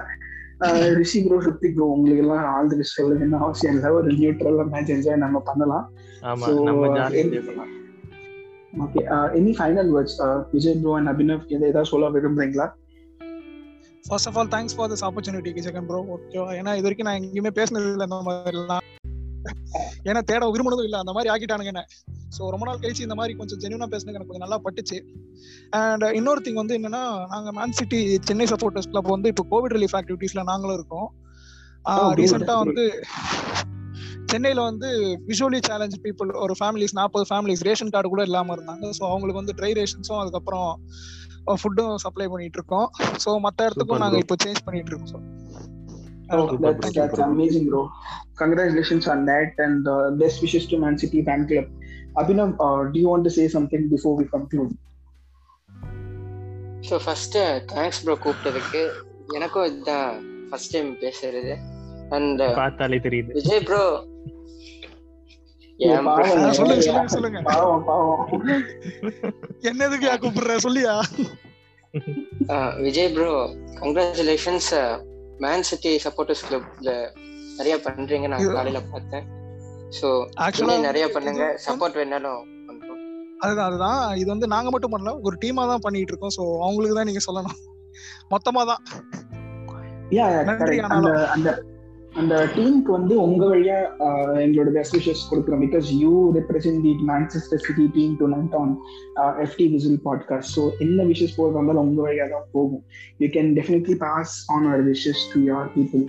[0.99, 4.59] Rishi bro சுத்தி bro உங்களுக்கு எல்லாம் all the best சொல்லுங்க என்ன அவசியம் இல்லை ஒரு neutral
[4.73, 5.85] match enjoy நம்ம பண்ணலாம்
[6.31, 7.71] ஆமா So, நம்ம uh, ஜாலியா in- enjoy பண்ணலாம்
[8.85, 9.01] okay
[9.39, 10.15] any final words
[10.53, 12.67] Vijay bro and Abhinav எதை ஏதாவது சொல்ல விரும்புறீங்களா
[14.08, 17.52] first of all thanks for this opportunity second bro ஓகேவா ஏன்னா இது வரைக்கும் நான் எங்கேயுமே
[17.58, 18.86] பேசினது இல்லை இந்த மாதிரிலாம்.
[20.04, 21.86] ஏன்னா தேட விரும்பினதும் இல்லை அந்த மாதிரி ஆக்கிட்டானுங்க என்ன.
[22.36, 24.98] ஸோ ரொம்ப நாள் கழிச்சு இந்த மாதிரி கொஞ்சம் ஜென்யூனா பேசுனது எனக்கு கொஞ்சம் நல்லா பட்டுச்சு.
[25.70, 29.96] அண்ட் இன்னொரு திங் வந்து என்னன்னா நாங்க man City Chennai supporters club வந்து இப்போ கோவிட் ரிலீஃப்
[30.00, 31.08] ஆக்டிவிட்டீஸ்ல நாங்களும் இருக்கோம்.
[31.84, 32.64] good, ரீசெண்டா good.
[32.64, 32.84] வந்து
[34.32, 34.88] சென்னையில வந்து
[35.28, 39.56] விஷுவலி சேலஞ்ச் பீப்புள் ஒரு ஃபேமிலிஸ் நாற்பது ஃபேமிலிஸ் ரேஷன் கார்டு கூட இல்லாம இருந்தாங்க ஸோ அவங்களுக்கு வந்து
[39.58, 40.68] ட்ரை ரேஷன்ஸும் அதுக்கப்புறம்
[41.62, 42.88] ஃபுட்டும் சப்ளை பண்ணிட்டு இருக்கோம்
[43.24, 44.18] ஸோ மற்ற இடத்துக்கும் நாங்க.
[44.24, 45.26] இப்போ சேஞ்ச் பண்ணிட்டு இருக்கோம்.
[46.32, 47.24] Oh, Uh, that's, that's bro.
[47.28, 47.80] amazing, bro.
[48.36, 51.66] Congratulations on that and uh, best wishes to Man City fan club.
[52.16, 54.70] Abhinav, uh, do you want to say something before we conclude?
[56.88, 57.36] So first
[57.72, 58.82] thanks bro கூப்பிட்டதுக்கு
[59.36, 60.06] எனக்கும் இதுதான்
[60.48, 61.52] first time பேசுறது
[62.10, 63.82] and பார்த்தாலே தெரியுது Vijay bro
[65.80, 67.38] சொல்லுங்க, சொல்லுங்க, சொல்லுங்க.
[69.70, 70.56] என்ன எதுக்கு யா கூப்பிடுற?
[70.66, 70.94] சொல்லியா?
[72.54, 73.30] ஆஹ் Vijay bro
[73.80, 74.70] congratulations
[75.44, 76.92] man City supporters கிளப்ல
[77.58, 78.28] நிறைய பண்றீங்க.
[78.32, 79.24] நான் காலையில பார்த்தேன்.
[79.98, 80.08] ஸோ
[80.46, 81.44] ஆக்சுவலா நிறைய பண்ணுங்க.
[81.66, 82.42] சப்போர்ட் வேணாலும்
[83.44, 84.00] அதுதான் அதுதான்.
[84.20, 85.12] இது வந்து நாங்க மட்டும் பண்ணல.
[85.26, 86.34] ஒரு டீமா தான் பண்ணிட்டு இருக்கோம்.
[86.36, 87.58] ஸோ அவங்களுக்கு தான் நீங்க சொல்லணும்.
[88.32, 88.82] மொத்தமா தான்.
[92.18, 92.32] அந்த ஆனாலும்.
[92.32, 96.94] அந்த அந்த டீமுக்கு வந்து உங்க வழியா uh, எங்களோட பெஸ்ட் விஷஸ் கொடுக்குறோம் because you represent the
[97.10, 98.74] Manchester City team tonight on
[99.46, 102.84] FT whistle podcast so என்ன விஷஸ் போகிறதா இருந்தாலும் உங்க வழியா தான் போகும்
[103.22, 106.04] you can definitely pass on our wishes to your people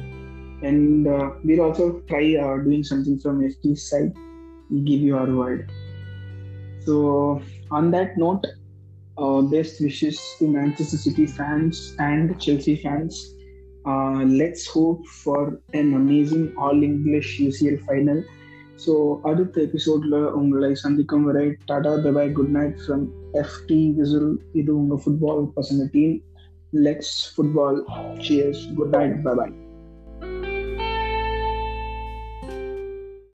[0.72, 1.08] and
[1.48, 2.26] we're also try
[2.68, 4.14] doing something from FT side
[4.80, 5.70] give you our word.
[6.82, 7.42] So,
[7.72, 8.46] on that note,
[9.18, 13.36] uh, best wishes to Manchester City fans and Chelsea fans.
[13.86, 18.20] Uh, let's hope for an amazing All English UCL final.
[18.80, 18.94] ஸோ
[19.30, 23.04] அடுத்த எபிசோட்ல உங்களை சந்திக்கும் வரை Tata bye bye good night from
[23.42, 26.16] FT whistle இது உங்க football பசங்க team
[26.74, 27.80] let's football
[28.26, 29.54] cheers good night bye bye